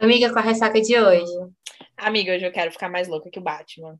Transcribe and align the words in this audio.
Amiga, 0.00 0.32
com 0.32 0.38
a 0.38 0.42
ressaca 0.42 0.80
de 0.80 0.96
hoje. 0.96 1.32
Amiga, 1.96 2.32
hoje 2.32 2.46
eu 2.46 2.52
quero 2.52 2.70
ficar 2.70 2.88
mais 2.88 3.08
louca 3.08 3.28
que 3.28 3.38
o 3.40 3.42
Batman. 3.42 3.98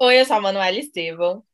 Oi, 0.00 0.20
eu 0.20 0.24
sou 0.24 0.36
a 0.36 0.40
Manuela 0.40 0.78
Estevam. 0.78 1.44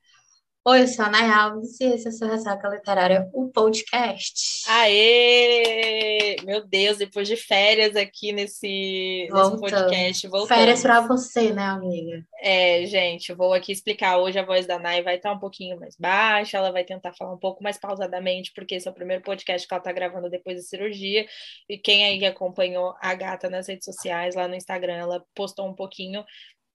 Oi, 0.62 0.82
eu 0.82 0.88
sou 0.88 1.06
a 1.06 1.08
Nay 1.08 1.26
Alves 1.30 1.80
e 1.80 1.84
esse 1.84 2.06
é 2.06 2.10
o 2.10 2.12
seu 2.12 2.28
Ressaca 2.28 2.68
Literária, 2.68 3.30
o 3.32 3.48
podcast. 3.48 4.62
Aê! 4.68 6.36
Meu 6.44 6.66
Deus, 6.66 6.98
depois 6.98 7.26
de 7.26 7.34
férias 7.34 7.96
aqui 7.96 8.30
nesse, 8.30 9.26
nesse 9.32 9.58
podcast, 9.58 10.28
voltando. 10.28 10.58
Férias 10.58 10.82
pra 10.82 11.00
você, 11.00 11.50
né, 11.50 11.62
amiga? 11.62 12.22
É, 12.42 12.84
gente, 12.84 13.32
vou 13.32 13.54
aqui 13.54 13.72
explicar. 13.72 14.18
Hoje 14.18 14.38
a 14.38 14.44
voz 14.44 14.66
da 14.66 14.78
Nay 14.78 15.02
vai 15.02 15.16
estar 15.16 15.32
um 15.32 15.38
pouquinho 15.38 15.80
mais 15.80 15.96
baixa, 15.96 16.58
ela 16.58 16.70
vai 16.70 16.84
tentar 16.84 17.14
falar 17.14 17.32
um 17.32 17.38
pouco 17.38 17.62
mais 17.62 17.78
pausadamente, 17.78 18.52
porque 18.54 18.74
esse 18.74 18.86
é 18.86 18.90
o 18.90 18.94
primeiro 18.94 19.22
podcast 19.22 19.66
que 19.66 19.72
ela 19.72 19.82
tá 19.82 19.92
gravando 19.92 20.28
depois 20.28 20.58
da 20.58 20.62
cirurgia. 20.62 21.26
E 21.70 21.78
quem 21.78 22.04
aí 22.04 22.26
acompanhou 22.26 22.94
a 23.00 23.14
gata 23.14 23.48
nas 23.48 23.66
redes 23.66 23.86
sociais, 23.86 24.34
lá 24.34 24.46
no 24.46 24.54
Instagram, 24.54 24.96
ela 24.96 25.24
postou 25.34 25.66
um 25.66 25.74
pouquinho 25.74 26.22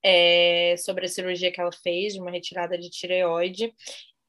é, 0.07 0.75
sobre 0.77 1.05
a 1.05 1.09
cirurgia 1.09 1.51
que 1.51 1.59
ela 1.59 1.71
fez, 1.71 2.13
de 2.13 2.21
uma 2.21 2.29
retirada 2.29 2.77
de 2.77 2.91
tireoide. 2.91 3.73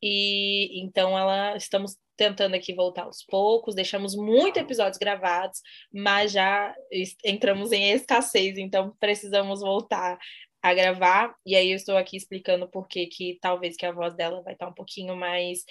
E 0.03 0.81
então 0.83 1.19
ela 1.19 1.55
estamos 1.55 1.97
tentando 2.17 2.55
aqui 2.55 2.75
voltar 2.75 3.03
aos 3.03 3.23
poucos, 3.23 3.75
deixamos 3.75 4.17
muitos 4.17 4.63
episódios 4.63 4.97
gravados, 4.97 5.61
mas 5.93 6.33
já 6.33 6.75
entramos 7.23 7.73
em 7.73 7.91
escassez, 7.91 8.57
então 8.57 8.97
precisamos 8.99 9.61
voltar 9.61 10.19
a 10.63 10.75
gravar. 10.75 11.35
E 11.45 11.55
aí 11.55 11.71
eu 11.71 11.77
estou 11.77 11.97
aqui 11.97 12.17
explicando 12.17 12.69
por 12.69 12.89
que 12.89 13.07
que 13.07 13.39
talvez 13.41 13.77
que 13.77 13.85
a 13.85 13.93
voz 13.93 14.15
dela 14.15 14.43
vai 14.43 14.55
estar 14.55 14.69
um 14.69 14.75
pouquinho 14.75 15.15
mais 15.15 15.65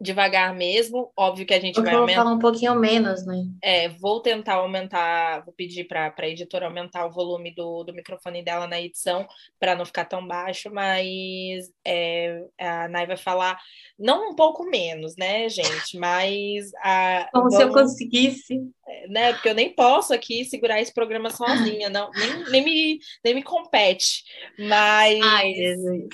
devagar 0.00 0.54
mesmo. 0.54 1.12
Óbvio 1.14 1.44
que 1.44 1.52
a 1.52 1.60
gente 1.60 1.80
vai 1.80 1.94
aumentar. 1.94 2.22
falar 2.22 2.34
um 2.34 2.38
pouquinho 2.38 2.74
menos, 2.74 3.26
né? 3.26 3.44
É, 3.62 3.88
vou 3.88 4.20
tentar 4.20 4.54
aumentar, 4.54 5.44
vou 5.44 5.52
pedir 5.52 5.84
para 5.84 6.14
a 6.16 6.28
editora 6.28 6.66
aumentar 6.66 7.04
o 7.04 7.10
volume 7.10 7.54
do, 7.54 7.84
do 7.84 7.92
microfone 7.92 8.42
dela 8.42 8.66
na 8.66 8.80
edição, 8.80 9.28
para 9.58 9.74
não 9.74 9.84
ficar 9.84 10.06
tão 10.06 10.26
baixo, 10.26 10.70
mas 10.72 11.70
é, 11.84 12.42
a 12.58 12.88
Nai 12.88 13.06
vai 13.06 13.18
falar, 13.18 13.60
não 13.98 14.30
um 14.30 14.34
pouco 14.34 14.64
menos, 14.64 15.16
né, 15.16 15.48
gente? 15.48 15.98
Mas. 15.98 16.70
A, 16.82 17.28
Como 17.32 17.50
vamos, 17.50 17.56
se 17.56 17.62
eu 17.62 17.72
conseguisse. 17.72 18.60
Né, 19.08 19.32
porque 19.34 19.48
eu 19.48 19.54
nem 19.54 19.72
posso 19.72 20.12
aqui 20.12 20.44
segurar 20.44 20.80
esse 20.80 20.92
programa 20.92 21.30
sozinha, 21.30 21.88
não, 21.88 22.10
nem, 22.10 22.50
nem, 22.50 22.64
me, 22.64 22.98
nem 23.24 23.34
me 23.34 23.42
compete. 23.42 24.24
Mas. 24.58 25.20
Ai, 25.22 25.54
Jesus. 25.54 26.08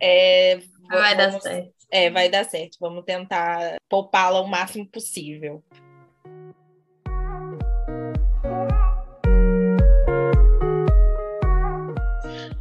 É, 0.00 0.58
vai 0.88 1.14
vamos, 1.14 1.34
dar 1.34 1.40
certo. 1.40 1.75
É, 1.96 2.10
vai 2.10 2.28
dar 2.28 2.44
certo. 2.44 2.76
Vamos 2.78 3.06
tentar 3.06 3.78
poupá-la 3.88 4.42
o 4.42 4.46
máximo 4.46 4.86
possível. 4.86 5.64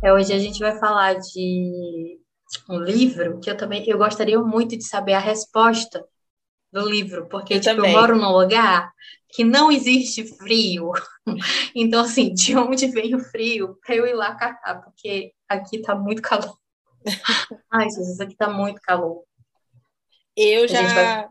É, 0.02 0.14
hoje 0.14 0.32
a 0.32 0.40
gente 0.40 0.58
vai 0.60 0.80
falar 0.80 1.16
de 1.16 2.18
um 2.70 2.80
livro 2.80 3.42
que 3.42 3.50
eu 3.50 3.58
também 3.58 3.84
eu 3.86 3.98
gostaria 3.98 4.40
muito 4.40 4.78
de 4.78 4.88
saber 4.88 5.16
a 5.16 5.20
resposta 5.20 6.08
do 6.72 6.88
livro, 6.88 7.28
porque 7.28 7.56
eu, 7.56 7.60
tipo, 7.60 7.86
eu 7.86 7.92
moro 7.92 8.16
num 8.16 8.32
lugar 8.32 8.90
que 9.32 9.44
não 9.44 9.70
existe 9.70 10.24
frio. 10.38 10.94
Então, 11.76 12.02
assim, 12.02 12.34
de 12.34 12.56
onde 12.56 12.88
vem 12.88 13.16
o 13.16 13.20
frio 13.20 13.78
para 13.86 13.96
eu 13.96 14.06
ir 14.06 14.14
lá 14.14 14.34
catar, 14.36 14.76
porque 14.76 15.34
aqui 15.50 15.82
tá 15.82 15.94
muito 15.94 16.22
calor. 16.22 16.56
Ai, 17.72 17.90
Jesus, 17.90 18.20
aqui 18.20 18.36
tá 18.36 18.50
muito 18.50 18.82
calor. 18.82 19.24
Eu 20.36 20.68
já. 20.68 20.82
Vai... 20.82 21.30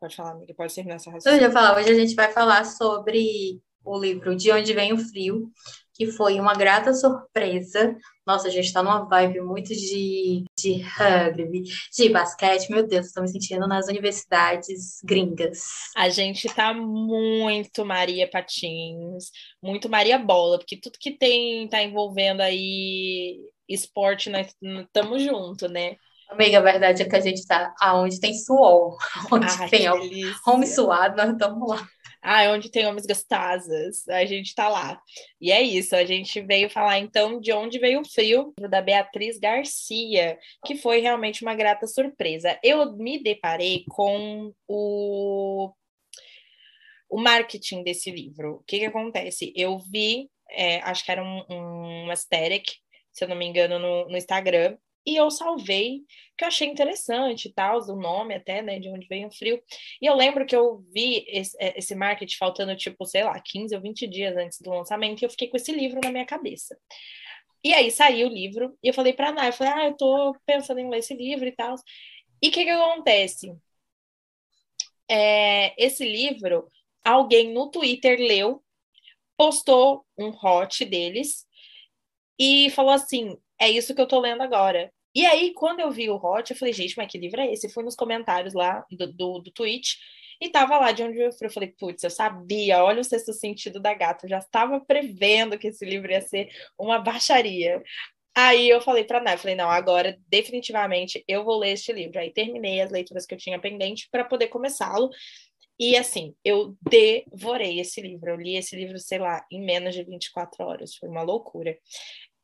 Pode 0.00 0.16
falar, 0.16 0.32
amiga, 0.32 0.54
pode 0.54 0.74
terminar 0.74 0.96
essa 0.96 1.10
raciocínio. 1.10 1.36
Eu 1.38 1.48
já 1.48 1.52
falar, 1.52 1.76
hoje 1.76 1.90
a 1.90 1.94
gente 1.94 2.14
vai 2.14 2.30
falar 2.32 2.64
sobre 2.64 3.60
o 3.84 3.98
livro 3.98 4.36
De 4.36 4.50
Onde 4.52 4.72
Vem 4.74 4.92
o 4.92 4.98
Frio, 4.98 5.50
que 5.94 6.06
foi 6.06 6.38
uma 6.38 6.54
grata 6.54 6.92
surpresa. 6.92 7.96
Nossa, 8.26 8.48
a 8.48 8.50
gente 8.50 8.72
tá 8.72 8.82
numa 8.82 9.08
vibe 9.08 9.40
muito 9.40 9.68
de, 9.74 10.44
de 10.58 10.82
rugby, 10.82 11.62
de 11.96 12.08
basquete. 12.08 12.70
Meu 12.70 12.86
Deus, 12.86 13.06
estou 13.06 13.22
me 13.22 13.28
sentindo 13.28 13.66
nas 13.66 13.88
universidades 13.88 15.00
gringas. 15.02 15.64
A 15.96 16.08
gente 16.08 16.46
tá 16.48 16.74
muito 16.74 17.84
Maria 17.84 18.28
Patins, 18.28 19.30
muito 19.62 19.88
Maria 19.88 20.18
Bola, 20.18 20.58
porque 20.58 20.78
tudo 20.78 20.98
que 21.00 21.16
tem 21.16 21.66
tá 21.68 21.82
envolvendo 21.82 22.42
aí 22.42 23.40
esporte, 23.68 24.30
nós 24.30 24.54
estamos 24.62 25.22
junto, 25.22 25.68
né? 25.68 25.96
Amiga, 26.28 26.58
a 26.58 26.62
verdade 26.62 27.02
é 27.02 27.08
que 27.08 27.16
a 27.16 27.20
gente 27.20 27.38
está 27.38 27.72
aonde 27.80 28.18
tem 28.18 28.34
suor, 28.34 28.96
onde 29.30 29.46
Ai, 29.46 29.68
tem 29.68 29.86
homem 29.88 30.66
suado, 30.66 31.16
nós 31.16 31.30
estamos 31.30 31.68
lá. 31.68 31.86
Ah, 32.20 32.50
onde 32.50 32.72
tem 32.72 32.84
homens 32.84 33.06
gostosas, 33.06 34.08
a 34.08 34.24
gente 34.24 34.46
está 34.46 34.68
lá. 34.68 35.00
E 35.40 35.52
é 35.52 35.62
isso, 35.62 35.94
a 35.94 36.04
gente 36.04 36.40
veio 36.40 36.68
falar 36.68 36.98
então 36.98 37.40
de 37.40 37.52
onde 37.52 37.78
veio 37.78 38.00
o 38.00 38.04
frio, 38.04 38.52
da 38.68 38.82
Beatriz 38.82 39.38
Garcia, 39.38 40.36
que 40.64 40.76
foi 40.76 40.98
realmente 40.98 41.42
uma 41.42 41.54
grata 41.54 41.86
surpresa. 41.86 42.58
Eu 42.64 42.96
me 42.96 43.22
deparei 43.22 43.84
com 43.88 44.52
o, 44.66 45.72
o 47.08 47.20
marketing 47.20 47.84
desse 47.84 48.10
livro. 48.10 48.54
O 48.54 48.64
que, 48.64 48.80
que 48.80 48.86
acontece? 48.86 49.52
Eu 49.54 49.78
vi, 49.78 50.28
é, 50.50 50.78
acho 50.80 51.04
que 51.04 51.12
era 51.12 51.22
um, 51.22 51.44
um 51.48 52.10
aesthetic, 52.10 52.72
se 53.16 53.24
eu 53.24 53.28
não 53.28 53.36
me 53.36 53.46
engano, 53.46 53.78
no, 53.78 54.08
no 54.08 54.16
Instagram, 54.16 54.76
e 55.06 55.16
eu 55.16 55.30
salvei, 55.30 56.00
que 56.36 56.44
eu 56.44 56.48
achei 56.48 56.68
interessante 56.68 57.46
e 57.46 57.52
tal, 57.52 57.80
o 57.80 57.96
nome 57.96 58.34
até, 58.34 58.60
né, 58.60 58.78
de 58.78 58.88
onde 58.90 59.06
veio 59.06 59.28
o 59.28 59.32
frio. 59.32 59.62
E 60.02 60.06
eu 60.06 60.14
lembro 60.14 60.44
que 60.44 60.54
eu 60.54 60.84
vi 60.92 61.24
esse, 61.28 61.56
é, 61.60 61.78
esse 61.78 61.94
marketing 61.94 62.36
faltando, 62.36 62.76
tipo, 62.76 63.06
sei 63.06 63.24
lá, 63.24 63.40
15 63.40 63.74
ou 63.74 63.80
20 63.80 64.06
dias 64.06 64.36
antes 64.36 64.60
do 64.60 64.70
lançamento, 64.70 65.22
e 65.22 65.24
eu 65.24 65.30
fiquei 65.30 65.48
com 65.48 65.56
esse 65.56 65.72
livro 65.72 66.00
na 66.02 66.10
minha 66.10 66.26
cabeça. 66.26 66.76
E 67.64 67.72
aí 67.72 67.90
saiu 67.90 68.28
o 68.28 68.32
livro, 68.32 68.76
e 68.82 68.88
eu 68.88 68.94
falei 68.94 69.12
pra 69.12 69.30
Ana, 69.30 69.46
eu 69.46 69.52
falei, 69.52 69.72
ah, 69.72 69.86
eu 69.86 69.96
tô 69.96 70.36
pensando 70.44 70.80
em 70.80 70.90
ler 70.90 70.98
esse 70.98 71.14
livro 71.14 71.46
e 71.46 71.52
tal. 71.52 71.76
E 72.42 72.48
o 72.48 72.52
que 72.52 72.64
que 72.64 72.70
acontece? 72.70 73.56
É, 75.08 75.74
esse 75.82 76.04
livro, 76.04 76.68
alguém 77.04 77.52
no 77.54 77.70
Twitter 77.70 78.18
leu, 78.18 78.62
postou 79.36 80.04
um 80.18 80.30
hot 80.30 80.84
deles, 80.84 81.45
e 82.38 82.70
falou 82.70 82.92
assim: 82.92 83.36
é 83.60 83.70
isso 83.70 83.94
que 83.94 84.00
eu 84.00 84.06
tô 84.08 84.20
lendo 84.20 84.42
agora. 84.42 84.92
E 85.14 85.24
aí, 85.24 85.54
quando 85.54 85.80
eu 85.80 85.90
vi 85.90 86.10
o 86.10 86.16
Hot, 86.16 86.50
eu 86.50 86.56
falei, 86.58 86.74
gente, 86.74 86.94
mas 86.96 87.10
que 87.10 87.18
livro 87.18 87.40
é 87.40 87.50
esse? 87.50 87.72
fui 87.72 87.82
nos 87.82 87.96
comentários 87.96 88.52
lá 88.52 88.84
do, 88.90 89.10
do, 89.12 89.38
do 89.38 89.50
tweet 89.50 89.96
e 90.40 90.50
tava 90.50 90.78
lá 90.78 90.92
de 90.92 91.02
onde 91.02 91.18
eu 91.18 91.32
fui. 91.32 91.46
Eu 91.46 91.50
falei, 91.52 91.74
putz, 91.78 92.04
eu 92.04 92.10
sabia, 92.10 92.84
olha 92.84 93.00
o 93.00 93.04
sexto 93.04 93.32
sentido 93.32 93.80
da 93.80 93.94
gata, 93.94 94.26
eu 94.26 94.30
já 94.30 94.38
estava 94.38 94.78
prevendo 94.80 95.58
que 95.58 95.68
esse 95.68 95.84
livro 95.86 96.10
ia 96.10 96.20
ser 96.20 96.48
uma 96.78 96.98
baixaria. 96.98 97.82
Aí 98.36 98.68
eu 98.68 98.82
falei 98.82 99.04
para 99.04 99.22
Nai, 99.22 99.38
falei, 99.38 99.56
não, 99.56 99.70
agora 99.70 100.18
definitivamente 100.28 101.24
eu 101.26 101.42
vou 101.42 101.58
ler 101.58 101.70
este 101.72 101.92
livro. 101.92 102.18
Aí 102.18 102.30
terminei 102.30 102.82
as 102.82 102.90
leituras 102.90 103.24
que 103.24 103.34
eu 103.34 103.38
tinha 103.38 103.58
pendente 103.58 104.08
para 104.10 104.24
poder 104.24 104.48
começá-lo. 104.48 105.08
E 105.78 105.96
assim, 105.96 106.34
eu 106.44 106.76
devorei 106.82 107.80
esse 107.80 108.00
livro. 108.00 108.30
Eu 108.30 108.36
li 108.36 108.56
esse 108.56 108.76
livro, 108.76 108.98
sei 108.98 109.18
lá, 109.18 109.44
em 109.50 109.64
menos 109.64 109.94
de 109.94 110.04
24 110.04 110.64
horas. 110.64 110.94
Foi 110.96 111.08
uma 111.08 111.22
loucura. 111.22 111.78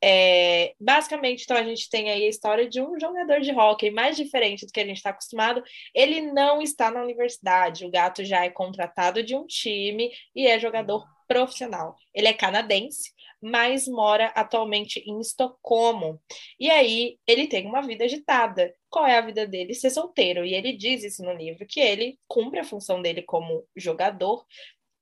É, 0.04 0.74
basicamente, 0.80 1.44
então, 1.44 1.56
a 1.56 1.62
gente 1.62 1.88
tem 1.88 2.10
aí 2.10 2.24
a 2.24 2.28
história 2.28 2.68
de 2.68 2.80
um 2.80 2.98
jogador 2.98 3.40
de 3.40 3.52
hockey 3.52 3.90
mais 3.90 4.16
diferente 4.16 4.66
do 4.66 4.72
que 4.72 4.80
a 4.80 4.86
gente 4.86 4.96
está 4.96 5.10
acostumado. 5.10 5.62
Ele 5.94 6.20
não 6.20 6.60
está 6.60 6.90
na 6.90 7.02
universidade, 7.02 7.86
o 7.86 7.90
gato 7.90 8.24
já 8.24 8.44
é 8.44 8.50
contratado 8.50 9.22
de 9.22 9.36
um 9.36 9.46
time 9.46 10.10
e 10.34 10.46
é 10.46 10.58
jogador 10.58 11.06
profissional. 11.28 11.96
Ele 12.12 12.26
é 12.26 12.32
canadense, 12.32 13.12
mas 13.40 13.86
mora 13.86 14.26
atualmente 14.34 14.98
em 15.06 15.20
Estocolmo. 15.20 16.20
E 16.58 16.68
aí 16.70 17.18
ele 17.26 17.46
tem 17.46 17.66
uma 17.66 17.80
vida 17.80 18.04
agitada. 18.04 18.74
Qual 18.90 19.06
é 19.06 19.16
a 19.16 19.22
vida 19.22 19.46
dele? 19.46 19.72
Ser 19.72 19.90
solteiro. 19.90 20.44
E 20.44 20.52
ele 20.52 20.72
diz 20.72 21.04
isso 21.04 21.22
no 21.22 21.32
livro, 21.32 21.64
que 21.66 21.80
ele 21.80 22.18
cumpre 22.26 22.58
a 22.60 22.64
função 22.64 23.00
dele 23.00 23.22
como 23.22 23.64
jogador, 23.76 24.44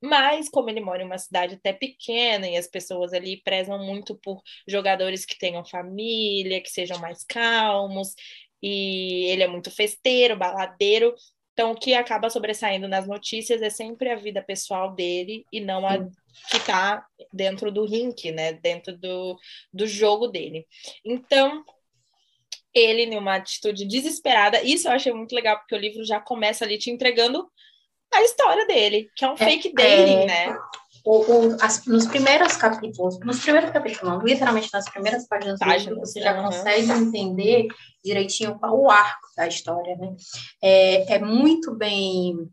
mas, 0.03 0.49
como 0.49 0.71
ele 0.71 0.81
mora 0.81 1.03
em 1.03 1.07
uma 1.07 1.19
cidade 1.19 1.55
até 1.55 1.73
pequena 1.73 2.49
e 2.49 2.57
as 2.57 2.67
pessoas 2.67 3.13
ali 3.13 3.43
prezam 3.43 3.79
muito 3.85 4.15
por 4.15 4.43
jogadores 4.67 5.25
que 5.25 5.39
tenham 5.39 5.65
família, 5.65 6.61
que 6.61 6.71
sejam 6.71 6.99
mais 6.99 7.25
calmos, 7.25 8.15
e 8.63 9.25
ele 9.27 9.43
é 9.43 9.49
muito 9.49 9.71
festeiro, 9.71 10.37
baladeiro. 10.37 11.15
Então, 11.53 11.73
o 11.73 11.77
que 11.77 11.93
acaba 11.95 12.31
sobressaindo 12.31 12.89
nas 12.89 13.07
notícias 13.07 13.61
é 13.61 13.69
sempre 13.69 14.11
a 14.11 14.17
vida 14.17 14.43
pessoal 14.43 14.95
dele 14.95 15.45
e 15.53 15.61
não 15.61 15.87
a 15.87 15.99
que 15.99 16.57
está 16.57 17.05
dentro 17.33 17.71
do 17.71 17.85
rink, 17.85 18.31
né? 18.31 18.55
Dentro 18.55 18.97
do, 18.97 19.39
do 19.73 19.87
jogo 19.87 20.29
dele. 20.29 20.67
Então, 21.05 21.63
ele, 22.73 23.07
numa 23.07 23.37
atitude 23.37 23.87
desesperada, 23.87 24.63
isso 24.63 24.89
eu 24.89 24.93
achei 24.93 25.13
muito 25.13 25.35
legal, 25.35 25.59
porque 25.59 25.75
o 25.75 25.79
livro 25.79 26.05
já 26.05 26.21
começa 26.21 26.65
ali 26.65 26.79
te 26.79 26.91
entregando 26.91 27.51
a 28.13 28.23
história 28.23 28.67
dele, 28.67 29.11
que 29.15 29.25
é 29.25 29.31
um 29.31 29.37
fake 29.37 29.69
é, 29.69 29.73
dating, 29.73 30.27
né? 30.27 30.59
o, 31.05 31.21
o, 31.21 31.57
as, 31.61 31.85
nos 31.87 32.07
primeiros 32.07 32.57
capítulos, 32.57 33.19
nos 33.21 33.41
primeiros 33.41 33.71
capítulos, 33.71 34.03
não, 34.03 34.23
literalmente 34.23 34.69
nas 34.73 34.89
primeiras 34.89 35.27
páginas 35.27 35.59
do 35.59 35.69
livro, 35.69 36.01
você 36.01 36.21
já 36.21 36.37
uhum. 36.37 36.45
consegue 36.45 36.93
entender 36.93 37.69
direitinho 38.05 38.59
qual 38.59 38.79
o 38.79 38.91
arco 38.91 39.29
da 39.37 39.47
história, 39.47 39.97
né? 39.97 40.15
É, 40.63 41.15
é 41.15 41.19
muito 41.19 41.75
bem 41.75 42.49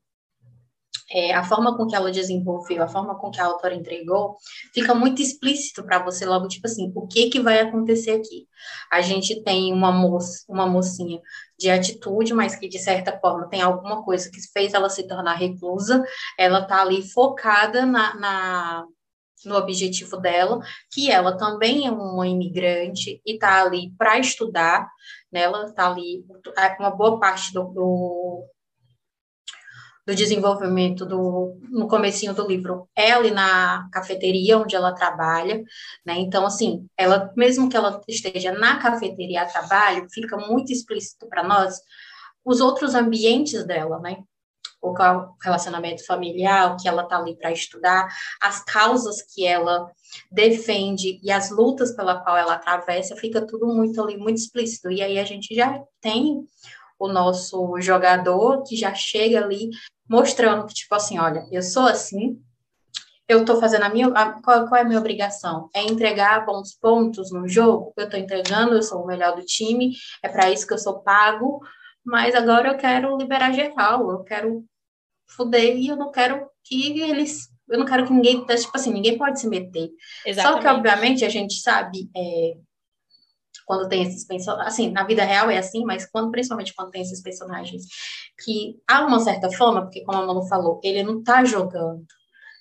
é, 1.10 1.34
a 1.34 1.44
forma 1.44 1.76
com 1.78 1.88
que 1.88 1.96
ela 1.96 2.12
desenvolveu, 2.12 2.84
a 2.84 2.88
forma 2.88 3.18
com 3.18 3.32
que 3.32 3.40
a 3.40 3.46
autora 3.46 3.74
entregou, 3.74 4.36
fica 4.74 4.94
muito 4.94 5.22
explícito 5.22 5.84
para 5.84 6.04
você 6.04 6.26
logo, 6.26 6.48
tipo 6.48 6.68
assim, 6.68 6.92
o 6.96 7.08
que 7.08 7.30
que 7.30 7.40
vai 7.40 7.60
acontecer 7.60 8.12
aqui? 8.12 8.48
A 8.92 9.02
gente 9.02 9.42
tem 9.44 9.74
uma 9.74 9.92
moça, 9.92 10.44
uma 10.50 10.68
mocinha 10.68 11.22
de 11.58 11.70
atitude, 11.70 12.34
mas 12.34 12.56
que 12.56 12.68
de 12.68 12.80
certa 12.80 13.18
forma 13.20 13.50
tem 13.50 13.62
alguma 13.62 14.04
coisa 14.04 14.30
que 14.30 14.40
fez 14.52 14.74
ela 14.74 14.90
se 14.90 15.08
tornar 15.08 15.36
reclusa, 15.36 16.04
ela 16.38 16.66
tá 16.66 16.82
ali 16.82 17.02
focada 17.10 17.86
na, 17.86 18.16
na 18.16 18.86
no 19.46 19.56
objetivo 19.56 20.18
dela, 20.18 20.60
que 20.92 21.12
ela 21.12 21.38
também 21.38 21.88
é 21.88 21.92
uma 21.92 22.28
imigrante 22.28 23.22
e 23.26 23.34
está 23.34 23.62
ali 23.62 23.92
para 23.98 24.20
estudar, 24.20 24.90
né? 25.32 25.42
ela 25.42 25.66
está 25.66 25.90
ali, 25.90 26.26
uma 26.80 26.92
boa 26.92 27.20
parte 27.20 27.54
do, 27.54 27.64
do, 27.66 28.46
do 30.08 30.16
desenvolvimento 30.16 31.06
do 31.06 31.60
no 31.70 31.86
comecinho 31.86 32.34
do 32.34 32.48
livro 32.48 32.88
é 32.96 33.12
ali 33.12 33.30
na 33.30 33.90
cafeteria 33.92 34.58
onde 34.58 34.74
ela 34.74 34.94
trabalha, 34.94 35.62
né? 36.06 36.18
Então 36.18 36.46
assim, 36.46 36.88
ela 36.98 37.30
mesmo 37.36 37.68
que 37.70 37.76
ela 37.76 38.02
esteja 38.08 38.54
na 38.54 38.78
cafeteria 38.80 39.42
a 39.42 39.46
trabalho, 39.46 40.08
fica 40.10 40.38
muito 40.38 40.72
explícito 40.72 41.28
para 41.28 41.44
nós 41.44 41.82
os 42.46 42.62
outros 42.62 42.96
ambientes 42.96 43.66
dela, 43.66 44.00
né? 44.00 44.24
O 44.82 44.94
relacionamento 45.44 46.06
familiar, 46.06 46.72
o 46.72 46.78
que 46.78 46.88
ela 46.88 47.04
está 47.04 47.18
ali 47.18 47.36
para 47.36 47.52
estudar, 47.52 48.08
as 48.42 48.64
causas 48.64 49.22
que 49.22 49.46
ela 49.46 49.92
defende 50.32 51.20
e 51.22 51.30
as 51.30 51.50
lutas 51.50 51.94
pela 51.94 52.22
qual 52.22 52.38
ela 52.38 52.54
atravessa, 52.54 53.16
fica 53.18 53.46
tudo 53.46 53.68
muito 53.68 54.02
ali, 54.02 54.16
muito 54.16 54.38
explícito. 54.38 54.90
E 54.90 55.02
aí 55.02 55.20
a 55.20 55.26
gente 55.26 55.54
já 55.54 55.84
tem 56.00 56.46
o 57.00 57.08
nosso 57.08 57.80
jogador 57.80 58.64
que 58.64 58.76
já 58.76 58.94
chega 58.94 59.40
ali 59.40 59.70
mostrando 60.10 60.66
que, 60.66 60.74
tipo 60.74 60.96
assim, 60.96 61.20
olha, 61.20 61.46
eu 61.52 61.62
sou 61.62 61.86
assim, 61.86 62.42
eu 63.28 63.42
estou 63.42 63.60
fazendo 63.60 63.84
a 63.84 63.90
minha. 63.90 64.08
A, 64.08 64.42
qual, 64.42 64.68
qual, 64.68 64.76
é 64.76 64.82
a 64.82 64.86
minha 64.86 65.00
obrigação? 65.00 65.70
É 65.76 65.84
entregar 65.84 66.46
bons 66.46 66.74
pontos 66.74 67.32
no 67.32 67.48
jogo? 67.48 67.94
Eu 67.98 68.06
estou 68.06 68.20
entregando, 68.20 68.76
eu 68.76 68.82
sou 68.82 69.04
o 69.04 69.08
melhor 69.08 69.36
do 69.36 69.46
time, 69.46 69.96
é 70.24 70.30
para 70.30 70.50
isso 70.50 70.66
que 70.66 70.74
eu 70.74 70.78
sou 70.78 71.02
pago, 71.02 71.60
mas 72.06 72.34
agora 72.34 72.70
eu 72.70 72.78
quero 72.78 73.18
liberar 73.18 73.52
geral, 73.52 74.10
eu 74.10 74.24
quero 74.24 74.64
fuder 75.28 75.76
e 75.76 75.90
eu 75.90 75.98
não 75.98 76.10
quero 76.10 76.50
que 76.64 77.02
eles. 77.02 77.50
Eu 77.68 77.80
não 77.80 77.86
quero 77.86 78.08
que 78.08 78.14
ninguém. 78.14 78.46
Tipo 78.46 78.72
assim, 78.74 78.94
ninguém 78.94 79.18
pode 79.18 79.42
se 79.42 79.48
meter. 79.48 79.90
Exatamente. 80.26 80.56
Só 80.56 80.62
que, 80.62 80.68
obviamente, 80.68 81.26
a 81.26 81.30
gente 81.30 81.56
sabe. 81.56 82.10
É, 82.16 82.58
quando 83.68 83.90
tem 83.90 84.02
esses 84.02 84.26
personagens, 84.26 84.74
assim, 84.74 84.90
na 84.92 85.04
vida 85.04 85.26
real 85.26 85.52
é 85.52 85.58
assim, 85.58 85.84
mas 85.84 86.10
quando, 86.10 86.32
principalmente 86.32 86.74
quando 86.74 86.90
tem 86.90 87.02
esses 87.02 87.22
personagens 87.22 87.84
que 88.44 88.78
há 88.90 89.06
uma 89.06 89.20
certa 89.20 89.52
fama, 89.52 89.82
porque 89.82 90.06
como 90.06 90.18
a 90.18 90.26
Manu 90.26 90.48
falou, 90.48 90.80
ele 90.82 91.04
não 91.04 91.20
está 91.20 91.44
jogando, 91.44 92.06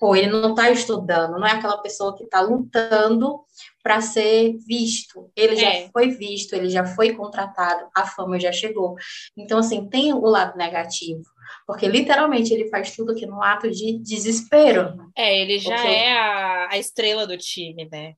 ou 0.01 0.17
ele 0.17 0.27
não 0.27 0.51
está 0.51 0.69
estudando, 0.69 1.39
não 1.39 1.47
é 1.47 1.53
aquela 1.53 1.79
pessoa 1.79 2.15
que 2.17 2.25
está 2.25 2.41
lutando 2.41 3.41
para 3.83 4.01
ser 4.01 4.57
visto. 4.67 5.31
Ele 5.37 5.55
é. 5.55 5.57
já 5.85 5.91
foi 5.91 6.11
visto, 6.11 6.55
ele 6.55 6.69
já 6.69 6.85
foi 6.85 7.15
contratado, 7.15 7.89
a 7.95 8.05
fama 8.05 8.39
já 8.39 8.53
chegou. 8.53 8.97
Então, 9.37 9.59
assim, 9.59 9.89
tem 9.89 10.13
o 10.13 10.27
lado 10.27 10.59
negativo. 10.59 11.23
Porque 11.67 11.87
literalmente 11.87 12.53
ele 12.53 12.69
faz 12.69 12.95
tudo 12.95 13.13
aqui 13.13 13.25
no 13.27 13.41
ato 13.41 13.71
de 13.71 13.99
desespero. 13.99 14.93
É, 15.17 15.41
ele 15.41 15.59
já 15.61 15.77
porque... 15.77 15.89
é 15.89 16.19
a, 16.19 16.69
a 16.73 16.79
estrela 16.79 17.27
do 17.27 17.39
time, 17.39 17.89
né? 17.91 18.15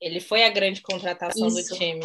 Ele 0.00 0.20
foi 0.20 0.44
a 0.44 0.50
grande 0.50 0.80
contratação 0.80 1.46
Isso. 1.48 1.68
do 1.70 1.76
time. 1.76 2.00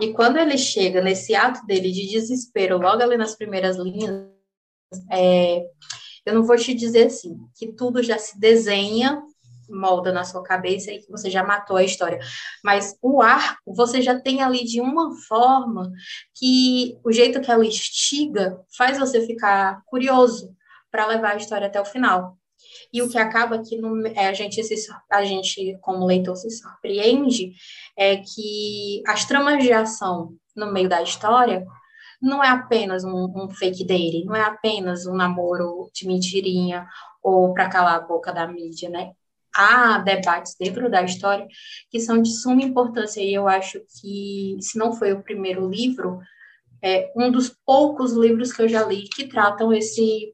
E 0.00 0.12
quando 0.12 0.36
ele 0.36 0.58
chega 0.58 1.00
nesse 1.00 1.34
ato 1.34 1.64
dele 1.66 1.90
de 1.90 2.06
desespero, 2.08 2.78
logo 2.78 3.02
ali 3.02 3.16
nas 3.16 3.34
primeiras 3.34 3.76
linhas, 3.76 4.28
é, 5.10 5.64
eu 6.24 6.34
não 6.34 6.42
vou 6.42 6.56
te 6.56 6.74
dizer 6.74 7.06
assim, 7.06 7.38
que 7.56 7.72
tudo 7.72 8.02
já 8.02 8.18
se 8.18 8.38
desenha, 8.38 9.22
molda 9.68 10.12
na 10.12 10.24
sua 10.24 10.42
cabeça 10.42 10.92
e 10.92 10.98
que 10.98 11.10
você 11.10 11.30
já 11.30 11.42
matou 11.42 11.76
a 11.76 11.82
história. 11.82 12.18
Mas 12.62 12.96
o 13.02 13.20
arco, 13.22 13.74
você 13.74 14.02
já 14.02 14.18
tem 14.18 14.42
ali 14.42 14.64
de 14.64 14.80
uma 14.80 15.16
forma 15.26 15.90
que 16.34 16.98
o 17.04 17.12
jeito 17.12 17.40
que 17.40 17.50
ela 17.50 17.64
instiga 17.64 18.60
faz 18.76 18.98
você 18.98 19.24
ficar 19.26 19.82
curioso 19.86 20.54
para 20.90 21.06
levar 21.06 21.32
a 21.32 21.36
história 21.36 21.66
até 21.66 21.80
o 21.80 21.84
final. 21.84 22.38
E 22.92 23.02
o 23.02 23.08
que 23.08 23.18
acaba 23.18 23.62
que 23.62 23.76
no, 23.76 24.06
é, 24.06 24.26
a, 24.26 24.32
gente 24.32 24.62
se, 24.62 24.74
a 25.10 25.24
gente, 25.24 25.76
como 25.80 26.06
leitor, 26.06 26.36
se 26.36 26.50
surpreende 26.50 27.52
é 27.96 28.16
que 28.16 29.02
as 29.06 29.24
tramas 29.24 29.62
de 29.62 29.72
ação 29.72 30.34
no 30.54 30.72
meio 30.72 30.88
da 30.88 31.02
história 31.02 31.66
não 32.20 32.42
é 32.42 32.48
apenas 32.48 33.04
um, 33.04 33.32
um 33.36 33.50
fake 33.50 33.84
date, 33.84 34.24
não 34.24 34.34
é 34.34 34.42
apenas 34.42 35.06
um 35.06 35.14
namoro 35.14 35.90
de 35.94 36.06
mentirinha 36.06 36.86
ou 37.22 37.52
para 37.52 37.68
calar 37.68 37.96
a 37.96 38.00
boca 38.00 38.32
da 38.32 38.46
mídia, 38.46 38.88
né? 38.88 39.12
Há 39.54 39.98
debates 39.98 40.54
dentro 40.58 40.90
da 40.90 41.02
história 41.02 41.46
que 41.90 41.98
são 42.00 42.20
de 42.20 42.30
suma 42.30 42.62
importância 42.62 43.20
e 43.20 43.32
eu 43.32 43.48
acho 43.48 43.80
que, 44.00 44.56
se 44.60 44.78
não 44.78 44.92
foi 44.92 45.12
o 45.12 45.22
primeiro 45.22 45.68
livro, 45.68 46.20
é 46.82 47.10
um 47.16 47.30
dos 47.30 47.48
poucos 47.64 48.12
livros 48.12 48.52
que 48.52 48.62
eu 48.62 48.68
já 48.68 48.84
li 48.84 49.08
que 49.08 49.26
tratam 49.26 49.72
esse 49.72 50.32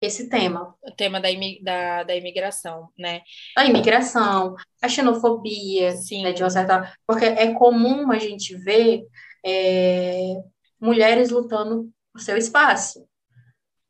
esse 0.00 0.28
tema. 0.28 0.74
O 0.82 0.90
tema 0.92 1.20
da, 1.20 1.28
da, 1.62 2.02
da 2.04 2.16
imigração, 2.16 2.88
né? 2.98 3.22
A 3.56 3.66
imigração, 3.66 4.56
a 4.82 4.88
xenofobia, 4.88 5.92
Sim. 5.92 6.22
Né, 6.22 6.32
de 6.32 6.42
uma 6.42 6.50
certa... 6.50 6.92
Porque 7.06 7.24
é 7.24 7.52
comum 7.54 8.10
a 8.10 8.18
gente 8.18 8.56
ver 8.56 9.02
é, 9.44 10.42
mulheres 10.80 11.30
lutando 11.30 11.90
por 12.12 12.20
seu 12.20 12.36
espaço. 12.36 13.06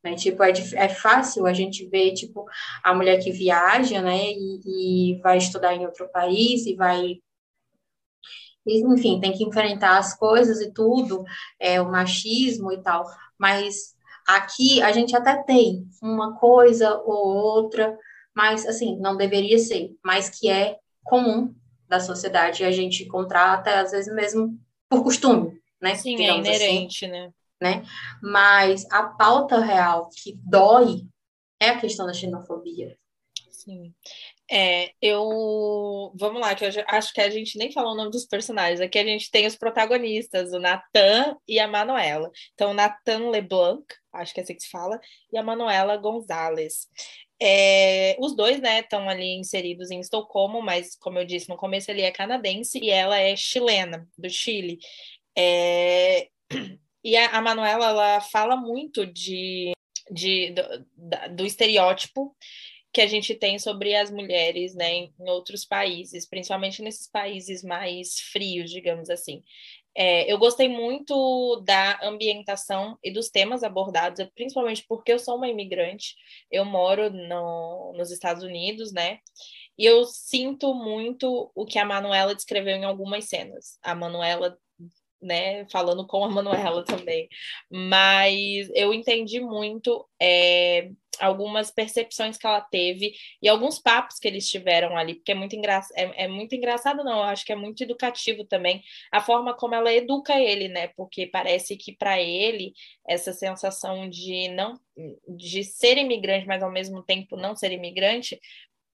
Né? 0.02 0.14
Tipo, 0.14 0.42
é, 0.42 0.52
é 0.74 0.88
fácil 0.88 1.46
a 1.46 1.52
gente 1.52 1.86
ver, 1.88 2.14
tipo, 2.14 2.44
a 2.82 2.94
mulher 2.94 3.22
que 3.22 3.30
viaja, 3.30 4.00
né, 4.02 4.32
e, 4.32 5.12
e 5.14 5.20
vai 5.22 5.38
estudar 5.38 5.74
em 5.74 5.84
outro 5.84 6.08
país 6.10 6.66
e 6.66 6.74
vai 6.74 7.20
enfim, 8.66 9.18
tem 9.18 9.32
que 9.32 9.42
enfrentar 9.42 9.98
as 9.98 10.14
coisas 10.16 10.60
e 10.60 10.70
tudo, 10.72 11.24
é, 11.58 11.80
o 11.80 11.90
machismo 11.90 12.70
e 12.70 12.80
tal, 12.82 13.04
mas 13.38 13.94
Aqui 14.36 14.80
a 14.80 14.92
gente 14.92 15.16
até 15.16 15.42
tem 15.42 15.88
uma 16.00 16.36
coisa 16.36 16.96
ou 17.04 17.36
outra, 17.36 17.98
mas 18.34 18.64
assim, 18.64 18.96
não 18.98 19.16
deveria 19.16 19.58
ser, 19.58 19.96
mas 20.04 20.30
que 20.30 20.48
é 20.48 20.78
comum 21.02 21.52
da 21.88 21.98
sociedade 21.98 22.62
a 22.62 22.70
gente 22.70 23.04
contrata, 23.06 23.80
às 23.80 23.90
vezes 23.90 24.14
mesmo 24.14 24.56
por 24.88 25.02
costume, 25.02 25.60
né? 25.80 25.96
Sim, 25.96 26.22
é 26.22 26.30
assim, 26.30 26.38
inerente, 26.38 27.04
assim, 27.04 27.12
né? 27.12 27.32
né? 27.60 27.82
Mas 28.22 28.86
a 28.92 29.02
pauta 29.02 29.58
real 29.58 30.08
que 30.10 30.38
dói 30.44 31.02
é 31.58 31.70
a 31.70 31.80
questão 31.80 32.06
da 32.06 32.12
xenofobia. 32.12 32.96
Sim. 33.50 33.92
É, 34.52 34.92
eu. 35.00 36.12
Vamos 36.16 36.40
lá, 36.40 36.56
que 36.56 36.64
eu 36.64 36.70
acho 36.88 37.14
que 37.14 37.20
a 37.20 37.30
gente 37.30 37.56
nem 37.56 37.70
falou 37.70 37.92
o 37.92 37.96
nome 37.96 38.10
dos 38.10 38.26
personagens. 38.26 38.80
Aqui 38.80 38.98
a 38.98 39.04
gente 39.04 39.30
tem 39.30 39.46
os 39.46 39.54
protagonistas, 39.54 40.52
o 40.52 40.58
Nathan 40.58 41.36
e 41.46 41.60
a 41.60 41.68
Manuela. 41.68 42.28
Então, 42.54 42.74
Nathan 42.74 43.30
LeBlanc, 43.30 43.84
acho 44.12 44.34
que 44.34 44.40
é 44.40 44.42
assim 44.42 44.54
que 44.56 44.62
se 44.62 44.70
fala, 44.70 44.98
e 45.32 45.38
a 45.38 45.42
Manuela 45.42 45.96
Gonzalez. 45.96 46.88
É, 47.40 48.16
os 48.18 48.34
dois, 48.34 48.60
né, 48.60 48.80
estão 48.80 49.08
ali 49.08 49.38
inseridos 49.38 49.90
em 49.90 50.00
Estocolmo, 50.00 50.60
mas, 50.60 50.96
como 50.96 51.18
eu 51.18 51.24
disse, 51.24 51.48
no 51.48 51.56
começo 51.56 51.90
ele 51.90 52.02
é 52.02 52.10
canadense 52.10 52.78
e 52.82 52.90
ela 52.90 53.18
é 53.18 53.36
chilena, 53.36 54.06
do 54.18 54.28
Chile. 54.28 54.78
É, 55.38 56.28
e 57.04 57.16
a, 57.16 57.30
a 57.30 57.40
Manuela, 57.40 57.86
ela 57.86 58.20
fala 58.20 58.56
muito 58.56 59.06
de, 59.06 59.72
de 60.10 60.50
do, 60.50 61.36
do 61.36 61.46
estereótipo 61.46 62.36
que 62.92 63.00
a 63.00 63.06
gente 63.06 63.34
tem 63.34 63.58
sobre 63.58 63.94
as 63.94 64.10
mulheres 64.10 64.74
né, 64.74 64.92
em, 64.92 65.12
outros 65.20 65.64
países, 65.64 66.28
principalmente 66.28 66.82
nesses 66.82 67.08
países 67.08 67.62
mais 67.62 68.18
frios, 68.32 68.70
digamos 68.70 69.10
assim. 69.10 69.42
É, 69.94 70.30
eu 70.32 70.38
gostei 70.38 70.68
muito 70.68 71.62
da 71.64 71.98
ambientação 72.02 72.96
e 73.02 73.12
dos 73.12 73.28
temas 73.28 73.62
abordados, 73.62 74.24
principalmente 74.34 74.84
porque 74.88 75.12
eu 75.12 75.18
sou 75.18 75.36
uma 75.36 75.48
imigrante, 75.48 76.14
eu 76.50 76.64
moro 76.64 77.10
no, 77.10 77.92
nos 77.96 78.10
Estados 78.10 78.42
Unidos, 78.42 78.92
né? 78.92 79.18
E 79.76 79.84
eu 79.84 80.04
sinto 80.04 80.74
muito 80.74 81.50
o 81.54 81.64
que 81.64 81.78
a 81.78 81.84
Manuela 81.84 82.34
descreveu 82.34 82.76
em 82.76 82.84
algumas 82.84 83.24
cenas. 83.26 83.78
A 83.82 83.94
Manuela 83.94 84.56
né, 85.20 85.66
falando 85.70 86.06
com 86.06 86.24
a 86.24 86.30
Manuela 86.30 86.84
também, 86.84 87.28
mas 87.70 88.70
eu 88.74 88.94
entendi 88.94 89.40
muito 89.40 90.06
é, 90.20 90.90
algumas 91.18 91.70
percepções 91.70 92.38
que 92.38 92.46
ela 92.46 92.60
teve 92.60 93.12
e 93.42 93.48
alguns 93.48 93.78
papos 93.78 94.18
que 94.18 94.26
eles 94.26 94.48
tiveram 94.48 94.96
ali, 94.96 95.14
porque 95.14 95.32
é 95.32 95.34
muito, 95.34 95.54
engra... 95.54 95.80
é, 95.94 96.24
é 96.24 96.28
muito 96.28 96.54
engraçado, 96.54 97.04
não, 97.04 97.18
eu 97.18 97.24
acho 97.24 97.44
que 97.44 97.52
é 97.52 97.56
muito 97.56 97.82
educativo 97.82 98.44
também 98.44 98.82
a 99.12 99.20
forma 99.20 99.54
como 99.54 99.74
ela 99.74 99.92
educa 99.92 100.38
ele, 100.40 100.68
né, 100.68 100.88
porque 100.96 101.26
parece 101.26 101.76
que 101.76 101.92
para 101.92 102.20
ele 102.20 102.72
essa 103.06 103.32
sensação 103.32 104.08
de 104.08 104.48
não 104.48 104.78
de 105.28 105.64
ser 105.64 105.96
imigrante, 105.96 106.46
mas 106.46 106.62
ao 106.62 106.70
mesmo 106.70 107.02
tempo 107.02 107.36
não 107.36 107.56
ser 107.56 107.72
imigrante, 107.72 108.38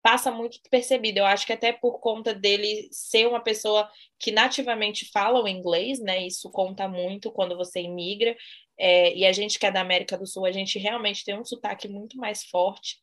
passa 0.07 0.31
muito 0.31 0.61
percebido. 0.71 1.19
Eu 1.19 1.27
acho 1.27 1.45
que 1.45 1.53
até 1.53 1.73
por 1.73 1.99
conta 1.99 2.33
dele 2.33 2.89
ser 2.93 3.27
uma 3.27 3.41
pessoa 3.41 3.91
que 4.21 4.31
nativamente 4.31 5.11
fala 5.11 5.43
o 5.43 5.49
inglês, 5.49 5.99
né? 5.99 6.25
Isso 6.25 6.49
conta 6.53 6.87
muito 6.87 7.33
quando 7.33 7.57
você 7.57 7.81
imigra. 7.81 8.37
É, 8.79 9.13
e 9.17 9.27
a 9.27 9.33
gente 9.33 9.59
que 9.59 9.67
é 9.67 9.71
da 9.73 9.81
América 9.81 10.17
do 10.17 10.25
Sul, 10.25 10.47
a 10.47 10.53
gente 10.53 10.79
realmente 10.79 11.25
tem 11.25 11.37
um 11.37 11.45
sotaque 11.45 11.89
muito 11.89 12.17
mais 12.19 12.45
forte 12.45 12.99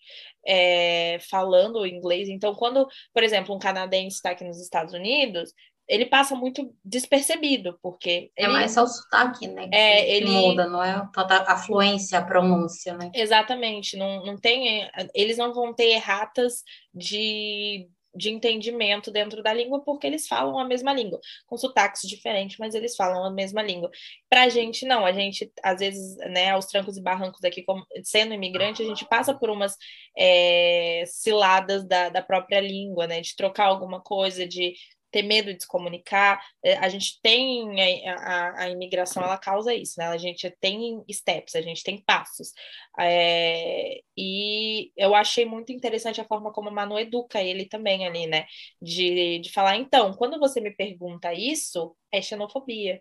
é, 0.47 1.17
falando 1.29 1.79
o 1.79 1.85
inglês. 1.85 2.29
Então, 2.29 2.55
quando, 2.55 2.87
por 3.13 3.21
exemplo, 3.21 3.53
um 3.53 3.59
canadense 3.59 4.15
está 4.15 4.29
aqui 4.31 4.45
nos 4.45 4.61
Estados 4.61 4.93
Unidos, 4.93 5.51
ele 5.87 6.05
passa 6.05 6.35
muito 6.35 6.73
despercebido, 6.83 7.77
porque. 7.81 8.31
É 8.37 8.43
ele, 8.43 8.53
mais 8.53 8.71
só 8.71 8.83
o 8.83 8.87
sotaque, 8.87 9.47
né? 9.47 9.69
É, 9.71 10.03
que 10.03 10.11
ele 10.11 10.29
muda, 10.29 10.67
não 10.67 10.83
é 10.83 11.07
a 11.15 11.57
fluência, 11.57 12.19
a 12.19 12.25
pronúncia, 12.25 12.93
né? 12.95 13.11
Exatamente. 13.13 13.97
Não, 13.97 14.25
não 14.25 14.37
tem. 14.37 14.89
Eles 15.13 15.37
não 15.37 15.53
vão 15.53 15.73
ter 15.73 15.89
erratas 15.89 16.63
de, 16.93 17.89
de 18.15 18.29
entendimento 18.29 19.11
dentro 19.11 19.43
da 19.43 19.53
língua, 19.53 19.83
porque 19.83 20.07
eles 20.07 20.25
falam 20.25 20.57
a 20.57 20.65
mesma 20.65 20.93
língua, 20.93 21.19
com 21.45 21.57
sotaques 21.57 22.07
diferentes, 22.07 22.57
mas 22.57 22.75
eles 22.75 22.95
falam 22.95 23.25
a 23.25 23.31
mesma 23.31 23.61
língua. 23.61 23.91
Pra 24.29 24.47
gente, 24.47 24.85
não, 24.85 25.05
a 25.05 25.11
gente, 25.11 25.51
às 25.61 25.79
vezes, 25.79 26.15
né, 26.29 26.51
aos 26.51 26.67
trancos 26.67 26.95
e 26.95 27.01
barrancos 27.01 27.43
aqui, 27.43 27.61
como, 27.61 27.85
sendo 28.03 28.33
imigrante, 28.33 28.81
a 28.81 28.85
gente 28.85 29.05
passa 29.05 29.33
por 29.33 29.49
umas 29.49 29.75
é, 30.17 31.03
ciladas 31.07 31.85
da, 31.85 32.07
da 32.07 32.21
própria 32.21 32.61
língua, 32.61 33.05
né? 33.05 33.19
De 33.19 33.35
trocar 33.35 33.65
alguma 33.65 33.99
coisa, 33.99 34.47
de 34.47 34.73
ter 35.13 35.21
medo 35.21 35.53
de 35.53 35.61
se 35.61 35.67
comunicar. 35.67 36.43
É, 36.63 36.75
a 36.77 36.89
gente 36.89 37.21
tem 37.21 37.79
a, 38.07 38.15
a, 38.15 38.63
a, 38.63 38.69
imigração, 38.69 39.23
ela 39.23 39.37
causa 39.37 39.73
isso, 39.73 39.93
né? 39.99 40.07
A 40.07 40.17
gente 40.17 40.49
tem 40.59 41.03
steps, 41.11 41.55
a 41.55 41.61
gente 41.61 41.83
tem 41.83 42.03
passos. 42.03 42.51
É, 42.99 44.01
e 44.17 44.91
eu 44.97 45.13
achei 45.13 45.45
muito 45.45 45.71
interessante 45.71 46.19
a 46.19 46.25
forma 46.25 46.51
como 46.51 46.69
a 46.69 46.71
Manu 46.71 46.97
educa 46.97 47.41
ele 47.41 47.65
também 47.65 48.07
ali, 48.07 48.25
né? 48.25 48.45
De, 48.81 49.37
de 49.39 49.51
falar, 49.51 49.77
então, 49.77 50.13
quando 50.13 50.39
você 50.39 50.59
me 50.59 50.71
pergunta 50.71 51.31
isso, 51.31 51.95
é 52.11 52.19
xenofobia. 52.19 52.99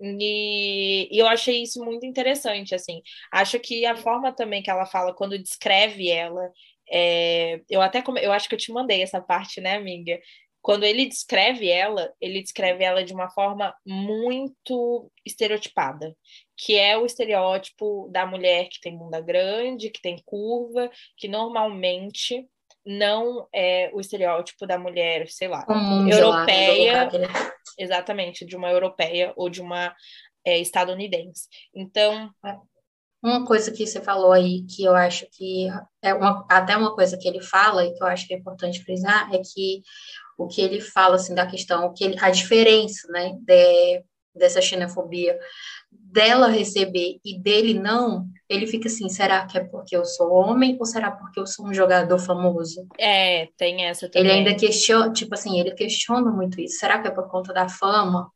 E, 0.00 1.08
e 1.10 1.18
eu 1.18 1.26
achei 1.26 1.62
isso 1.62 1.82
muito 1.82 2.04
interessante, 2.04 2.74
assim. 2.74 3.00
Acho 3.32 3.58
que 3.58 3.86
a 3.86 3.96
forma 3.96 4.32
também 4.34 4.62
que 4.62 4.70
ela 4.70 4.84
fala 4.84 5.14
quando 5.14 5.38
descreve 5.38 6.10
ela 6.10 6.50
é, 6.90 7.60
eu 7.68 7.80
até 7.80 8.02
eu 8.22 8.32
acho 8.32 8.48
que 8.48 8.54
eu 8.54 8.58
te 8.58 8.72
mandei 8.72 9.02
essa 9.02 9.20
parte, 9.20 9.60
né, 9.60 9.76
amiga? 9.76 10.18
Quando 10.64 10.84
ele 10.84 11.04
descreve 11.04 11.68
ela, 11.68 12.10
ele 12.18 12.40
descreve 12.40 12.82
ela 12.82 13.04
de 13.04 13.12
uma 13.12 13.28
forma 13.28 13.76
muito 13.86 15.12
estereotipada, 15.22 16.16
que 16.56 16.74
é 16.74 16.96
o 16.96 17.04
estereótipo 17.04 18.08
da 18.10 18.24
mulher 18.24 18.70
que 18.70 18.80
tem 18.80 18.96
bunda 18.96 19.20
grande, 19.20 19.90
que 19.90 20.00
tem 20.00 20.16
curva, 20.24 20.90
que 21.18 21.28
normalmente 21.28 22.48
não 22.82 23.46
é 23.54 23.90
o 23.92 24.00
estereótipo 24.00 24.66
da 24.66 24.78
mulher, 24.78 25.28
sei 25.28 25.48
lá, 25.48 25.66
Comum, 25.66 26.08
europeia, 26.08 27.10
lá, 27.12 27.52
exatamente, 27.78 28.46
de 28.46 28.56
uma 28.56 28.70
europeia 28.70 29.34
ou 29.36 29.50
de 29.50 29.60
uma 29.60 29.94
é, 30.46 30.58
estadunidense. 30.58 31.46
Então, 31.74 32.30
uma 33.22 33.44
coisa 33.46 33.70
que 33.70 33.86
você 33.86 34.02
falou 34.02 34.32
aí, 34.32 34.64
que 34.66 34.84
eu 34.84 34.94
acho 34.94 35.26
que 35.32 35.66
é 36.02 36.14
uma, 36.14 36.46
até 36.50 36.74
uma 36.74 36.94
coisa 36.94 37.18
que 37.18 37.28
ele 37.28 37.42
fala 37.42 37.84
e 37.84 37.94
que 37.94 38.02
eu 38.02 38.06
acho 38.06 38.26
que 38.26 38.32
é 38.32 38.38
importante 38.38 38.82
frisar, 38.82 39.30
é 39.34 39.38
que 39.38 39.82
o 40.38 40.46
que 40.46 40.60
ele 40.60 40.80
fala 40.80 41.16
assim 41.16 41.34
da 41.34 41.46
questão, 41.46 41.92
que 41.94 42.04
ele, 42.04 42.16
a 42.20 42.30
diferença, 42.30 43.06
né, 43.08 43.32
de, 43.40 44.04
dessa 44.34 44.60
xenofobia 44.60 45.38
dela 45.90 46.48
receber 46.48 47.18
e 47.24 47.38
dele 47.38 47.74
não, 47.74 48.26
ele 48.48 48.66
fica 48.66 48.88
assim, 48.88 49.08
será 49.08 49.46
que 49.46 49.58
é 49.58 49.64
porque 49.64 49.96
eu 49.96 50.04
sou 50.04 50.32
homem 50.32 50.76
ou 50.78 50.86
será 50.86 51.10
porque 51.10 51.40
eu 51.40 51.46
sou 51.46 51.66
um 51.66 51.74
jogador 51.74 52.18
famoso? 52.18 52.86
É, 52.98 53.48
tem 53.56 53.84
essa 53.84 54.08
também. 54.08 54.30
Ele 54.30 54.38
ainda 54.38 54.54
questiona, 54.54 55.12
tipo 55.12 55.34
assim, 55.34 55.58
ele 55.58 55.72
questiona 55.72 56.30
muito 56.30 56.60
isso. 56.60 56.78
Será 56.78 57.00
que 57.00 57.08
é 57.08 57.10
por 57.10 57.28
conta 57.28 57.52
da 57.52 57.68
fama? 57.68 58.30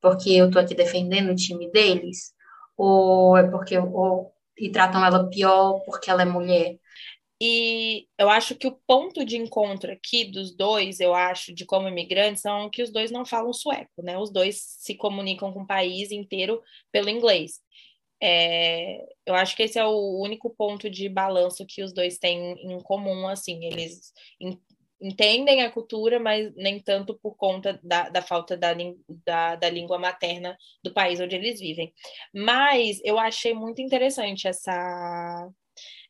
Porque 0.00 0.30
eu 0.30 0.50
tô 0.50 0.58
aqui 0.58 0.74
defendendo 0.74 1.30
o 1.30 1.36
time 1.36 1.70
deles? 1.70 2.34
Ou 2.76 3.36
é 3.36 3.48
porque 3.48 3.78
ou, 3.78 4.32
e 4.58 4.70
tratam 4.70 5.04
ela 5.04 5.28
pior 5.28 5.80
porque 5.86 6.10
ela 6.10 6.22
é 6.22 6.26
mulher? 6.26 6.76
E 7.40 8.06
eu 8.18 8.28
acho 8.30 8.54
que 8.54 8.66
o 8.66 8.78
ponto 8.86 9.24
de 9.24 9.36
encontro 9.36 9.92
aqui 9.92 10.24
dos 10.24 10.54
dois, 10.54 11.00
eu 11.00 11.14
acho, 11.14 11.52
de 11.52 11.64
como 11.64 11.88
imigrantes, 11.88 12.42
são 12.42 12.70
que 12.70 12.82
os 12.82 12.92
dois 12.92 13.10
não 13.10 13.26
falam 13.26 13.52
sueco, 13.52 14.02
né? 14.02 14.16
Os 14.18 14.30
dois 14.30 14.56
se 14.60 14.94
comunicam 14.94 15.52
com 15.52 15.62
o 15.62 15.66
país 15.66 16.10
inteiro 16.12 16.62
pelo 16.92 17.08
inglês. 17.10 17.60
É, 18.22 19.04
eu 19.26 19.34
acho 19.34 19.56
que 19.56 19.64
esse 19.64 19.78
é 19.78 19.84
o 19.84 20.20
único 20.22 20.48
ponto 20.50 20.88
de 20.88 21.08
balanço 21.08 21.66
que 21.66 21.82
os 21.82 21.92
dois 21.92 22.18
têm 22.18 22.52
em 22.52 22.80
comum, 22.80 23.28
assim, 23.28 23.64
eles 23.66 24.12
entendem 25.00 25.62
a 25.62 25.70
cultura, 25.70 26.18
mas 26.18 26.54
nem 26.54 26.80
tanto 26.80 27.18
por 27.18 27.36
conta 27.36 27.78
da, 27.82 28.08
da 28.08 28.22
falta 28.22 28.56
da, 28.56 28.72
da, 29.26 29.56
da, 29.56 29.68
língua 29.68 29.98
materna 29.98 30.56
do 30.82 30.92
país 30.94 31.20
onde 31.20 31.36
eles 31.36 31.60
vivem. 31.60 31.92
Mas 32.32 33.00
eu 33.04 33.18
achei 33.18 33.52
muito 33.52 33.82
interessante 33.82 34.48
essa, 34.48 35.50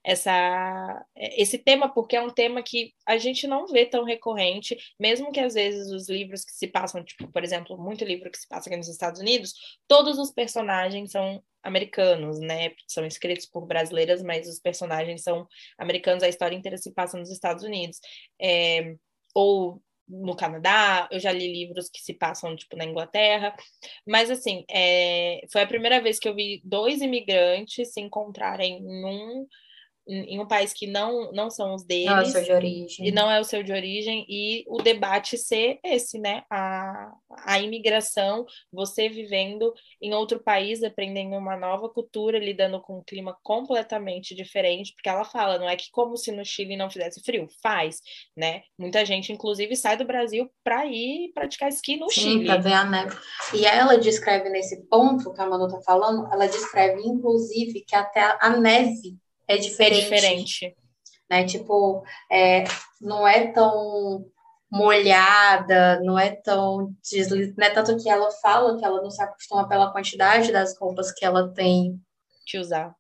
essa, 0.05 1.07
esse 1.17 1.59
tema, 1.59 1.89
porque 1.89 2.15
é 2.15 2.23
um 2.23 2.31
tema 2.31 2.63
que 2.63 2.93
a 3.07 3.17
gente 3.17 3.47
não 3.47 3.67
vê 3.67 3.87
tão 3.87 4.05
recorrente, 4.05 4.77
mesmo 5.01 5.33
que 5.33 5.41
às 5.41 5.55
vezes 5.55 5.91
os 5.91 6.09
livros 6.11 6.45
que 6.45 6.53
se 6.53 6.69
passam, 6.69 7.03
tipo, 7.03 7.27
por 7.33 7.43
exemplo, 7.43 7.79
muito 7.79 8.05
livro 8.05 8.31
que 8.31 8.39
se 8.39 8.47
passa 8.47 8.69
aqui 8.69 8.77
nos 8.77 8.89
Estados 8.89 9.21
Unidos, 9.21 9.55
todos 9.89 10.19
os 10.19 10.31
personagens 10.31 11.11
são 11.11 11.43
americanos, 11.63 12.39
né? 12.39 12.73
São 12.87 13.07
escritos 13.07 13.47
por 13.47 13.67
brasileiras, 13.67 14.23
mas 14.23 14.47
os 14.47 14.61
personagens 14.61 15.23
são 15.23 15.49
americanos, 15.79 16.23
a 16.23 16.29
história 16.29 16.55
inteira 16.55 16.77
se 16.77 16.93
passa 16.93 17.17
nos 17.17 17.31
Estados 17.31 17.65
Unidos. 17.65 17.99
É, 18.39 18.95
ou 19.35 19.83
no 20.07 20.37
Canadá, 20.37 21.09
eu 21.11 21.19
já 21.19 21.33
li 21.33 21.51
livros 21.51 21.89
que 21.89 22.01
se 22.01 22.13
passam, 22.13 22.55
tipo, 22.55 22.77
na 22.77 22.85
Inglaterra, 22.85 23.57
mas, 24.07 24.31
assim, 24.31 24.65
é, 24.71 25.41
foi 25.51 25.63
a 25.63 25.67
primeira 25.67 26.01
vez 26.03 26.19
que 26.19 26.29
eu 26.29 26.35
vi 26.35 26.61
dois 26.63 27.01
imigrantes 27.01 27.95
se 27.95 28.01
encontrarem 28.03 28.83
num 28.83 29.47
em 30.07 30.39
um 30.39 30.47
país 30.47 30.73
que 30.73 30.87
não, 30.87 31.33
não 31.33 31.51
são 31.51 31.75
os 31.75 31.85
deles. 31.85 32.07
Não 32.07 32.19
é 32.19 32.23
o 32.23 32.27
seu 32.27 32.43
de 32.43 32.53
origem. 32.53 33.07
E 33.07 33.13
não 33.13 33.31
é 33.31 33.41
o 33.41 33.45
seu 33.45 33.63
de 33.63 33.73
origem, 33.73 34.27
e 34.29 34.65
o 34.69 34.83
debate 34.83 35.39
ser 35.39 35.79
esse, 35.83 36.19
né? 36.19 36.43
A, 36.51 37.13
a 37.45 37.59
imigração, 37.59 38.45
você 38.71 39.09
vivendo 39.09 39.73
em 40.01 40.13
outro 40.13 40.39
país, 40.41 40.83
aprendendo 40.83 41.37
uma 41.37 41.57
nova 41.57 41.89
cultura, 41.89 42.39
lidando 42.39 42.81
com 42.81 42.99
um 42.99 43.03
clima 43.03 43.37
completamente 43.43 44.35
diferente, 44.35 44.93
porque 44.95 45.09
ela 45.09 45.25
fala, 45.25 45.59
não 45.59 45.69
é 45.69 45.77
que 45.77 45.91
como 45.91 46.17
se 46.17 46.31
no 46.33 46.45
Chile 46.45 46.77
não 46.77 46.91
fizesse 46.91 47.23
frio, 47.23 47.49
faz, 47.63 48.01
né? 48.37 48.63
Muita 48.79 49.05
gente, 49.05 49.33
inclusive, 49.33 49.75
sai 49.75 49.97
do 49.97 50.05
Brasil 50.05 50.51
para 50.63 50.85
ir 50.87 51.33
praticar 51.35 51.69
esqui 51.69 51.97
no 51.97 52.11
Sim, 52.11 52.21
Chile. 52.21 52.45
Pra 52.45 52.59
ver 52.59 52.73
a 52.75 52.85
neve. 52.85 53.17
E 53.55 53.65
ela 53.65 53.97
descreve 53.97 54.51
nesse 54.51 54.87
ponto 54.87 55.33
que 55.33 55.41
a 55.41 55.47
Manu 55.47 55.69
tá 55.69 55.81
falando, 55.83 56.31
ela 56.33 56.47
descreve, 56.47 57.01
inclusive, 57.03 57.85
que 57.87 57.97
até 57.97 58.37
a 58.41 58.51
neve 58.51 59.17
é 59.49 59.57
diferente. 59.57 60.01
É 60.01 60.05
diferente. 60.05 60.77
Né? 61.31 61.45
Tipo, 61.45 62.05
é, 62.31 62.65
não 63.01 63.27
é 63.27 63.49
tão 63.49 64.25
molhada, 64.71 66.01
não 66.01 66.19
é 66.19 66.31
tão 66.31 66.93
desliz... 67.01 67.55
não 67.57 67.67
é 67.67 67.71
tanto 67.71 67.97
que 67.97 68.09
ela 68.09 68.31
fala 68.43 68.77
que 68.77 68.85
ela 68.85 69.01
não 69.01 69.11
se 69.11 69.23
acostuma 69.23 69.69
pela 69.69 69.93
quantidade 69.93 70.51
das 70.51 70.77
roupas 70.77 71.13
que 71.13 71.25
ela 71.25 71.49
tem 71.53 72.01
que 72.45 72.59
usar, 72.59 72.95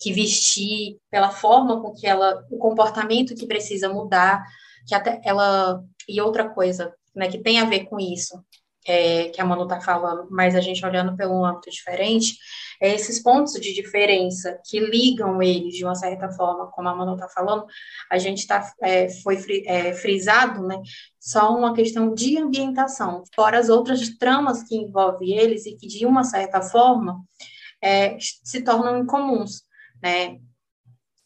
que 0.00 0.12
vestir, 0.12 0.98
pela 1.10 1.30
forma 1.30 1.82
com 1.82 1.94
que 1.94 2.06
ela, 2.06 2.42
o 2.50 2.56
comportamento 2.58 3.34
que 3.34 3.46
precisa 3.46 3.88
mudar, 3.88 4.42
que 4.86 4.94
até 4.94 5.20
ela 5.24 5.84
e 6.08 6.20
outra 6.22 6.48
coisa, 6.48 6.94
né, 7.14 7.28
que 7.28 7.38
tem 7.38 7.60
a 7.60 7.66
ver 7.66 7.84
com 7.84 8.00
isso, 8.00 8.42
é, 8.88 9.28
que 9.28 9.40
a 9.40 9.44
Manu 9.44 9.64
está 9.64 9.80
falando, 9.80 10.26
mas 10.30 10.54
a 10.54 10.60
gente 10.60 10.84
olhando 10.84 11.14
pelo 11.14 11.44
âmbito 11.44 11.70
diferente, 11.70 12.38
é 12.80 12.94
esses 12.94 13.22
pontos 13.22 13.52
de 13.54 13.74
diferença 13.74 14.58
que 14.64 14.80
ligam 14.80 15.42
eles 15.42 15.74
de 15.74 15.84
uma 15.84 15.94
certa 15.94 16.30
forma, 16.30 16.70
como 16.70 16.88
a 16.88 16.94
Manu 16.94 17.14
está 17.14 17.28
falando, 17.28 17.66
a 18.10 18.16
gente 18.18 18.46
tá, 18.46 18.72
é, 18.82 19.08
foi 19.22 19.38
é, 19.66 19.92
frisado, 19.92 20.66
né, 20.66 20.80
só 21.20 21.54
uma 21.54 21.74
questão 21.74 22.14
de 22.14 22.38
ambientação, 22.38 23.22
fora 23.34 23.58
as 23.58 23.68
outras 23.68 24.08
tramas 24.16 24.62
que 24.62 24.76
envolvem 24.76 25.36
eles 25.36 25.66
e 25.66 25.76
que, 25.76 25.86
de 25.86 26.06
uma 26.06 26.24
certa 26.24 26.62
forma, 26.62 27.20
é, 27.82 28.16
se 28.20 28.62
tornam 28.62 28.98
incomuns, 28.98 29.62
né, 30.02 30.38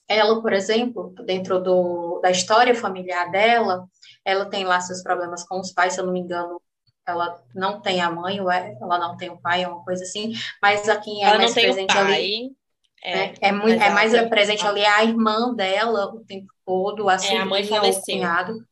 ela, 0.08 0.42
por 0.42 0.52
exemplo, 0.52 1.14
dentro 1.24 1.60
do, 1.60 2.18
da 2.20 2.30
história 2.30 2.74
familiar 2.74 3.30
dela, 3.30 3.86
ela 4.24 4.46
tem 4.46 4.64
lá 4.64 4.80
seus 4.80 5.02
problemas 5.02 5.44
com 5.44 5.60
os 5.60 5.72
pais, 5.72 5.94
se 5.94 6.00
eu 6.00 6.06
não 6.06 6.12
me 6.12 6.20
engano, 6.20 6.60
ela 7.06 7.42
não 7.54 7.80
tem 7.80 8.00
a 8.00 8.10
mãe, 8.10 8.40
ou 8.40 8.50
é, 8.50 8.76
ela 8.80 8.98
não 8.98 9.16
tem 9.16 9.30
o 9.30 9.40
pai, 9.40 9.62
é 9.64 9.68
uma 9.68 9.84
coisa 9.84 10.04
assim, 10.04 10.32
mas 10.60 10.88
a 10.88 10.96
quem 11.00 11.24
é 11.24 11.28
ela 11.28 11.38
mais 11.38 11.52
presente 11.52 11.96
ali. 11.96 12.52
É, 13.04 13.48
é, 13.48 13.52
muito, 13.52 13.82
é 13.82 13.90
mais 13.90 14.12
presente 14.28 14.64
ali 14.66 14.84
a 14.84 15.02
irmã 15.04 15.54
dela 15.54 16.06
o 16.14 16.24
tempo 16.24 16.52
todo, 16.64 17.08
a 17.08 17.18
É, 17.20 17.38
a 17.38 17.44
mãe 17.44 17.64
sobrinha, 17.64 17.80
o 17.80 17.80
faleceu. 17.80 18.04
cunhado. 18.04 18.66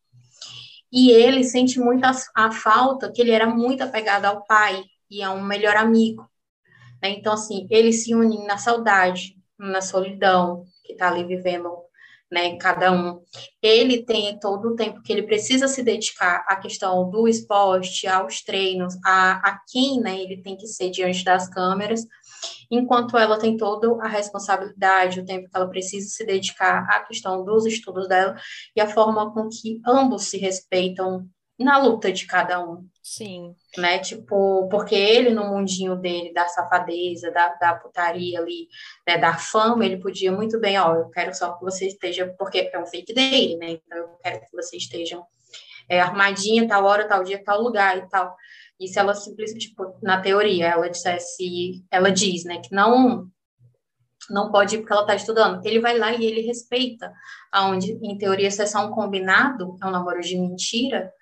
E 0.92 1.10
ele 1.10 1.44
sente 1.44 1.78
muito 1.80 2.04
a, 2.04 2.12
a 2.34 2.52
falta, 2.52 3.10
que 3.12 3.20
ele 3.20 3.30
era 3.32 3.46
muito 3.46 3.82
apegado 3.82 4.24
ao 4.26 4.44
pai 4.44 4.82
e 5.10 5.22
a 5.22 5.30
um 5.32 5.42
melhor 5.42 5.76
amigo. 5.76 6.28
né? 7.02 7.10
Então, 7.10 7.32
assim, 7.34 7.66
eles 7.70 8.04
se 8.04 8.14
unem 8.14 8.46
na 8.46 8.58
saudade, 8.58 9.36
na 9.58 9.80
solidão, 9.80 10.64
que 10.84 10.94
tá 10.96 11.08
ali 11.08 11.24
vivendo, 11.24 11.70
né, 12.30 12.56
cada 12.56 12.92
um. 12.92 13.20
Ele 13.62 14.04
tem 14.04 14.38
todo 14.38 14.68
o 14.68 14.76
tempo 14.76 15.02
que 15.02 15.12
ele 15.12 15.24
precisa 15.24 15.66
se 15.66 15.82
dedicar 15.82 16.44
à 16.48 16.56
questão 16.56 17.10
do 17.10 17.26
esporte, 17.26 18.06
aos 18.06 18.42
treinos, 18.42 18.96
a, 19.04 19.32
a 19.48 19.60
quem, 19.70 20.00
né, 20.00 20.20
ele 20.20 20.40
tem 20.42 20.56
que 20.56 20.66
ser 20.66 20.90
diante 20.90 21.24
das 21.24 21.48
câmeras, 21.48 22.06
enquanto 22.70 23.18
ela 23.18 23.38
tem 23.38 23.56
toda 23.56 24.02
a 24.02 24.08
responsabilidade, 24.08 25.20
o 25.20 25.24
tempo 25.24 25.48
que 25.48 25.56
ela 25.56 25.68
precisa 25.68 26.08
se 26.08 26.24
dedicar 26.24 26.86
à 26.88 27.00
questão 27.00 27.44
dos 27.44 27.66
estudos 27.66 28.08
dela 28.08 28.36
e 28.76 28.80
a 28.80 28.88
forma 28.88 29.32
com 29.32 29.48
que 29.48 29.80
ambos 29.86 30.24
se 30.24 30.38
respeitam 30.38 31.26
na 31.58 31.78
luta 31.78 32.10
de 32.10 32.26
cada 32.26 32.64
um 32.64 32.88
Sim. 33.10 33.56
né? 33.76 33.98
Tipo, 33.98 34.68
porque 34.68 34.94
ele 34.94 35.30
no 35.30 35.44
mundinho 35.48 35.96
dele, 35.96 36.32
da 36.32 36.46
safadeza, 36.46 37.28
da, 37.32 37.48
da 37.54 37.74
putaria 37.74 38.38
ali, 38.38 38.68
né, 39.04 39.18
da 39.18 39.36
fama, 39.36 39.84
ele 39.84 39.96
podia 39.96 40.30
muito 40.30 40.60
bem, 40.60 40.78
ó, 40.78 40.94
eu 40.94 41.10
quero 41.10 41.34
só 41.34 41.54
que 41.54 41.64
você 41.64 41.88
esteja, 41.88 42.32
porque 42.38 42.70
é 42.72 42.78
um 42.78 42.86
fake 42.86 43.12
dele, 43.12 43.56
né? 43.56 43.70
Então 43.70 43.98
eu 43.98 44.08
quero 44.22 44.40
que 44.42 44.52
vocês 44.52 44.84
estejam 44.84 45.26
é, 45.88 46.00
armadinha, 46.00 46.68
tal 46.68 46.84
hora, 46.84 47.08
tal 47.08 47.24
dia, 47.24 47.42
tal 47.42 47.60
lugar 47.60 47.98
e 47.98 48.08
tal. 48.08 48.36
E 48.78 48.86
se 48.86 48.96
ela 48.96 49.12
simplesmente, 49.12 49.70
tipo, 49.70 49.92
na 50.00 50.20
teoria, 50.20 50.68
ela 50.68 50.88
dissesse, 50.88 51.84
ela 51.90 52.12
diz, 52.12 52.44
né, 52.44 52.60
que 52.60 52.72
não 52.72 53.28
não 54.30 54.52
pode 54.52 54.76
ir 54.76 54.78
porque 54.78 54.92
ela 54.92 55.02
está 55.02 55.16
estudando. 55.16 55.66
Ele 55.66 55.80
vai 55.80 55.98
lá 55.98 56.12
e 56.12 56.24
ele 56.24 56.42
respeita, 56.42 57.12
aonde, 57.50 57.98
em 58.00 58.16
teoria, 58.16 58.46
isso 58.46 58.62
é 58.62 58.66
só 58.66 58.86
um 58.86 58.92
combinado, 58.92 59.76
é 59.82 59.86
um 59.86 59.90
namoro 59.90 60.20
de 60.20 60.38
mentira, 60.38 61.12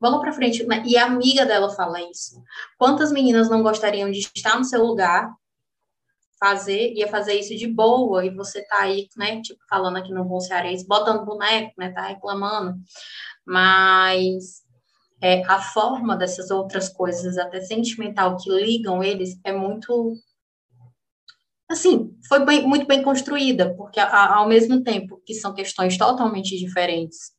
Vamos 0.00 0.20
para 0.20 0.32
frente. 0.32 0.66
E 0.86 0.96
a 0.96 1.04
amiga 1.04 1.44
dela 1.44 1.68
fala 1.70 2.00
isso. 2.10 2.42
Quantas 2.78 3.12
meninas 3.12 3.50
não 3.50 3.62
gostariam 3.62 4.10
de 4.10 4.20
estar 4.34 4.56
no 4.56 4.64
seu 4.64 4.82
lugar, 4.82 5.30
fazer, 6.38 6.94
ia 6.94 7.06
fazer 7.06 7.34
isso 7.34 7.54
de 7.54 7.66
boa, 7.66 8.24
e 8.24 8.30
você 8.30 8.62
tá 8.66 8.80
aí, 8.80 9.08
né, 9.14 9.42
tipo, 9.42 9.60
falando 9.68 9.98
aqui 9.98 10.10
no 10.10 10.24
bom 10.24 10.40
cearense, 10.40 10.88
botando 10.88 11.26
boneco, 11.26 11.74
né, 11.76 11.90
tá 11.92 12.06
reclamando. 12.08 12.78
Mas 13.44 14.62
é, 15.20 15.42
a 15.44 15.60
forma 15.60 16.16
dessas 16.16 16.50
outras 16.50 16.88
coisas, 16.88 17.36
até 17.36 17.60
sentimental, 17.60 18.38
que 18.38 18.50
ligam 18.50 19.04
eles, 19.04 19.38
é 19.44 19.52
muito. 19.52 20.14
Assim, 21.68 22.16
foi 22.26 22.44
bem, 22.44 22.66
muito 22.66 22.86
bem 22.86 23.02
construída, 23.02 23.74
porque 23.76 24.00
a, 24.00 24.36
ao 24.36 24.48
mesmo 24.48 24.82
tempo 24.82 25.20
que 25.26 25.34
são 25.34 25.54
questões 25.54 25.96
totalmente 25.98 26.58
diferentes 26.58 27.38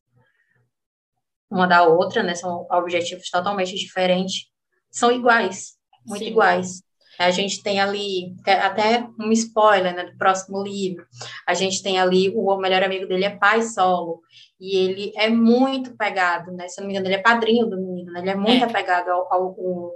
uma 1.52 1.68
da 1.68 1.84
outra, 1.84 2.24
né? 2.24 2.34
São 2.36 2.66
objetivos 2.72 3.30
totalmente 3.30 3.76
diferentes, 3.76 4.46
são 4.90 5.12
iguais, 5.12 5.74
muito 6.08 6.24
Sim. 6.24 6.30
iguais. 6.32 6.82
A 7.20 7.30
gente 7.30 7.62
tem 7.62 7.80
ali, 7.80 8.34
até 8.48 9.06
um 9.20 9.32
spoiler, 9.34 9.94
né, 9.96 10.06
do 10.06 10.18
próximo 10.18 10.64
livro, 10.64 11.06
a 11.46 11.54
gente 11.54 11.84
tem 11.84 12.00
ali, 12.00 12.30
o 12.36 12.58
melhor 12.58 12.82
amigo 12.82 13.06
dele 13.06 13.26
é 13.26 13.30
pai 13.30 13.62
solo, 13.62 14.22
e 14.60 14.76
ele 14.78 15.12
é 15.16 15.30
muito 15.30 15.96
pegado, 15.96 16.52
né, 16.54 16.68
se 16.68 16.80
não 16.82 16.88
me 16.88 16.94
engano, 16.94 17.08
ele 17.08 17.16
é 17.16 17.22
padrinho 17.22 17.68
do 17.68 17.78
menino, 17.80 18.12
né, 18.12 18.22
ele 18.22 18.30
é 18.32 18.36
muito 18.36 18.64
É. 18.64 18.66
apegado 18.66 19.10
ao, 19.10 19.32
ao, 19.32 19.44
ao, 19.50 19.92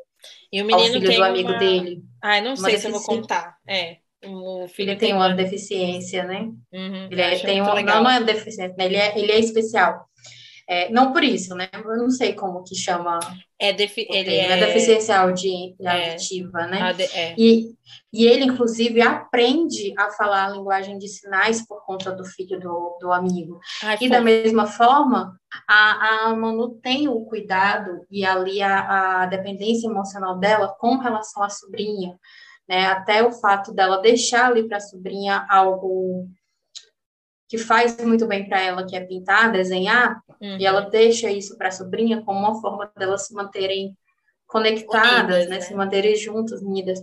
E 0.51 0.61
o 0.61 0.63
ao 0.63 0.67
menino 0.67 0.93
filho 0.95 1.07
tem 1.07 1.17
do 1.17 1.23
amigo 1.23 1.49
uma... 1.49 1.57
dele. 1.57 2.03
Ai, 2.21 2.41
não 2.41 2.55
sei 2.55 2.77
se 2.77 2.85
eu 2.87 2.91
vou 2.91 2.99
deficiência. 2.99 3.21
contar. 3.21 3.55
É. 3.67 3.97
O 4.27 4.67
filho 4.67 4.91
Ele 4.91 4.99
tem 4.99 5.13
uma 5.13 5.29
deficiência, 5.33 6.23
né? 6.25 6.49
Uhum, 6.73 7.07
Ele 7.11 7.21
é, 7.21 7.39
tem 7.39 7.61
uma, 7.61 7.73
legal. 7.73 8.03
não, 8.03 8.09
é 8.09 8.23
deficiente, 8.23 8.75
né? 8.77 8.85
Ele 8.85 8.95
é, 8.97 9.17
ele 9.19 9.31
é 9.31 9.39
especial. 9.39 10.05
É, 10.67 10.89
não 10.89 11.13
por 11.13 11.23
isso, 11.23 11.53
né? 11.53 11.69
Eu 11.73 11.97
não 11.97 12.09
sei 12.09 12.33
como 12.33 12.63
que 12.63 12.73
chama 12.75 13.19
É 13.59 13.71
defi... 13.71 14.07
ele 14.09 14.31
termo, 14.31 14.53
é... 14.53 14.59
é 14.59 14.65
deficiêncial 14.65 15.31
de, 15.31 15.75
de 15.79 15.87
é. 15.87 16.09
auditiva, 16.09 16.65
né? 16.65 16.81
AD- 16.81 17.03
é. 17.03 17.35
E, 17.37 17.75
e 18.11 18.25
ele, 18.25 18.45
inclusive, 18.45 18.99
aprende 18.99 19.93
a 19.95 20.09
falar 20.09 20.45
a 20.47 20.49
linguagem 20.49 20.97
de 20.97 21.07
sinais 21.07 21.65
por 21.67 21.85
conta 21.85 22.11
do 22.11 22.25
filho 22.25 22.59
do, 22.59 22.97
do 22.99 23.11
amigo. 23.11 23.59
Ai, 23.83 23.97
E 24.01 24.09
da 24.09 24.19
mesma 24.19 24.65
forma, 24.65 25.39
a, 25.67 26.29
a 26.29 26.35
Manu 26.35 26.69
tem 26.81 27.07
o 27.07 27.21
cuidado 27.25 28.03
e 28.09 28.25
ali 28.25 28.59
a, 28.61 29.21
a 29.21 29.25
dependência 29.27 29.87
emocional 29.87 30.39
dela 30.39 30.75
com 30.79 30.97
relação 30.97 31.43
à 31.43 31.49
sobrinha, 31.49 32.17
né? 32.67 32.87
Até 32.87 33.23
o 33.23 33.31
fato 33.31 33.71
dela 33.71 34.01
deixar 34.01 34.47
ali 34.47 34.67
para 34.67 34.77
a 34.77 34.81
sobrinha 34.81 35.45
algo 35.47 36.27
que 37.47 37.57
faz 37.57 37.97
muito 38.03 38.27
bem 38.27 38.47
para 38.47 38.59
ela, 38.61 38.85
que 38.87 38.95
é 38.95 39.01
pintar, 39.05 39.51
desenhar, 39.51 40.21
Uhum. 40.41 40.57
e 40.59 40.65
ela 40.65 40.81
deixa 40.81 41.31
isso 41.31 41.57
para 41.57 41.67
a 41.69 41.71
sobrinha 41.71 42.21
como 42.23 42.39
uma 42.39 42.59
forma 42.61 42.91
delas 42.97 43.27
se 43.27 43.33
manterem 43.33 43.95
conectadas, 44.47 45.35
Unidas, 45.35 45.49
né? 45.49 45.55
né? 45.55 45.61
Se 45.61 45.73
manterem 45.75 46.15
juntas, 46.15 46.61
unidas. 46.61 46.99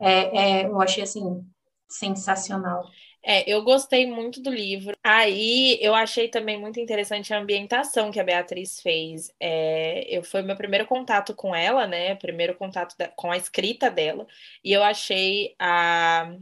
É, 0.00 0.60
é, 0.62 0.66
eu 0.66 0.80
achei 0.80 1.02
assim 1.02 1.44
sensacional. 1.88 2.84
É, 3.24 3.48
eu 3.50 3.62
gostei 3.62 4.06
muito 4.06 4.40
do 4.42 4.50
livro. 4.50 4.96
Aí 5.02 5.78
eu 5.80 5.94
achei 5.94 6.28
também 6.28 6.58
muito 6.58 6.80
interessante 6.80 7.32
a 7.32 7.38
ambientação 7.38 8.10
que 8.10 8.18
a 8.18 8.24
Beatriz 8.24 8.80
fez. 8.80 9.30
É, 9.38 10.04
eu 10.16 10.24
foi 10.24 10.42
meu 10.42 10.56
primeiro 10.56 10.86
contato 10.86 11.34
com 11.34 11.54
ela, 11.54 11.86
né? 11.86 12.14
Primeiro 12.16 12.56
contato 12.56 12.96
da- 12.98 13.08
com 13.08 13.30
a 13.30 13.36
escrita 13.36 13.90
dela, 13.90 14.26
e 14.64 14.72
eu 14.72 14.82
achei 14.82 15.54
a, 15.58 16.34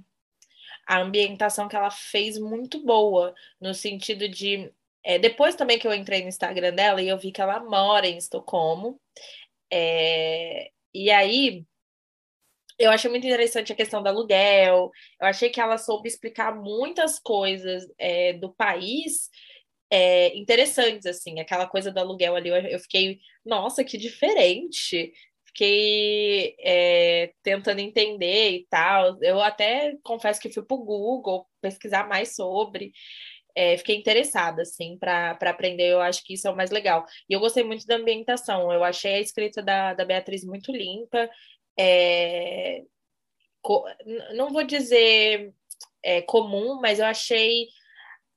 a 0.91 1.01
ambientação 1.01 1.69
que 1.69 1.77
ela 1.77 1.91
fez 1.91 2.37
muito 2.37 2.85
boa, 2.85 3.33
no 3.61 3.73
sentido 3.73 4.29
de. 4.29 4.73
é, 5.05 5.21
depois 5.21 5.55
também 5.55 5.79
que 5.79 5.87
eu 5.87 5.95
entrei 5.95 6.23
no 6.23 6.29
Instagram 6.29 6.75
dela 6.75 7.01
e 7.01 7.09
eu 7.09 7.17
vi 7.17 7.31
que 7.31 7.41
ela 7.41 7.61
mora 7.61 8.09
em 8.09 8.19
Estocolmo. 8.19 9.01
É, 9.73 10.71
e 10.93 11.11
aí 11.13 11.65
eu 12.77 12.91
achei 12.91 13.09
muito 13.09 13.25
interessante 13.25 13.73
a 13.73 13.77
questão 13.77 14.03
do 14.03 14.09
aluguel. 14.09 14.91
Eu 15.21 15.27
achei 15.29 15.49
que 15.51 15.61
ela 15.61 15.79
soube 15.79 16.09
explicar 16.09 16.57
muitas 16.57 17.21
coisas 17.21 17.87
é, 17.97 18.33
do 18.33 18.53
país 18.53 19.31
é, 19.91 20.37
interessantes, 20.37 21.07
assim. 21.07 21.39
Aquela 21.39 21.69
coisa 21.69 21.93
do 21.93 22.01
aluguel 22.01 22.35
ali, 22.35 22.49
eu, 22.49 22.57
eu 22.57 22.81
fiquei, 22.81 23.21
nossa, 23.45 23.85
que 23.85 23.97
diferente. 23.97 25.13
Fiquei 25.51 26.57
é, 26.61 27.33
tentando 27.43 27.81
entender 27.81 28.51
e 28.53 28.67
tal. 28.71 29.19
Eu 29.23 29.41
até 29.41 29.97
confesso 30.03 30.41
que 30.41 30.53
fui 30.53 30.65
para 30.65 30.77
o 30.77 30.85
Google 30.85 31.47
pesquisar 31.61 32.09
mais 32.09 32.35
sobre. 32.37 32.93
É, 33.55 33.77
fiquei 33.79 33.97
interessada, 33.97 34.63
assim, 34.63 34.97
para 34.99 35.33
aprender. 35.33 35.91
Eu 35.93 36.01
acho 36.01 36.25
que 36.25 36.35
isso 36.35 36.49
é 36.49 36.51
o 36.51 36.57
mais 36.57 36.71
legal. 36.71 37.05
E 37.29 37.35
eu 37.35 37.41
gostei 37.41 37.65
muito 37.65 37.87
da 37.87 37.97
ambientação. 37.97 38.73
Eu 38.73 38.85
achei 38.85 39.15
a 39.15 39.21
escrita 39.21 39.63
da, 39.63 39.95
da 39.95 40.05
Beatriz 40.05 40.45
muito 40.45 40.73
limpa. 40.73 41.29
É, 41.79 42.83
co- 43.63 43.85
não 44.35 44.51
vou 44.53 44.65
dizer 44.65 45.55
é, 46.03 46.23
comum, 46.23 46.81
mas 46.81 46.99
eu 47.01 47.07
achei 47.07 47.67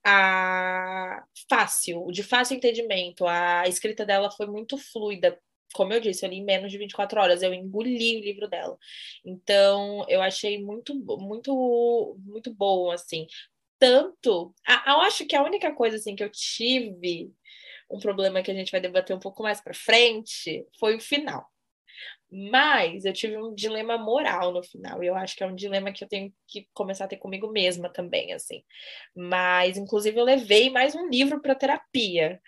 a 0.04 1.24
fácil, 1.48 2.06
de 2.12 2.22
fácil 2.22 2.56
entendimento. 2.56 3.26
A 3.26 3.66
escrita 3.68 4.04
dela 4.06 4.30
foi 4.30 4.46
muito 4.46 4.76
fluida. 4.78 5.38
Como 5.74 5.92
eu 5.92 6.00
disse, 6.00 6.24
eu 6.24 6.30
li 6.30 6.36
em 6.38 6.44
menos 6.44 6.70
de 6.72 6.78
24 6.78 7.20
horas, 7.20 7.42
eu 7.42 7.52
engoli 7.54 8.16
o 8.18 8.20
livro 8.20 8.48
dela. 8.48 8.78
Então, 9.24 10.04
eu 10.08 10.22
achei 10.22 10.62
muito, 10.62 10.94
muito, 11.18 12.16
muito 12.24 12.54
bom, 12.54 12.90
assim. 12.90 13.26
Tanto, 13.78 14.54
a- 14.66 14.84
eu 14.92 15.00
acho 15.02 15.26
que 15.26 15.36
a 15.36 15.42
única 15.44 15.72
coisa 15.74 15.96
assim 15.96 16.16
que 16.16 16.24
eu 16.24 16.30
tive 16.30 17.32
um 17.90 17.98
problema 18.00 18.42
que 18.42 18.50
a 18.50 18.54
gente 18.54 18.72
vai 18.72 18.80
debater 18.80 19.16
um 19.16 19.20
pouco 19.20 19.42
mais 19.42 19.60
para 19.62 19.74
frente 19.74 20.66
foi 20.80 20.96
o 20.96 21.00
final. 21.00 21.46
Mas 22.30 23.04
eu 23.04 23.12
tive 23.12 23.36
um 23.36 23.54
dilema 23.54 23.96
moral 23.96 24.52
no 24.52 24.62
final, 24.62 25.02
e 25.02 25.06
eu 25.06 25.14
acho 25.14 25.36
que 25.36 25.44
é 25.44 25.46
um 25.46 25.54
dilema 25.54 25.92
que 25.92 26.02
eu 26.02 26.08
tenho 26.08 26.32
que 26.48 26.66
começar 26.74 27.04
a 27.04 27.08
ter 27.08 27.16
comigo 27.18 27.50
mesma 27.52 27.88
também, 27.92 28.32
assim. 28.32 28.62
Mas, 29.14 29.76
inclusive, 29.78 30.18
eu 30.18 30.24
levei 30.24 30.68
mais 30.70 30.94
um 30.96 31.08
livro 31.08 31.40
para 31.40 31.54
terapia. 31.54 32.40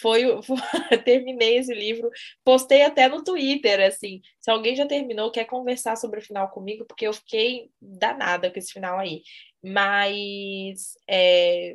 Foi, 0.00 0.26
o- 0.26 0.40
terminei 1.04 1.58
esse 1.58 1.72
livro, 1.74 2.10
postei 2.44 2.82
até 2.82 3.08
no 3.08 3.22
Twitter, 3.22 3.80
assim. 3.80 4.20
Se 4.40 4.50
alguém 4.50 4.74
já 4.76 4.86
terminou, 4.86 5.30
quer 5.30 5.44
conversar 5.44 5.96
sobre 5.96 6.20
o 6.20 6.22
final 6.22 6.50
comigo, 6.50 6.84
porque 6.86 7.06
eu 7.06 7.12
fiquei 7.12 7.70
danada 7.80 8.50
com 8.50 8.58
esse 8.58 8.72
final 8.72 8.98
aí. 8.98 9.22
Mas 9.62 10.94
é, 11.08 11.74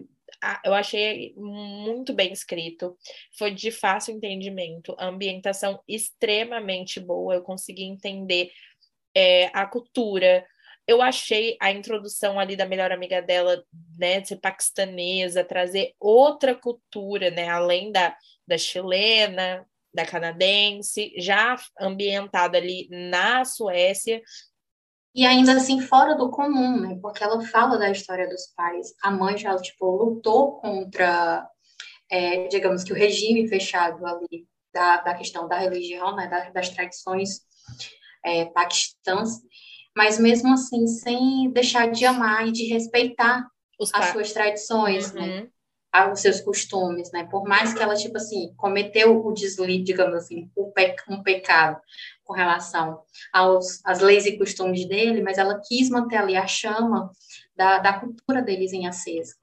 eu 0.64 0.74
achei 0.74 1.34
muito 1.36 2.14
bem 2.14 2.32
escrito, 2.32 2.98
foi 3.38 3.52
de 3.52 3.72
fácil 3.72 4.16
entendimento, 4.16 4.96
a 4.98 5.08
ambientação 5.08 5.82
extremamente 5.88 7.00
boa, 7.00 7.36
eu 7.36 7.42
consegui 7.42 7.84
entender 7.84 8.52
é, 9.16 9.48
a 9.54 9.66
cultura. 9.66 10.46
Eu 10.90 11.04
achei 11.04 11.56
a 11.62 11.72
introdução 11.72 12.40
ali 12.40 12.56
da 12.56 12.66
melhor 12.66 12.92
amiga 12.92 13.22
dela, 13.22 13.64
né, 13.96 14.22
de 14.22 14.30
ser 14.30 14.38
paquistanesa, 14.38 15.44
trazer 15.44 15.94
outra 16.00 16.56
cultura, 16.56 17.30
né, 17.30 17.48
além 17.48 17.92
da, 17.92 18.18
da 18.48 18.58
chilena, 18.58 19.64
da 19.94 20.04
canadense, 20.04 21.14
já 21.16 21.56
ambientada 21.80 22.58
ali 22.58 22.88
na 22.90 23.46
Suécia. 23.46 24.20
E 25.14 25.28
ainda 25.28 25.54
assim, 25.54 25.80
fora 25.80 26.16
do 26.16 26.32
comum, 26.32 26.80
né? 26.80 26.98
Porque 27.00 27.24
ela 27.24 27.40
fala 27.46 27.78
da 27.78 27.92
história 27.92 28.28
dos 28.28 28.48
pais. 28.56 28.92
A 29.04 29.12
mãe 29.12 29.38
já, 29.38 29.56
tipo, 29.58 29.86
lutou 29.92 30.54
contra, 30.54 31.48
é, 32.10 32.48
digamos 32.48 32.84
que 32.84 32.94
o 32.94 32.96
regime 32.96 33.48
fechado 33.48 34.04
ali 34.08 34.48
da, 34.74 35.02
da 35.02 35.14
questão 35.14 35.48
da 35.48 35.60
religião, 35.60 36.16
né? 36.16 36.28
Das, 36.28 36.52
das 36.52 36.70
tradições 36.70 37.42
é. 38.26 38.46
Mas 39.96 40.20
mesmo 40.20 40.54
assim, 40.54 40.88
sem 40.88 41.50
deixar 41.52 41.92
de 41.92 42.06
amar 42.06 42.48
e 42.48 42.52
de 42.52 42.66
respeitar 42.66 43.50
Os 43.80 43.94
as 43.94 44.12
suas 44.12 44.32
tradições, 44.32 45.12
né? 45.14 45.22
uhum. 45.22 45.28
né? 45.28 45.50
aos 45.92 46.22
seus 46.22 46.40
costumes, 46.40 47.12
né? 47.12 47.28
Por 47.30 47.44
mais 47.46 47.74
que 47.74 47.82
ela, 47.82 47.96
tipo 47.96 48.18
assim, 48.18 48.54
cometeu 48.56 49.26
o 49.26 49.34
deslize, 49.34 49.84
digamos 49.84 50.16
assim, 50.16 50.50
um 50.56 51.24
pecado 51.24 51.82
com 52.24 52.34
relação 52.34 53.02
aos, 53.34 53.84
às 53.84 54.00
leis 54.00 54.26
e 54.26 54.38
costumes 54.38 54.88
dele, 54.88 55.22
mas 55.22 55.38
ela 55.38 55.60
quis 55.68 55.90
manter 55.90 56.18
ali 56.18 56.36
a 56.36 56.46
chama 56.46 57.12
da, 57.56 57.80
da 57.80 57.94
cultura 57.94 58.42
deles 58.42 58.72
em 58.72 58.88
acesa. 58.88 59.36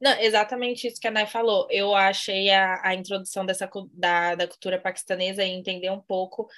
Não, 0.00 0.12
exatamente 0.20 0.86
isso 0.86 1.00
que 1.00 1.08
a 1.08 1.10
Nai 1.10 1.26
falou. 1.26 1.66
Eu 1.70 1.94
achei 1.94 2.50
a, 2.50 2.80
a 2.82 2.94
introdução 2.94 3.46
dessa 3.46 3.68
da, 3.92 4.34
da 4.34 4.46
cultura 4.46 4.78
paquistanesa 4.78 5.42
e 5.42 5.50
entender 5.50 5.90
um 5.90 6.00
pouco 6.00 6.48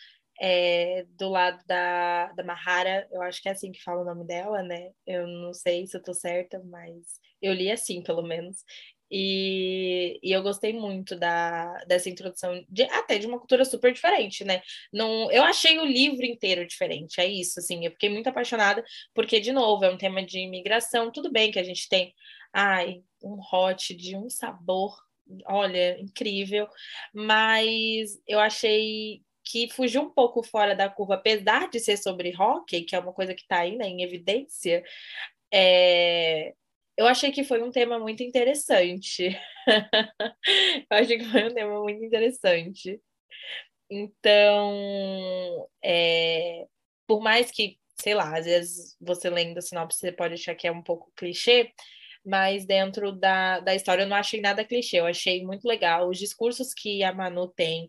é, 0.41 1.05
do 1.17 1.29
lado 1.29 1.63
da, 1.67 2.33
da 2.33 2.45
Mahara, 2.45 3.09
eu 3.11 3.23
acho 3.23 3.43
que 3.43 3.49
é 3.49 3.53
assim 3.53 3.73
que 3.73 3.83
fala 3.83 4.03
o 4.03 4.05
nome 4.05 4.25
dela, 4.25 4.63
né? 4.63 4.93
Eu 5.07 5.27
não 5.27 5.53
sei 5.53 5.87
se 5.87 5.97
eu 5.97 6.03
tô 6.03 6.15
certa, 6.15 6.63
mas 6.65 7.21
eu 7.43 7.53
li 7.53 7.71
assim, 7.71 8.03
pelo 8.03 8.23
menos. 8.23 8.65
E, 9.11 10.21
e 10.23 10.33
eu 10.33 10.43
gostei 10.43 10.73
muito 10.73 11.17
da, 11.17 11.73
dessa 11.87 12.11
introdução, 12.11 12.63
de, 12.69 12.83
até 12.85 13.19
de 13.19 13.27
uma 13.27 13.39
cultura 13.39 13.65
super 13.65 13.93
diferente, 13.93 14.45
né? 14.45 14.61
Não, 14.93 15.31
eu 15.33 15.43
achei 15.45 15.79
o 15.79 15.85
livro 15.85 16.27
inteiro 16.27 16.67
diferente, 16.67 17.21
é 17.21 17.27
isso, 17.27 17.59
assim, 17.59 17.85
eu 17.87 17.93
fiquei 17.93 18.11
muito 18.11 18.29
apaixonada, 18.29 18.85
porque, 19.15 19.41
de 19.41 19.51
novo, 19.51 19.85
é 19.85 19.91
um 19.91 19.97
tema 19.97 20.23
de 20.23 20.41
imigração, 20.41 21.11
tudo 21.11 21.33
bem 21.33 21.51
que 21.51 21.59
a 21.59 21.63
gente 21.63 21.89
tem, 21.89 22.15
ai, 22.53 23.03
um 23.23 23.39
hot 23.51 23.95
de 23.97 24.15
um 24.15 24.29
sabor, 24.29 24.95
olha, 25.47 25.99
incrível, 26.01 26.69
mas 27.15 28.21
eu 28.27 28.39
achei 28.39 29.23
que 29.51 29.71
fugiu 29.71 30.03
um 30.03 30.11
pouco 30.11 30.43
fora 30.43 30.75
da 30.75 30.91
curva, 30.91 31.15
apesar 31.15 31.71
de 31.71 31.81
ser 31.81 31.97
sobre 31.97 32.35
hockey, 32.37 32.83
que 32.83 32.95
é 32.95 32.99
uma 32.99 33.15
coisa 33.15 33.35
que 33.35 33.43
está 33.43 33.65
né, 33.65 33.89
em 33.89 34.03
evidência, 34.03 34.85
é, 35.53 36.55
eu 36.97 37.07
achei 37.07 37.33
que 37.33 37.45
foi 37.45 37.63
um 37.63 37.71
tema 37.71 37.99
muito 37.99 38.23
interessante. 38.23 39.39
eu 40.91 40.97
achei 40.99 41.19
que 41.19 41.25
foi 41.25 41.45
um 41.45 41.55
tema 41.55 41.81
muito 41.81 42.05
interessante. 42.05 43.01
Então, 43.91 45.69
é, 45.83 46.67
por 47.07 47.21
mais 47.23 47.51
que, 47.51 47.79
sei 48.01 48.15
lá, 48.15 48.37
às 48.37 48.45
vezes 48.45 48.97
você 49.01 49.31
lendo 49.31 49.59
a 49.59 49.63
sinopse 49.63 49.99
você 49.99 50.13
pode 50.13 50.35
achar 50.35 50.55
que 50.55 50.67
é 50.67 50.73
um 50.73 50.83
pouco 50.83 51.11
clichê, 51.17 51.73
mas 52.25 52.67
dentro 52.67 53.13
da, 53.13 53.61
da 53.61 53.75
história 53.75 54.03
eu 54.03 54.09
não 54.09 54.17
achei 54.17 54.41
nada 54.41 54.65
clichê, 54.65 55.01
eu 55.01 55.07
achei 55.07 55.43
muito 55.45 55.67
legal 55.67 56.09
os 56.09 56.19
discursos 56.19 56.75
que 56.75 57.03
a 57.03 57.13
Manu 57.15 57.49
tem. 57.49 57.89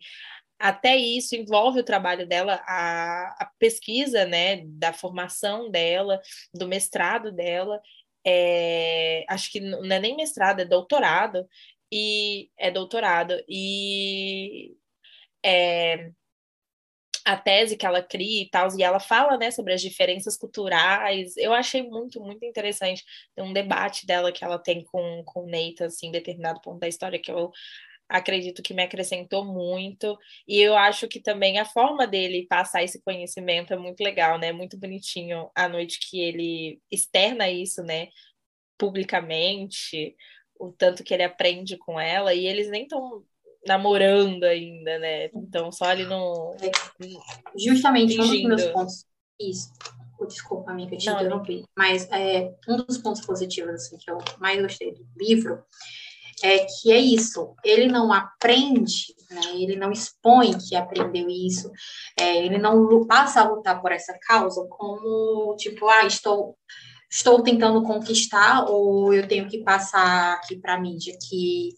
Até 0.60 0.98
isso 0.98 1.36
envolve 1.36 1.80
o 1.80 1.86
trabalho 1.86 2.28
dela, 2.28 2.62
a, 2.68 3.44
a 3.44 3.52
pesquisa, 3.58 4.26
né, 4.26 4.64
da 4.66 4.92
formação 4.92 5.72
dela, 5.72 6.20
do 6.54 6.68
mestrado 6.68 7.32
dela, 7.32 7.82
é, 8.26 9.24
acho 9.30 9.52
que 9.52 9.60
não 9.62 9.96
é 9.96 10.00
nem 10.00 10.16
mestrado, 10.18 10.60
é 10.60 10.66
doutorado, 10.66 11.48
e 11.92 12.50
é 12.58 12.70
doutorado, 12.70 13.42
e 13.48 14.76
é, 15.44 16.12
a 17.26 17.38
tese 17.38 17.78
que 17.78 17.86
ela 17.86 18.02
cria 18.02 18.42
e 18.44 18.50
tal, 18.50 18.68
e 18.78 18.84
ela 18.84 19.00
fala, 19.00 19.38
né, 19.38 19.52
sobre 19.52 19.74
as 19.74 19.82
diferenças 19.82 20.38
culturais, 20.38 21.38
eu 21.38 21.54
achei 21.54 21.82
muito, 21.84 22.20
muito 22.20 22.44
interessante, 22.46 23.04
tem 23.36 23.46
um 23.46 23.54
debate 23.54 24.06
dela 24.06 24.32
que 24.32 24.44
ela 24.44 24.60
tem 24.60 24.84
com, 24.84 25.24
com 25.26 25.44
o 25.44 25.48
Neita, 25.48 25.86
assim, 25.86 26.12
determinado 26.12 26.62
ponto 26.62 26.80
da 26.80 26.88
história 26.88 27.20
que 27.20 27.32
eu 27.32 27.52
acredito 28.10 28.64
que 28.64 28.74
me 28.74 28.82
acrescentou 28.82 29.46
muito. 29.46 30.18
E 30.48 30.60
eu 30.60 30.76
acho 30.76 31.08
que 31.08 31.22
também 31.22 31.60
a 31.60 31.66
forma 31.66 32.08
dele 32.08 32.48
passar 32.50 32.84
esse 32.84 33.00
conhecimento 33.02 33.72
é 33.72 33.78
muito 33.78 34.04
legal, 34.04 34.40
né? 34.40 34.52
Muito 34.52 34.78
bonitinho 34.78 35.50
a 35.54 35.70
noite 35.70 36.00
que 36.10 36.20
ele 36.20 36.82
externa 36.92 37.48
isso, 37.50 37.84
né? 37.84 38.10
Publicamente, 38.78 40.16
o 40.60 40.72
tanto 40.72 41.04
que 41.04 41.14
ele 41.14 41.24
aprende 41.24 41.78
com 41.78 42.00
ela, 42.00 42.34
e 42.34 42.48
eles 42.48 42.70
nem 42.70 42.84
estão 42.84 43.24
namorando 43.68 44.44
ainda, 44.44 44.98
né? 44.98 45.26
Então, 45.36 45.72
só 45.72 45.86
ali 45.86 46.06
no. 46.06 46.56
Justamente, 47.56 48.16
fingindo. 48.16 48.48
um 48.48 48.56
dos 48.56 48.64
meus 48.64 48.74
pontos. 48.74 49.06
Isso. 49.40 49.72
Desculpa, 50.28 50.72
amiga, 50.72 50.98
te 50.98 51.10
interrompi. 51.10 51.64
Mas 51.78 52.10
é, 52.12 52.54
um 52.68 52.76
dos 52.76 52.98
pontos 52.98 53.26
positivos 53.26 53.74
assim, 53.74 53.98
que 53.98 54.12
eu 54.12 54.18
mais 54.38 54.62
gostei 54.62 54.94
do 54.94 55.08
livro 55.16 55.64
é 56.44 56.66
que 56.66 56.92
é 56.92 56.98
isso, 56.98 57.56
ele 57.64 57.88
não 57.88 58.14
aprende, 58.14 59.14
né, 59.30 59.42
ele 59.56 59.76
não 59.76 59.92
expõe 59.92 60.58
que 60.58 60.76
aprendeu 60.76 61.28
isso, 61.30 61.70
é, 62.20 62.46
ele 62.46 62.58
não 62.58 63.06
passa 63.06 63.42
a 63.42 63.50
lutar 63.50 63.82
por 63.82 63.92
essa 63.92 64.18
causa 64.28 64.66
como, 64.70 65.56
tipo, 65.58 65.88
ah, 65.88 66.06
estou, 66.06 66.56
estou 67.10 67.42
tentando 67.44 67.84
conquistar 67.84 68.66
ou 68.70 69.14
eu 69.14 69.28
tenho 69.28 69.48
que 69.48 69.64
passar 69.64 70.36
aqui 70.36 70.58
para 70.58 70.76
a 70.76 70.80
mídia 70.80 71.18
que 71.28 71.70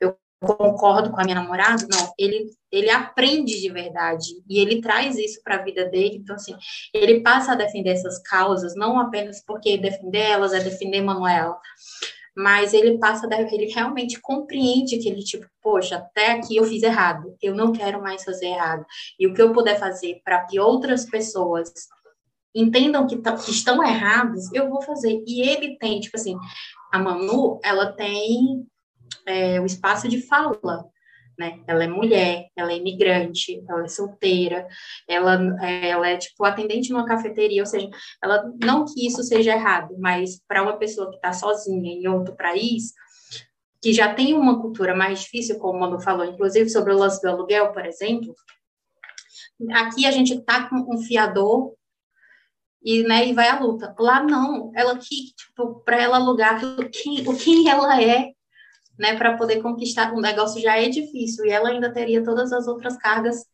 eu 0.00 0.16
concordo 0.40 1.10
com 1.10 1.20
a 1.20 1.24
minha 1.24 1.36
namorada, 1.36 1.86
não, 1.90 2.12
ele, 2.18 2.50
ele 2.70 2.90
aprende 2.90 3.60
de 3.60 3.70
verdade 3.70 4.26
e 4.48 4.58
ele 4.58 4.80
traz 4.80 5.16
isso 5.16 5.40
para 5.42 5.56
a 5.56 5.62
vida 5.62 5.86
dele, 5.86 6.16
então, 6.16 6.36
assim, 6.36 6.54
ele 6.92 7.20
passa 7.20 7.52
a 7.52 7.56
defender 7.56 7.90
essas 7.90 8.20
causas, 8.22 8.74
não 8.76 8.98
apenas 9.00 9.42
porque 9.44 9.78
defender 9.78 10.30
elas 10.30 10.52
é 10.52 10.60
defender 10.60 11.02
Manuela, 11.02 11.58
mas 12.36 12.74
ele 12.74 12.98
passa, 12.98 13.26
ele 13.50 13.72
realmente 13.72 14.20
compreende 14.20 14.98
que 14.98 15.08
ele, 15.08 15.22
tipo, 15.22 15.46
poxa, 15.62 15.96
até 15.96 16.32
aqui 16.32 16.56
eu 16.56 16.64
fiz 16.64 16.82
errado, 16.82 17.34
eu 17.40 17.54
não 17.54 17.72
quero 17.72 18.02
mais 18.02 18.22
fazer 18.22 18.48
errado. 18.48 18.84
E 19.18 19.26
o 19.26 19.32
que 19.32 19.40
eu 19.40 19.52
puder 19.52 19.78
fazer 19.78 20.20
para 20.22 20.44
que 20.44 20.60
outras 20.60 21.06
pessoas 21.06 21.72
entendam 22.54 23.06
que, 23.06 23.16
que, 23.16 23.50
estão 23.50 23.82
errados, 23.82 24.52
eu 24.52 24.68
vou 24.68 24.82
fazer. 24.82 25.22
E 25.26 25.48
ele 25.48 25.78
tem, 25.78 25.98
tipo 25.98 26.16
assim, 26.16 26.36
a 26.92 26.98
Manu, 26.98 27.58
ela 27.64 27.92
tem 27.92 28.66
é, 29.24 29.58
o 29.60 29.64
espaço 29.64 30.06
de 30.06 30.20
fala, 30.20 30.86
né? 31.38 31.60
Ela 31.66 31.84
é 31.84 31.86
mulher, 31.86 32.46
ela 32.56 32.72
é 32.72 32.76
imigrante, 32.76 33.62
ela 33.68 33.84
é 33.84 33.88
solteira, 33.88 34.66
ela, 35.08 35.34
ela 35.62 36.08
é, 36.08 36.16
tipo, 36.16 36.44
atendente 36.44 36.90
numa 36.90 37.06
cafeteria, 37.06 37.62
ou 37.62 37.66
seja, 37.66 37.88
ela, 38.22 38.44
não 38.62 38.84
que 38.84 39.06
isso 39.06 39.22
seja 39.22 39.52
errado, 39.52 39.94
mas 39.98 40.40
para 40.46 40.62
uma 40.62 40.78
pessoa 40.78 41.10
que 41.10 41.16
está 41.16 41.32
sozinha 41.32 41.92
em 41.92 42.06
outro 42.08 42.34
país, 42.36 42.92
que 43.80 43.92
já 43.92 44.12
tem 44.12 44.34
uma 44.34 44.60
cultura 44.60 44.96
mais 44.96 45.20
difícil, 45.20 45.58
como 45.58 45.78
o 45.78 45.80
Manu 45.80 46.00
falou, 46.00 46.24
inclusive 46.24 46.68
sobre 46.70 46.92
o 46.92 46.98
lance 46.98 47.20
do 47.20 47.28
aluguel, 47.28 47.72
por 47.72 47.84
exemplo, 47.84 48.34
aqui 49.72 50.06
a 50.06 50.10
gente 50.10 50.34
está 50.34 50.68
com 50.68 50.76
um 50.94 50.98
fiador 50.98 51.74
e, 52.82 53.02
né, 53.02 53.26
e 53.26 53.32
vai 53.32 53.48
à 53.48 53.58
luta. 53.58 53.94
Lá 53.98 54.22
não, 54.22 54.70
ela 54.74 54.96
que, 54.98 55.34
tipo, 55.34 55.80
para 55.84 56.00
ela 56.00 56.16
alugar, 56.16 56.60
quem, 56.90 57.24
quem 57.36 57.68
ela 57.68 58.02
é, 58.02 58.32
né, 58.98 59.16
para 59.16 59.36
poder 59.36 59.62
conquistar 59.62 60.12
um 60.12 60.20
negócio 60.20 60.60
já 60.60 60.78
é 60.78 60.88
difícil 60.88 61.44
e 61.44 61.50
ela 61.50 61.70
ainda 61.70 61.92
teria 61.92 62.24
todas 62.24 62.52
as 62.52 62.66
outras 62.66 62.96
cargas 62.96 63.44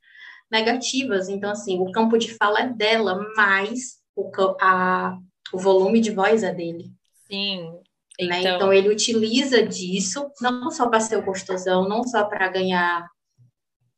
negativas. 0.50 1.28
Então, 1.28 1.50
assim, 1.50 1.80
o 1.80 1.90
campo 1.90 2.18
de 2.18 2.34
fala 2.34 2.60
é 2.60 2.68
dela, 2.68 3.18
mas 3.36 3.98
o, 4.14 4.30
a, 4.60 5.16
o 5.52 5.58
volume 5.58 6.00
de 6.00 6.10
voz 6.10 6.42
é 6.42 6.52
dele. 6.52 6.92
Sim. 7.26 7.72
Né? 8.20 8.40
Então... 8.40 8.56
então, 8.56 8.72
ele 8.72 8.90
utiliza 8.90 9.62
disso, 9.66 10.30
não 10.40 10.70
só 10.70 10.88
para 10.88 11.00
ser 11.00 11.16
o 11.16 11.24
gostosão, 11.24 11.88
não 11.88 12.04
só 12.04 12.24
para 12.24 12.48
ganhar 12.48 13.08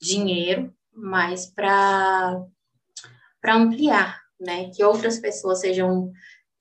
dinheiro, 0.01 0.73
mas 0.93 1.47
para 1.47 2.47
ampliar, 3.47 4.21
né? 4.41 4.71
Que 4.71 4.85
outras 4.85 5.19
pessoas 5.19 5.61
sejam 5.61 6.13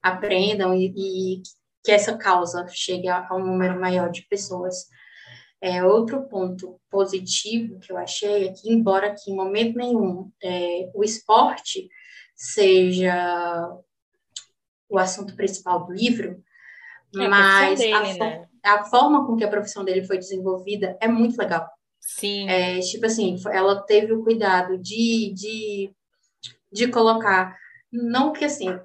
aprendam 0.01 0.73
e, 0.73 0.93
e 0.97 1.43
que 1.83 1.91
essa 1.91 2.17
causa 2.17 2.65
chegue 2.69 3.07
a, 3.07 3.27
a 3.27 3.35
um 3.35 3.45
número 3.45 3.79
maior 3.79 4.09
de 4.09 4.25
pessoas. 4.27 4.87
É, 5.61 5.83
outro 5.83 6.27
ponto 6.27 6.79
positivo 6.89 7.79
que 7.79 7.91
eu 7.91 7.97
achei 7.97 8.47
é 8.47 8.53
que, 8.53 8.71
embora 8.71 9.15
que 9.15 9.31
em 9.31 9.35
momento 9.35 9.77
nenhum 9.77 10.31
é, 10.41 10.89
o 10.93 11.03
esporte 11.03 11.89
seja 12.35 13.69
o 14.89 14.97
assunto 14.97 15.35
principal 15.35 15.85
do 15.85 15.93
livro, 15.93 16.43
é 17.15 17.27
mas 17.27 17.79
a, 17.79 17.83
dele, 17.83 17.93
a, 17.93 18.01
né? 18.01 18.47
a, 18.63 18.83
forma 18.85 19.25
com 19.25 19.35
que 19.35 19.43
a 19.43 19.49
profissão 19.49 19.83
dele 19.83 20.05
foi 20.05 20.17
desenvolvida 20.17 20.97
é 20.99 21.07
muito 21.07 21.37
legal. 21.37 21.67
Sim. 21.99 22.49
É, 22.49 22.79
tipo 22.79 23.05
assim, 23.05 23.37
ela 23.51 23.81
teve 23.81 24.11
o 24.11 24.23
cuidado 24.23 24.77
de, 24.77 25.33
de, 25.33 25.95
de 26.71 26.87
colocar, 26.89 27.57
não 27.91 28.33
que 28.33 28.43
assim, 28.43 28.77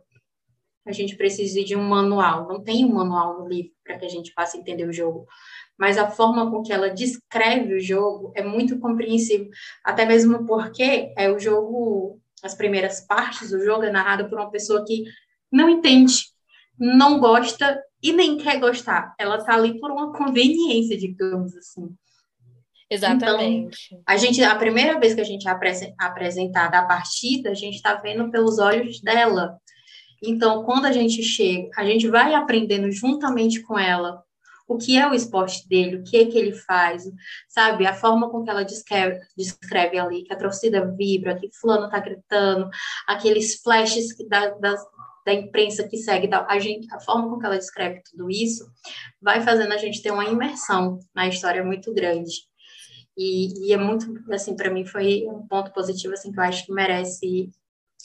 a 0.90 0.94
gente 0.94 1.16
precise 1.16 1.64
de 1.64 1.76
um 1.76 1.82
manual. 1.82 2.48
Não 2.48 2.62
tem 2.62 2.84
um 2.84 2.94
manual 2.94 3.40
no 3.40 3.48
livro 3.48 3.72
para 3.84 3.98
que 3.98 4.06
a 4.06 4.08
gente 4.08 4.32
possa 4.34 4.56
entender 4.56 4.86
o 4.86 4.92
jogo. 4.92 5.26
mas 5.78 5.96
a 5.96 6.10
forma 6.10 6.50
com 6.50 6.62
que 6.62 6.72
ela 6.72 6.90
descreve 6.90 7.74
o 7.74 7.80
jogo 7.80 8.32
é 8.34 8.42
muito 8.42 8.78
compreensível, 8.80 9.48
até 9.84 10.04
mesmo 10.04 10.44
porque 10.44 11.12
é 11.16 11.30
o 11.30 11.38
jogo, 11.38 12.20
as 12.42 12.54
primeiras 12.54 13.00
partes 13.06 13.50
do 13.50 13.64
jogo 13.64 13.84
é 13.84 13.90
narrado 13.90 14.28
por 14.28 14.38
uma 14.38 14.50
pessoa 14.50 14.84
que 14.84 15.04
não 15.52 15.68
entende, 15.68 16.24
não 16.78 17.20
gosta 17.20 17.80
e 18.02 18.12
nem 18.12 18.38
quer 18.38 18.58
gostar. 18.58 19.14
Ela 19.18 19.44
tá 19.44 19.54
ali 19.54 19.78
por 19.78 19.90
uma 19.90 20.12
conveniência, 20.12 20.96
digamos 20.96 21.56
assim. 21.56 21.94
Exatamente. 22.90 23.88
Então, 23.92 24.02
a 24.06 24.16
gente, 24.16 24.42
a 24.42 24.54
primeira 24.54 24.98
vez 24.98 25.14
que 25.14 25.20
a 25.20 25.24
gente 25.24 25.46
é 25.46 25.50
apresentada 25.98 26.78
a 26.78 26.86
partida, 26.86 27.50
a 27.50 27.54
gente 27.54 27.74
está 27.76 27.94
vendo 27.94 28.30
pelos 28.30 28.58
olhos 28.58 29.00
dela. 29.00 29.58
Então, 30.22 30.64
quando 30.64 30.86
a 30.86 30.92
gente 30.92 31.22
chega, 31.22 31.70
a 31.76 31.84
gente 31.84 32.08
vai 32.08 32.34
aprendendo 32.34 32.90
juntamente 32.90 33.62
com 33.62 33.78
ela 33.78 34.22
o 34.68 34.76
que 34.76 34.98
é 34.98 35.08
o 35.08 35.14
esporte 35.14 35.66
dele, 35.66 35.96
o 35.96 36.04
que 36.04 36.18
é 36.18 36.26
que 36.26 36.36
ele 36.36 36.52
faz, 36.52 37.04
sabe? 37.48 37.86
A 37.86 37.94
forma 37.94 38.28
com 38.28 38.44
que 38.44 38.50
ela 38.50 38.64
descreve, 38.64 39.18
descreve 39.34 39.98
ali, 39.98 40.24
que 40.24 40.32
a 40.32 40.36
torcida 40.36 40.84
vibra, 40.84 41.38
que 41.38 41.50
fulano 41.58 41.88
tá 41.88 41.98
gritando, 41.98 42.68
aqueles 43.06 43.62
flashes 43.62 44.14
da, 44.28 44.50
da, 44.50 44.76
da 45.24 45.32
imprensa 45.32 45.88
que 45.88 45.96
segue, 45.96 46.28
a, 46.32 46.58
gente, 46.58 46.86
a 46.92 47.00
forma 47.00 47.30
com 47.30 47.38
que 47.38 47.46
ela 47.46 47.56
descreve 47.56 48.02
tudo 48.10 48.30
isso, 48.30 48.70
vai 49.22 49.40
fazendo 49.40 49.72
a 49.72 49.78
gente 49.78 50.02
ter 50.02 50.10
uma 50.10 50.26
imersão 50.26 50.98
na 51.14 51.26
história 51.26 51.64
muito 51.64 51.92
grande. 51.94 52.30
E, 53.16 53.66
e 53.66 53.72
é 53.72 53.76
muito, 53.78 54.06
assim, 54.30 54.54
para 54.54 54.70
mim 54.70 54.84
foi 54.84 55.26
um 55.26 55.46
ponto 55.46 55.72
positivo, 55.72 56.12
assim, 56.12 56.30
que 56.30 56.38
eu 56.38 56.44
acho 56.44 56.66
que 56.66 56.72
merece... 56.72 57.50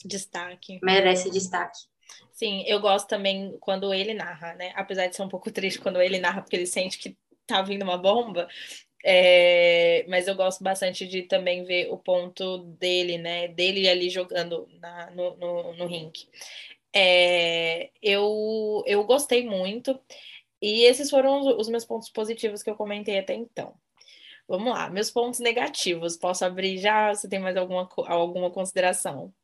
Destaque. 0.04 0.80
Merece 0.82 1.30
destaque. 1.30 1.78
Sim, 2.32 2.64
eu 2.66 2.80
gosto 2.80 3.08
também 3.08 3.56
quando 3.60 3.94
ele 3.94 4.14
narra, 4.14 4.54
né? 4.54 4.72
Apesar 4.74 5.06
de 5.06 5.16
ser 5.16 5.22
um 5.22 5.28
pouco 5.28 5.50
triste 5.50 5.80
quando 5.80 6.00
ele 6.02 6.18
narra, 6.18 6.42
porque 6.42 6.56
ele 6.56 6.66
sente 6.66 6.98
que 6.98 7.16
tá 7.46 7.62
vindo 7.62 7.82
uma 7.82 7.96
bomba. 7.98 8.48
É, 9.06 10.04
mas 10.08 10.26
eu 10.26 10.34
gosto 10.34 10.64
bastante 10.64 11.06
de 11.06 11.22
também 11.22 11.62
ver 11.64 11.90
o 11.92 11.98
ponto 11.98 12.58
dele, 12.78 13.18
né? 13.18 13.48
Dele 13.48 13.88
ali 13.88 14.08
jogando 14.08 14.66
na, 14.80 15.10
no, 15.10 15.36
no, 15.36 15.74
no 15.74 15.86
rink. 15.86 16.26
É, 16.94 17.90
eu, 18.02 18.82
eu 18.86 19.04
gostei 19.04 19.46
muito. 19.46 20.00
E 20.62 20.84
esses 20.84 21.10
foram 21.10 21.58
os, 21.58 21.68
meus 21.68 21.84
pontos 21.84 22.08
positivos 22.08 22.62
que 22.62 22.70
eu 22.70 22.76
comentei 22.76 23.18
até 23.18 23.34
então. 23.34 23.74
Vamos 24.48 24.72
lá, 24.72 24.90
meus 24.90 25.10
pontos 25.10 25.40
negativos. 25.40 26.16
Posso 26.16 26.44
abrir 26.44 26.78
já? 26.78 27.14
Você 27.14 27.28
tem 27.28 27.38
mais 27.38 27.56
alguma, 27.56 27.88
alguma 28.06 28.50
consideração? 28.50 29.34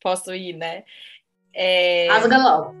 Posso 0.00 0.34
ir, 0.34 0.54
né? 0.54 0.84
É... 1.54 2.08
Rasga 2.10 2.38
logo. 2.38 2.74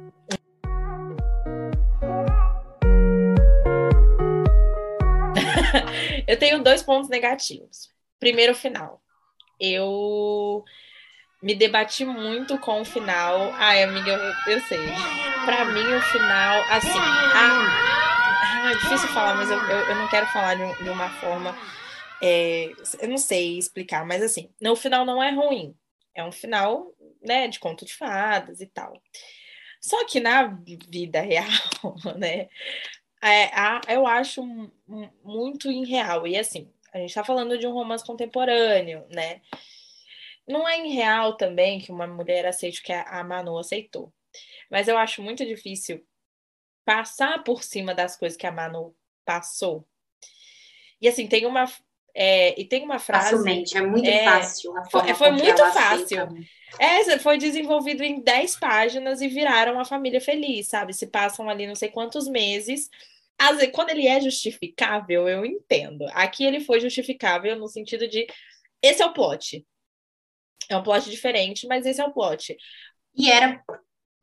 eu 6.26 6.38
tenho 6.38 6.62
dois 6.62 6.82
pontos 6.82 7.08
negativos. 7.08 7.88
Primeiro, 8.18 8.52
o 8.52 8.56
final. 8.56 9.00
Eu 9.60 10.64
me 11.42 11.54
debati 11.54 12.04
muito 12.04 12.58
com 12.58 12.80
o 12.80 12.84
final. 12.84 13.52
Ai, 13.54 13.82
amiga, 13.82 14.10
eu, 14.10 14.54
eu 14.54 14.60
sei. 14.62 14.80
Para 15.44 15.64
mim, 15.66 15.94
o 15.94 16.00
final, 16.00 16.62
assim. 16.70 16.98
Ah, 16.98 18.70
é 18.70 18.74
difícil 18.74 19.08
falar, 19.08 19.34
mas 19.34 19.50
eu, 19.50 19.58
eu, 19.58 19.78
eu 19.88 19.94
não 19.96 20.08
quero 20.08 20.26
falar 20.26 20.54
de, 20.54 20.82
de 20.82 20.90
uma 20.90 21.08
forma. 21.10 21.56
É, 22.22 22.72
eu 23.00 23.08
não 23.08 23.18
sei 23.18 23.58
explicar, 23.58 24.06
mas 24.06 24.22
assim, 24.22 24.48
no 24.60 24.74
final 24.74 25.04
não 25.04 25.22
é 25.22 25.30
ruim. 25.30 25.76
É 26.14 26.24
um 26.24 26.32
final 26.32 26.86
né, 27.24 27.48
de 27.48 27.58
conto 27.58 27.84
de 27.84 27.94
fadas 27.94 28.60
e 28.60 28.66
tal. 28.66 29.00
Só 29.80 30.04
que 30.06 30.20
na 30.20 30.44
vida 30.88 31.20
real, 31.20 31.48
né, 32.16 32.48
é, 33.22 33.50
eu 33.94 34.06
acho 34.06 34.42
muito 35.24 35.70
irreal. 35.70 36.26
E 36.26 36.36
assim, 36.36 36.70
a 36.92 36.98
gente 36.98 37.08
está 37.08 37.24
falando 37.24 37.58
de 37.58 37.66
um 37.66 37.72
romance 37.72 38.04
contemporâneo, 38.04 39.06
né? 39.10 39.40
Não 40.46 40.68
é 40.68 40.78
irreal 40.86 41.36
também 41.36 41.80
que 41.80 41.90
uma 41.90 42.06
mulher 42.06 42.46
aceite 42.46 42.80
o 42.80 42.84
que 42.84 42.92
a 42.92 43.24
Manu 43.24 43.58
aceitou. 43.58 44.12
Mas 44.70 44.88
eu 44.88 44.98
acho 44.98 45.22
muito 45.22 45.44
difícil 45.44 46.06
passar 46.84 47.42
por 47.42 47.62
cima 47.62 47.94
das 47.94 48.16
coisas 48.16 48.36
que 48.36 48.46
a 48.46 48.52
Manu 48.52 48.94
passou. 49.24 49.86
E 51.00 51.08
assim, 51.08 51.26
tem 51.26 51.46
uma. 51.46 51.64
É, 52.14 52.58
e 52.60 52.64
tem 52.64 52.84
uma 52.84 52.98
frase. 52.98 53.30
Facilmente, 53.30 53.76
é 53.76 53.82
muito 53.82 54.08
é, 54.08 54.24
fácil. 54.24 54.76
A 54.76 54.84
forma 54.84 55.14
foi, 55.14 55.14
foi 55.14 55.30
muito 55.32 55.56
fácil. 55.56 56.22
Aceita. 56.22 56.26
Né? 56.26 56.44
É, 56.78 57.18
foi 57.18 57.38
desenvolvido 57.38 58.02
em 58.02 58.20
10 58.20 58.56
páginas 58.56 59.20
e 59.20 59.28
viraram 59.28 59.74
uma 59.74 59.84
família 59.84 60.20
feliz, 60.20 60.68
sabe? 60.68 60.92
Se 60.92 61.06
passam 61.08 61.48
ali 61.48 61.66
não 61.66 61.74
sei 61.74 61.88
quantos 61.88 62.28
meses. 62.28 62.88
Às 63.38 63.56
vezes, 63.56 63.72
quando 63.72 63.90
ele 63.90 64.06
é 64.06 64.20
justificável, 64.20 65.28
eu 65.28 65.44
entendo. 65.44 66.06
Aqui 66.12 66.44
ele 66.44 66.60
foi 66.60 66.80
justificável 66.80 67.56
no 67.56 67.68
sentido 67.68 68.06
de 68.06 68.26
esse 68.80 69.02
é 69.02 69.06
o 69.06 69.12
plot. 69.12 69.66
É 70.68 70.76
um 70.76 70.82
plot 70.82 71.10
diferente, 71.10 71.66
mas 71.66 71.84
esse 71.84 72.00
é 72.00 72.04
o 72.04 72.12
plot. 72.12 72.56
E 73.16 73.30
era 73.30 73.60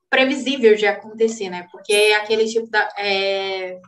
previsível 0.09 0.75
de 0.75 0.85
acontecer, 0.87 1.49
né? 1.49 1.67
Porque 1.71 1.93
é 1.93 2.15
aquele 2.15 2.45
tipo 2.45 2.69
da. 2.69 2.89
É... 2.97 3.79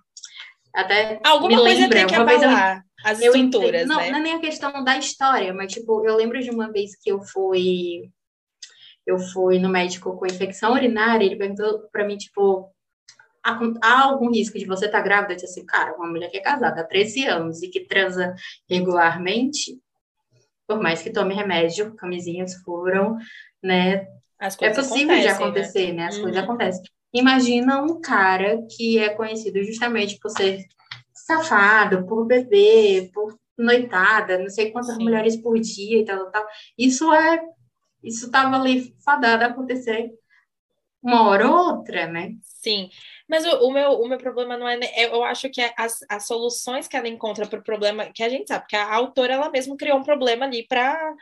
Até 0.74 1.20
Alguma 1.24 1.58
coisa 1.58 1.82
lembra, 1.82 2.00
tem 2.00 2.08
que 2.08 2.16
abalar 2.16 2.84
as 3.04 3.20
estruturas, 3.20 3.88
não, 3.88 3.98
né? 3.98 4.12
Não 4.12 4.20
é 4.20 4.22
nem 4.22 4.34
a 4.34 4.40
questão 4.40 4.84
da 4.84 4.98
história, 4.98 5.54
mas, 5.54 5.72
tipo, 5.72 6.06
eu 6.06 6.16
lembro 6.16 6.40
de 6.40 6.50
uma 6.50 6.72
vez 6.72 6.96
que 6.96 7.12
eu 7.12 7.22
fui 7.22 8.10
eu 9.06 9.20
fui 9.20 9.60
no 9.60 9.70
médico 9.70 10.18
com 10.18 10.26
infecção 10.26 10.74
urinária, 10.74 11.26
ele 11.26 11.36
perguntou 11.36 11.88
para 11.92 12.06
mim, 12.06 12.18
tipo, 12.18 12.74
há 13.44 14.02
algum 14.02 14.32
risco 14.32 14.58
de 14.58 14.66
você 14.66 14.86
estar 14.86 15.00
tá 15.00 15.04
grávida? 15.04 15.34
Eu 15.34 15.36
disse 15.36 15.48
assim, 15.48 15.66
cara, 15.66 15.96
uma 15.98 16.08
mulher 16.08 16.30
que 16.30 16.38
é 16.38 16.42
casada 16.42 16.82
há 16.82 16.86
13 16.86 17.26
anos 17.26 17.62
e 17.62 17.70
que 17.70 17.82
transa 17.82 18.34
regularmente, 18.70 19.78
por 20.66 20.82
mais 20.82 21.02
que 21.02 21.12
tome 21.12 21.34
remédio, 21.34 21.94
camisinhas 21.96 22.56
foram, 22.64 23.18
né? 23.62 24.08
é 24.62 24.70
possível 24.70 25.20
de 25.20 25.28
acontecer, 25.28 25.88
né? 25.88 25.94
né? 25.94 26.08
As 26.08 26.16
uhum. 26.16 26.24
coisas 26.24 26.44
acontecem. 26.44 26.84
Imagina 27.14 27.82
um 27.82 28.02
cara 28.02 28.60
que 28.76 28.98
é 28.98 29.10
conhecido 29.10 29.64
justamente 29.64 30.18
por 30.20 30.30
ser 30.30 30.66
safado, 31.26 32.06
por 32.06 32.26
beber, 32.26 33.12
por 33.12 33.38
noitada, 33.58 34.38
não 34.38 34.50
sei 34.50 34.72
quantas 34.72 34.96
Sim. 34.96 35.04
mulheres 35.04 35.38
por 35.38 35.60
dia 35.60 36.00
e 36.00 36.06
tal, 36.06 36.30
tal. 36.32 36.46
Isso 36.78 37.12
é 37.14 37.42
isso 38.04 38.26
estava 38.26 38.58
ali 38.58 38.94
fadado 39.04 39.44
a 39.46 39.48
acontecer 39.48 40.12
uma 41.02 41.28
hora 41.28 41.50
ou 41.50 41.76
outra, 41.76 42.08
né? 42.08 42.34
Sim, 42.42 42.90
mas 43.28 43.46
o, 43.46 43.68
o, 43.68 43.74
meu, 43.74 43.92
o 43.92 44.08
meu 44.08 44.18
problema 44.18 44.58
não 44.58 44.68
é. 44.68 44.80
Eu 44.98 45.24
acho 45.24 45.50
que 45.50 45.62
as, 45.78 46.00
as 46.10 46.26
soluções 46.26 46.88
que 46.88 46.96
ela 46.96 47.10
encontra 47.10 47.46
para 47.46 47.60
o 47.60 47.64
problema, 47.64 48.06
que 48.14 48.24
a 48.24 48.30
gente 48.30 48.48
sabe, 48.48 48.62
porque 48.62 48.76
a 48.76 48.94
autora 48.94 49.34
ela 49.34 49.50
mesma 49.50 49.76
criou 49.76 49.98
um 49.98 50.04
problema 50.04 50.46
ali 50.46 50.66
para 50.66 51.14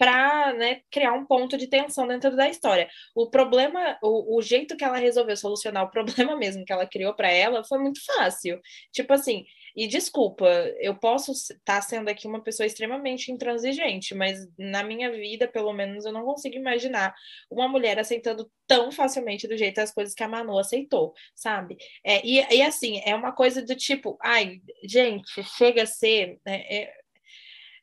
para 0.00 0.54
né, 0.54 0.80
criar 0.90 1.12
um 1.12 1.26
ponto 1.26 1.58
de 1.58 1.66
tensão 1.66 2.08
dentro 2.08 2.34
da 2.34 2.48
história. 2.48 2.88
O 3.14 3.28
problema, 3.28 3.98
o, 4.02 4.38
o 4.38 4.40
jeito 4.40 4.74
que 4.74 4.82
ela 4.82 4.96
resolveu 4.96 5.36
solucionar 5.36 5.84
o 5.84 5.90
problema 5.92 6.34
mesmo 6.34 6.64
que 6.64 6.72
ela 6.72 6.86
criou 6.86 7.12
para 7.14 7.30
ela 7.30 7.62
foi 7.62 7.78
muito 7.78 8.00
fácil. 8.06 8.58
Tipo 8.90 9.12
assim, 9.12 9.44
e 9.76 9.86
desculpa, 9.86 10.46
eu 10.80 10.96
posso 10.96 11.32
estar 11.32 11.58
tá 11.64 11.82
sendo 11.82 12.08
aqui 12.08 12.26
uma 12.26 12.42
pessoa 12.42 12.66
extremamente 12.66 13.30
intransigente, 13.30 14.14
mas 14.14 14.48
na 14.58 14.82
minha 14.82 15.12
vida, 15.12 15.46
pelo 15.46 15.72
menos, 15.74 16.06
eu 16.06 16.12
não 16.12 16.24
consigo 16.24 16.56
imaginar 16.56 17.14
uma 17.50 17.68
mulher 17.68 17.98
aceitando 17.98 18.50
tão 18.66 18.90
facilmente 18.90 19.46
do 19.46 19.56
jeito 19.56 19.80
as 19.80 19.92
coisas 19.92 20.14
que 20.14 20.22
a 20.22 20.28
Manu 20.28 20.58
aceitou, 20.58 21.12
sabe? 21.34 21.76
É, 22.02 22.24
e, 22.26 22.40
e 22.56 22.62
assim, 22.62 23.02
é 23.04 23.14
uma 23.14 23.32
coisa 23.32 23.60
do 23.62 23.76
tipo, 23.76 24.16
ai, 24.22 24.60
gente, 24.82 25.42
chega 25.58 25.82
a 25.82 25.86
ser. 25.86 26.40
Né, 26.44 26.64
é, 26.70 26.99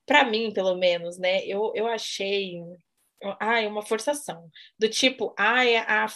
para 0.07 0.23
mim, 0.23 0.51
pelo 0.51 0.75
menos, 0.75 1.19
né? 1.19 1.45
Eu, 1.45 1.71
eu 1.75 1.85
achei 1.85 2.59
ai, 3.39 3.67
uma 3.67 3.81
forçação. 3.81 4.49
Do 4.79 4.89
tipo, 4.89 5.33
ai, 5.37 5.75
a, 5.77 6.07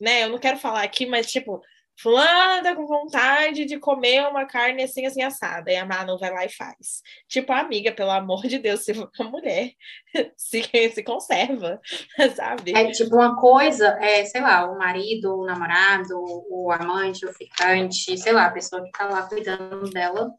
né, 0.00 0.24
eu 0.24 0.28
não 0.28 0.38
quero 0.38 0.58
falar 0.58 0.82
aqui, 0.82 1.06
mas 1.06 1.30
tipo, 1.30 1.60
Fulana 1.96 2.60
tá 2.62 2.74
com 2.74 2.86
vontade 2.86 3.64
de 3.64 3.78
comer 3.78 4.26
uma 4.28 4.44
carne 4.44 4.82
assim, 4.82 5.06
assim, 5.06 5.22
assada. 5.22 5.70
E 5.70 5.76
a 5.76 5.86
Manu 5.86 6.18
vai 6.18 6.30
lá 6.30 6.44
e 6.44 6.48
faz. 6.48 7.02
Tipo, 7.28 7.52
amiga, 7.52 7.92
pelo 7.92 8.10
amor 8.10 8.42
de 8.42 8.58
Deus, 8.58 8.84
se 8.84 8.92
a 8.92 9.24
mulher 9.24 9.70
se, 10.36 10.62
se 10.92 11.02
conserva, 11.04 11.80
sabe? 12.34 12.72
É 12.74 12.90
tipo 12.90 13.14
uma 13.14 13.36
coisa, 13.40 13.96
é, 14.00 14.24
sei 14.24 14.40
lá, 14.40 14.68
o 14.68 14.76
marido, 14.76 15.38
o 15.38 15.46
namorado, 15.46 16.14
o 16.50 16.72
amante, 16.72 17.24
o 17.24 17.32
ficante, 17.32 18.18
sei 18.18 18.32
lá, 18.32 18.46
a 18.46 18.52
pessoa 18.52 18.82
que 18.82 18.90
tá 18.90 19.06
lá 19.06 19.22
cuidando 19.28 19.88
dela 19.90 20.32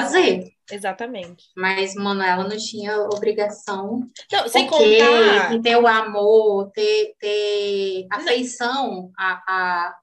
fazer. 0.00 0.50
Exatamente. 0.70 1.44
Mas 1.56 1.94
Manuela 1.94 2.48
não 2.48 2.56
tinha 2.56 2.98
obrigação. 3.02 4.00
Não, 4.32 4.48
sem 4.48 4.68
okay, 4.68 4.98
contar. 4.98 5.62
ter 5.62 5.76
o 5.76 5.86
amor, 5.86 6.70
ter, 6.72 7.14
ter 7.18 8.06
afeição 8.10 9.12
a, 9.16 9.42
a 9.46 9.94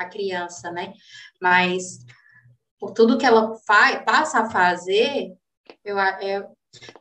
a 0.00 0.06
criança, 0.06 0.70
né? 0.70 0.92
Mas 1.40 1.98
por 2.78 2.92
tudo 2.92 3.18
que 3.18 3.26
ela 3.26 3.54
faz, 3.66 4.02
passa 4.04 4.40
a 4.40 4.50
fazer, 4.50 5.34
eu, 5.84 5.98
eu 5.98 6.46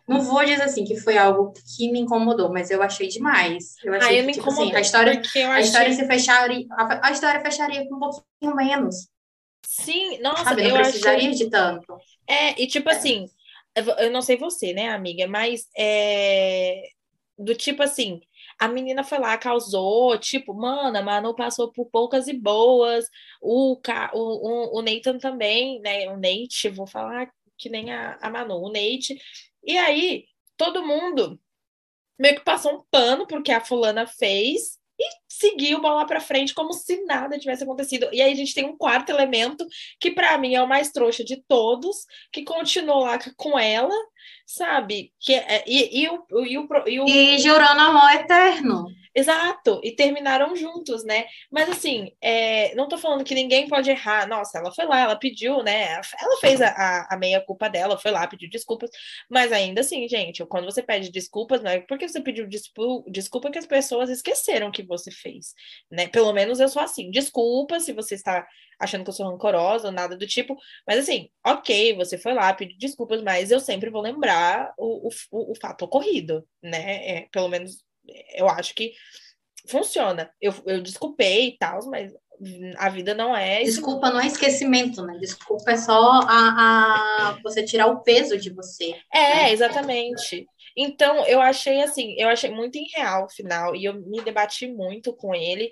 não 0.07 0.21
vou 0.21 0.43
dizer 0.43 0.63
assim 0.63 0.83
que 0.83 0.99
foi 0.99 1.17
algo 1.17 1.53
que 1.77 1.91
me 1.91 1.99
incomodou, 1.99 2.51
mas 2.51 2.69
eu 2.69 2.83
achei 2.83 3.07
demais. 3.07 3.75
Eu 3.83 3.93
achei 3.93 4.19
ah, 4.19 4.21
eu 4.21 4.25
que, 4.25 4.33
tipo, 4.33 4.49
assim, 4.49 4.75
a 4.75 4.81
história, 4.81 5.21
a 5.53 5.59
história 5.61 5.93
se 5.93 6.05
fecharia, 6.05 6.65
a, 6.71 7.07
a, 7.07 7.11
história 7.11 7.39
fecharia 7.41 7.87
com 7.87 7.95
um 7.95 7.99
pouquinho 7.99 8.55
menos. 8.55 9.07
Sim, 9.71 10.17
nossa, 10.19 10.43
Sabe, 10.45 10.63
não 10.63 10.71
eu 10.71 10.75
precisaria 10.75 11.29
achei... 11.29 11.31
de 11.31 11.47
tanto. 11.49 12.01
É, 12.27 12.59
e 12.61 12.67
tipo 12.67 12.89
assim, 12.89 13.25
eu 13.75 13.83
vou- 13.83 13.95
eu 13.99 14.11
não 14.11 14.21
sei 14.21 14.37
você, 14.37 14.73
né, 14.73 14.89
amiga, 14.89 15.27
mas 15.27 15.67
é 15.77 16.83
do 17.37 17.55
tipo 17.55 17.81
assim, 17.83 18.21
a 18.59 18.67
menina 18.67 19.03
foi 19.03 19.17
lá, 19.19 19.37
causou, 19.37 20.17
tipo, 20.19 20.53
mano, 20.53 20.97
a 20.97 21.01
Manu 21.01 21.35
passou 21.35 21.71
por 21.71 21.85
poucas 21.89 22.27
e 22.27 22.33
boas, 22.33 23.05
o, 23.41 23.77
Ca- 23.81 24.11
o, 24.13 24.75
o, 24.77 24.79
o 24.79 24.81
Nathan 24.81 25.17
também, 25.19 25.79
né, 25.81 26.09
o 26.09 26.17
Nate, 26.17 26.69
vou 26.69 26.85
falar 26.87 27.29
que 27.57 27.69
nem 27.69 27.91
a, 27.93 28.17
a 28.21 28.29
Manu, 28.29 28.55
o 28.61 28.69
Nate, 28.71 29.17
e 29.63 29.77
aí 29.77 30.25
todo 30.57 30.85
mundo 30.85 31.39
meio 32.17 32.35
que 32.35 32.43
passou 32.43 32.73
um 32.79 32.83
pano 32.91 33.27
porque 33.27 33.51
a 33.51 33.61
fulana 33.61 34.05
fez 34.07 34.77
e 34.99 35.05
seguiu 35.39 35.79
bola 35.79 36.05
pra 36.05 36.19
frente 36.19 36.53
como 36.53 36.73
se 36.73 37.03
nada 37.05 37.39
tivesse 37.39 37.63
acontecido. 37.63 38.09
E 38.11 38.21
aí 38.21 38.33
a 38.33 38.35
gente 38.35 38.53
tem 38.53 38.65
um 38.65 38.75
quarto 38.75 39.09
elemento 39.09 39.65
que 39.99 40.11
pra 40.11 40.37
mim 40.37 40.53
é 40.53 40.61
o 40.61 40.67
mais 40.67 40.91
trouxa 40.91 41.23
de 41.23 41.37
todos, 41.47 42.05
que 42.31 42.43
continuou 42.43 42.99
lá 42.99 43.17
com 43.37 43.57
ela, 43.57 43.95
sabe? 44.45 45.13
Que 45.19 45.33
é, 45.35 45.63
e, 45.65 46.03
e, 46.03 46.09
o, 46.09 46.45
e, 46.45 46.57
o, 46.57 46.67
e 46.87 46.99
o 46.99 47.07
E 47.07 47.39
jurando 47.39 47.79
amor 47.79 48.11
eterno. 48.11 48.87
Exato, 49.13 49.81
e 49.83 49.91
terminaram 49.91 50.55
juntos, 50.55 51.03
né? 51.03 51.25
Mas 51.51 51.67
assim, 51.67 52.13
é, 52.21 52.73
não 52.75 52.87
tô 52.87 52.97
falando 52.97 53.23
que 53.23 53.33
ninguém 53.33 53.67
pode 53.67 53.89
errar. 53.89 54.27
Nossa, 54.27 54.59
ela 54.59 54.71
foi 54.71 54.85
lá, 54.85 54.99
ela 54.99 55.15
pediu, 55.15 55.63
né? 55.63 55.93
Ela 56.21 56.37
fez 56.39 56.61
a, 56.61 56.69
a, 56.69 57.15
a 57.15 57.17
meia 57.17 57.41
culpa 57.41 57.67
dela, 57.69 57.97
foi 57.97 58.11
lá, 58.11 58.25
pediu 58.27 58.49
desculpas. 58.49 58.89
Mas 59.27 59.51
ainda 59.51 59.81
assim, 59.81 60.07
gente, 60.07 60.45
quando 60.45 60.65
você 60.65 60.83
pede 60.83 61.11
desculpas, 61.11 61.61
não 61.61 61.71
é 61.71 61.79
porque 61.81 62.07
você 62.07 62.21
pediu 62.21 62.47
desculpa 63.07 63.49
que 63.51 63.57
as 63.57 63.65
pessoas 63.65 64.09
esqueceram 64.09 64.71
que 64.71 64.83
você 64.83 65.09
fez, 65.11 65.28
né? 65.91 66.07
Pelo 66.07 66.33
menos 66.33 66.59
eu 66.59 66.69
sou 66.69 66.81
assim. 66.81 67.11
Desculpa 67.11 67.79
se 67.79 67.93
você 67.93 68.15
está 68.15 68.47
achando 68.79 69.03
que 69.03 69.09
eu 69.09 69.13
sou 69.13 69.29
rancorosa 69.29 69.87
ou 69.87 69.93
nada 69.93 70.15
do 70.15 70.25
tipo. 70.25 70.57
Mas 70.87 70.99
assim, 70.99 71.29
ok, 71.45 71.95
você 71.95 72.17
foi 72.17 72.33
lá, 72.33 72.53
pediu 72.53 72.77
desculpas, 72.77 73.21
mas 73.21 73.51
eu 73.51 73.59
sempre 73.59 73.89
vou 73.89 74.01
lembrar 74.01 74.73
o, 74.77 75.09
o, 75.09 75.51
o 75.51 75.55
fato 75.55 75.83
ocorrido, 75.85 76.47
né? 76.63 77.07
É, 77.07 77.27
pelo 77.31 77.49
menos 77.49 77.83
eu 78.33 78.47
acho 78.47 78.73
que 78.73 78.93
funciona. 79.67 80.31
Eu, 80.41 80.53
eu 80.65 80.81
desculpei 80.81 81.49
e 81.49 81.57
tal, 81.57 81.85
mas 81.89 82.13
a 82.77 82.89
vida 82.89 83.13
não 83.13 83.35
é. 83.35 83.63
Desculpa 83.63 84.09
não 84.09 84.19
é 84.19 84.27
esquecimento, 84.27 85.05
né? 85.05 85.17
Desculpa 85.19 85.71
é 85.71 85.77
só 85.77 86.21
a, 86.23 87.29
a 87.29 87.39
você 87.43 87.63
tirar 87.63 87.87
o 87.87 88.01
peso 88.01 88.37
de 88.37 88.49
você. 88.49 88.95
É, 89.13 89.51
exatamente. 89.51 90.47
Então, 90.81 91.25
eu 91.27 91.41
achei 91.41 91.81
assim, 91.81 92.15
eu 92.17 92.29
achei 92.29 92.49
muito 92.49 92.77
irreal 92.77 93.25
o 93.25 93.29
final, 93.29 93.75
e 93.75 93.83
eu 93.83 93.93
me 93.95 94.21
debati 94.21 94.65
muito 94.65 95.13
com 95.13 95.35
ele, 95.35 95.69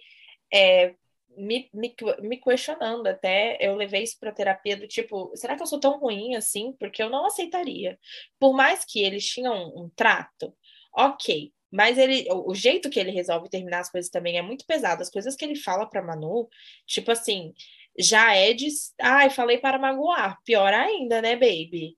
é, 0.54 0.93
me, 1.38 1.70
me, 1.74 1.96
me 2.22 2.38
questionando 2.38 3.08
até. 3.08 3.58
Eu 3.62 3.76
levei 3.76 4.04
isso 4.04 4.17
para 4.20 4.34
terapia 4.34 4.76
do 4.76 4.88
tipo, 4.88 5.32
será 5.36 5.56
que 5.56 5.62
eu 5.62 5.67
sou 5.67 5.80
tão 5.80 5.98
ruim 6.00 6.36
assim? 6.36 6.74
Porque 6.80 7.02
eu 7.02 7.10
não 7.10 7.26
aceitaria. 7.26 7.98
Por 8.38 8.54
mais 8.54 8.84
que 8.84 9.02
eles 9.02 9.26
tinham 9.26 9.54
um, 9.54 9.84
um 9.86 9.89
trato, 9.96 10.54
ok. 10.93 11.54
Mas 11.72 11.98
ele, 11.98 12.28
o, 12.32 12.54
jeito 12.54 12.89
que 12.89 13.00
ele 13.00 13.12
resolve 13.12 13.50
terminar 13.50 13.80
as 13.80 13.91
coisas 13.91 14.10
também 14.12 14.38
é 14.38 14.41
muito 14.41 14.65
pesado. 14.65 15.02
As 15.02 15.10
coisas 15.10 15.36
que 15.36 15.46
ele 15.46 15.56
fala 15.56 15.89
para 15.89 16.02
Manu, 16.02 16.50
tipo 16.86 17.12
assim, 17.12 17.54
já 17.98 18.36
é 18.36 18.54
de, 18.54 18.67
ai, 19.02 19.30
falei 19.30 19.58
para 19.58 19.80
magoar. 19.80 20.38
Pior 20.43 20.74
ainda, 20.74 21.22
né, 21.22 21.36
baby? 21.36 21.98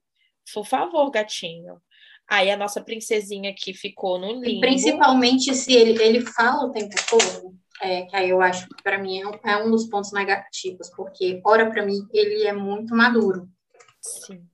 Por 0.52 0.66
favor, 0.66 1.10
gatinho. 1.10 1.80
Aí 2.30 2.48
a 2.48 2.56
nossa 2.56 2.80
princesinha 2.80 3.52
que 3.52 3.74
ficou 3.74 4.16
no 4.16 4.28
limbo. 4.28 4.46
E 4.46 4.60
principalmente 4.60 5.52
se 5.52 5.72
ele, 5.72 6.00
ele 6.00 6.20
fala 6.20 6.64
o 6.64 6.70
tempo 6.70 6.94
todo, 7.08 7.56
é, 7.82 8.02
que 8.02 8.14
aí 8.14 8.30
eu 8.30 8.40
acho 8.40 8.68
que 8.68 8.82
para 8.84 8.98
mim 8.98 9.20
é 9.20 9.26
um, 9.26 9.32
é 9.44 9.64
um 9.64 9.70
dos 9.70 9.86
pontos 9.86 10.12
negativos, 10.12 10.88
porque, 10.90 11.40
ora, 11.44 11.68
para 11.68 11.84
mim, 11.84 12.06
ele 12.12 12.46
é 12.46 12.52
muito 12.52 12.94
maduro. 12.94 13.48
Sim. 14.00 14.44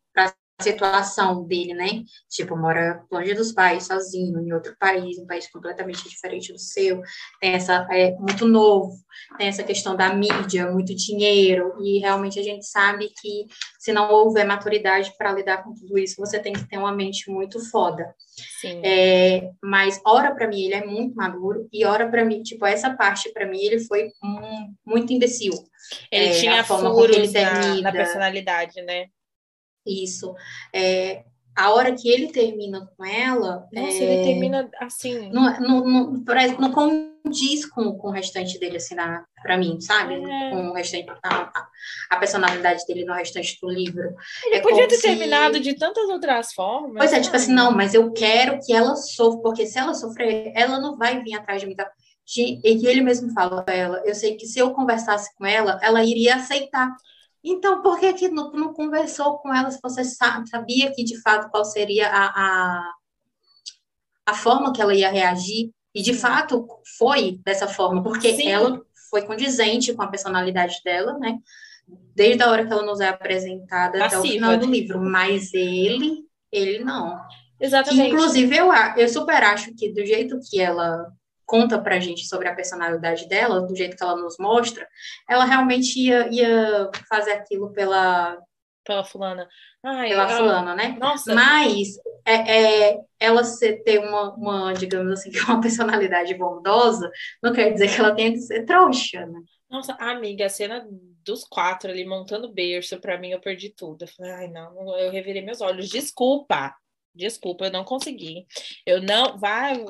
A 0.58 0.62
situação 0.62 1.44
dele, 1.44 1.74
né? 1.74 2.02
Tipo, 2.30 2.56
mora 2.56 3.04
longe 3.12 3.34
dos 3.34 3.52
pais, 3.52 3.86
sozinho, 3.86 4.40
em 4.40 4.52
outro 4.52 4.74
país, 4.78 5.18
um 5.18 5.26
país 5.26 5.50
completamente 5.50 6.08
diferente 6.08 6.52
do 6.52 6.58
seu. 6.58 7.02
Tem 7.40 7.52
essa, 7.52 7.86
é 7.90 8.12
muito 8.12 8.46
novo, 8.46 8.92
tem 9.36 9.48
essa 9.48 9.62
questão 9.62 9.94
da 9.94 10.14
mídia, 10.14 10.70
muito 10.70 10.94
dinheiro, 10.94 11.74
e 11.82 11.98
realmente 11.98 12.38
a 12.40 12.42
gente 12.42 12.66
sabe 12.66 13.10
que 13.20 13.46
se 13.78 13.92
não 13.92 14.10
houver 14.10 14.46
maturidade 14.46 15.12
para 15.18 15.32
lidar 15.32 15.62
com 15.62 15.74
tudo 15.74 15.98
isso, 15.98 16.16
você 16.18 16.38
tem 16.38 16.52
que 16.54 16.66
ter 16.66 16.78
uma 16.78 16.92
mente 16.92 17.30
muito 17.30 17.60
foda. 17.70 18.14
Sim. 18.60 18.80
É, 18.82 19.50
mas, 19.62 20.00
ora, 20.06 20.34
para 20.34 20.48
mim, 20.48 20.62
ele 20.64 20.74
é 20.74 20.84
muito 20.86 21.14
maduro, 21.14 21.68
e 21.72 21.84
ora, 21.84 22.08
para 22.08 22.24
mim, 22.24 22.42
tipo, 22.42 22.64
essa 22.64 22.94
parte, 22.96 23.30
para 23.32 23.46
mim, 23.46 23.60
ele 23.60 23.80
foi 23.80 24.10
um, 24.24 24.74
muito 24.86 25.12
imbecil. 25.12 25.52
Ele 26.10 26.26
É, 26.26 26.40
tinha 26.40 26.60
a 26.62 26.64
forma 26.64 26.90
furos 26.92 27.16
ele 27.16 27.30
na, 27.30 27.52
na 27.52 27.60
termina. 27.60 27.92
personalidade, 27.92 28.82
né? 28.82 29.06
Isso. 29.86 30.34
É, 30.74 31.24
a 31.56 31.70
hora 31.72 31.92
que 31.94 32.08
ele 32.08 32.30
termina 32.32 32.86
com 32.96 33.04
ela. 33.04 33.66
Nossa, 33.72 33.98
é, 33.98 34.02
ele 34.02 34.24
termina 34.24 34.70
assim. 34.80 35.30
Não, 35.30 35.60
não, 35.60 35.84
não, 35.86 36.24
parece- 36.24 36.60
não 36.60 36.70
condiz 36.70 37.64
com, 37.66 37.96
com 37.96 38.08
o 38.08 38.12
restante 38.12 38.58
dele, 38.58 38.76
assim, 38.76 38.94
na, 38.94 39.24
pra 39.42 39.56
mim, 39.56 39.80
sabe? 39.80 40.14
É. 40.16 40.50
Com 40.50 40.68
o 40.68 40.72
restante, 40.74 41.06
a, 41.22 41.66
a- 42.10 42.16
personalidade 42.18 42.84
dele 42.86 43.04
no 43.06 43.14
restante 43.14 43.58
do 43.62 43.68
livro. 43.70 44.14
Ele 44.44 44.56
É 44.56 44.60
podia 44.60 44.86
ter 44.86 44.96
se- 44.96 45.02
terminado 45.02 45.58
de 45.58 45.74
tantas 45.74 46.08
outras 46.10 46.52
formas. 46.52 46.98
Pois 46.98 47.12
é, 47.12 47.20
tipo 47.20 47.34
assim, 47.34 47.52
não, 47.52 47.72
mas 47.72 47.94
eu 47.94 48.12
quero 48.12 48.58
que 48.64 48.72
ela 48.72 48.94
sofra, 48.96 49.40
porque 49.40 49.66
se 49.66 49.78
ela 49.78 49.94
sofrer, 49.94 50.52
ela 50.54 50.78
não 50.78 50.96
vai 50.96 51.22
vir 51.22 51.34
atrás 51.34 51.60
de 51.62 51.66
mim. 51.66 51.74
Tá? 51.74 51.90
E 52.36 52.60
ele 52.86 53.00
mesmo 53.00 53.32
fala 53.32 53.62
pra 53.62 53.74
ela, 53.74 54.02
eu 54.04 54.14
sei 54.14 54.36
que 54.36 54.46
se 54.46 54.58
eu 54.58 54.72
conversasse 54.72 55.34
com 55.36 55.46
ela, 55.46 55.78
ela 55.82 56.04
iria 56.04 56.34
aceitar. 56.36 56.90
Então, 57.48 57.80
por 57.80 58.00
que 58.00 58.12
que 58.12 58.28
não, 58.28 58.50
não 58.50 58.72
conversou 58.74 59.38
com 59.38 59.54
ela 59.54 59.70
se 59.70 59.78
você 59.80 60.02
sa- 60.02 60.42
sabia 60.50 60.92
que, 60.92 61.04
de 61.04 61.20
fato, 61.22 61.48
qual 61.48 61.64
seria 61.64 62.08
a, 62.08 62.26
a, 62.26 62.92
a 64.26 64.34
forma 64.34 64.72
que 64.72 64.82
ela 64.82 64.92
ia 64.92 65.08
reagir? 65.10 65.70
E, 65.94 66.02
de 66.02 66.12
fato, 66.12 66.66
foi 66.98 67.38
dessa 67.44 67.68
forma, 67.68 68.02
porque 68.02 68.34
Sim. 68.34 68.48
ela 68.48 68.82
foi 69.10 69.22
condizente 69.22 69.94
com 69.94 70.02
a 70.02 70.08
personalidade 70.08 70.80
dela, 70.84 71.16
né? 71.18 71.38
Desde 72.16 72.42
a 72.42 72.50
hora 72.50 72.66
que 72.66 72.72
ela 72.72 72.82
nos 72.82 73.00
é 73.00 73.08
apresentada 73.08 74.04
até 74.04 74.18
o 74.18 74.20
Passiva. 74.20 74.34
final 74.34 74.58
do 74.58 74.66
livro. 74.66 75.00
Mas 75.00 75.54
ele, 75.54 76.24
ele 76.50 76.82
não. 76.82 77.16
Exatamente. 77.60 78.10
inclusive, 78.10 78.56
eu, 78.56 78.70
eu 78.96 79.08
super 79.08 79.42
acho 79.44 79.72
que 79.74 79.92
do 79.92 80.04
jeito 80.04 80.38
que 80.50 80.60
ela 80.60 81.06
conta 81.46 81.80
pra 81.80 82.00
gente 82.00 82.26
sobre 82.26 82.48
a 82.48 82.54
personalidade 82.54 83.28
dela, 83.28 83.60
do 83.62 83.74
jeito 83.76 83.96
que 83.96 84.02
ela 84.02 84.16
nos 84.16 84.36
mostra, 84.38 84.86
ela 85.28 85.44
realmente 85.44 85.98
ia, 86.00 86.28
ia 86.30 86.90
fazer 87.08 87.32
aquilo 87.32 87.72
pela, 87.72 88.36
Pela 88.84 89.04
fulana. 89.04 89.48
Ai, 89.82 90.08
pela 90.10 90.28
eu- 90.32 90.36
fulana, 90.38 90.74
né? 90.74 90.96
Nossa, 90.98 91.34
Mas 91.34 91.96
é, 92.24 92.92
é, 92.92 93.00
ela 93.18 93.44
ser, 93.44 93.82
ter 93.82 93.98
uma, 93.98 94.34
uma, 94.34 94.72
digamos 94.74 95.12
assim, 95.12 95.30
é 95.36 95.42
uma 95.44 95.60
personalidade 95.60 96.34
bondosa, 96.34 97.10
não 97.42 97.52
quer 97.52 97.72
dizer 97.72 97.88
que 97.94 98.00
ela 98.00 98.14
tenha 98.14 98.32
que 98.32 98.40
ser 98.40 98.64
trouxa, 98.64 99.26
né? 99.26 99.40
nossa, 99.68 99.94
amiga, 99.94 100.46
a 100.46 100.48
cena 100.48 100.86
dos 101.24 101.44
quatro 101.44 101.90
ali 101.90 102.04
montando 102.06 102.52
berço, 102.52 103.00
pra 103.00 103.18
mim 103.18 103.30
eu 103.30 103.40
perdi 103.40 103.70
tudo. 103.70 104.04
Eu 104.04 104.08
falei, 104.08 104.32
ai, 104.32 104.48
não, 104.48 104.96
eu 104.98 105.10
revirei 105.10 105.42
meus 105.42 105.60
olhos. 105.60 105.88
Desculpa. 105.88 106.74
Desculpa, 107.16 107.66
eu 107.66 107.72
não 107.72 107.84
consegui. 107.84 108.46
Eu 108.84 109.00
não. 109.02 109.38
Vai, 109.38 109.82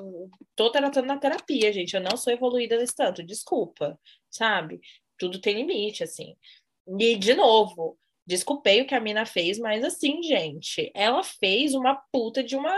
tô 0.54 0.70
tratando 0.70 1.06
na 1.06 1.18
terapia, 1.18 1.72
gente. 1.72 1.94
Eu 1.94 2.00
não 2.00 2.16
sou 2.16 2.32
evoluída 2.32 2.78
nesse 2.78 2.94
tanto. 2.94 3.22
Desculpa, 3.22 3.98
sabe? 4.30 4.80
Tudo 5.18 5.40
tem 5.40 5.56
limite, 5.56 6.04
assim. 6.04 6.36
E, 6.98 7.16
de 7.16 7.34
novo, 7.34 7.98
desculpei 8.26 8.80
o 8.82 8.86
que 8.86 8.94
a 8.94 9.00
mina 9.00 9.26
fez, 9.26 9.58
mas 9.58 9.84
assim, 9.84 10.22
gente, 10.22 10.90
ela 10.94 11.22
fez 11.22 11.74
uma 11.74 11.94
puta 12.12 12.42
de 12.42 12.56
uma 12.56 12.72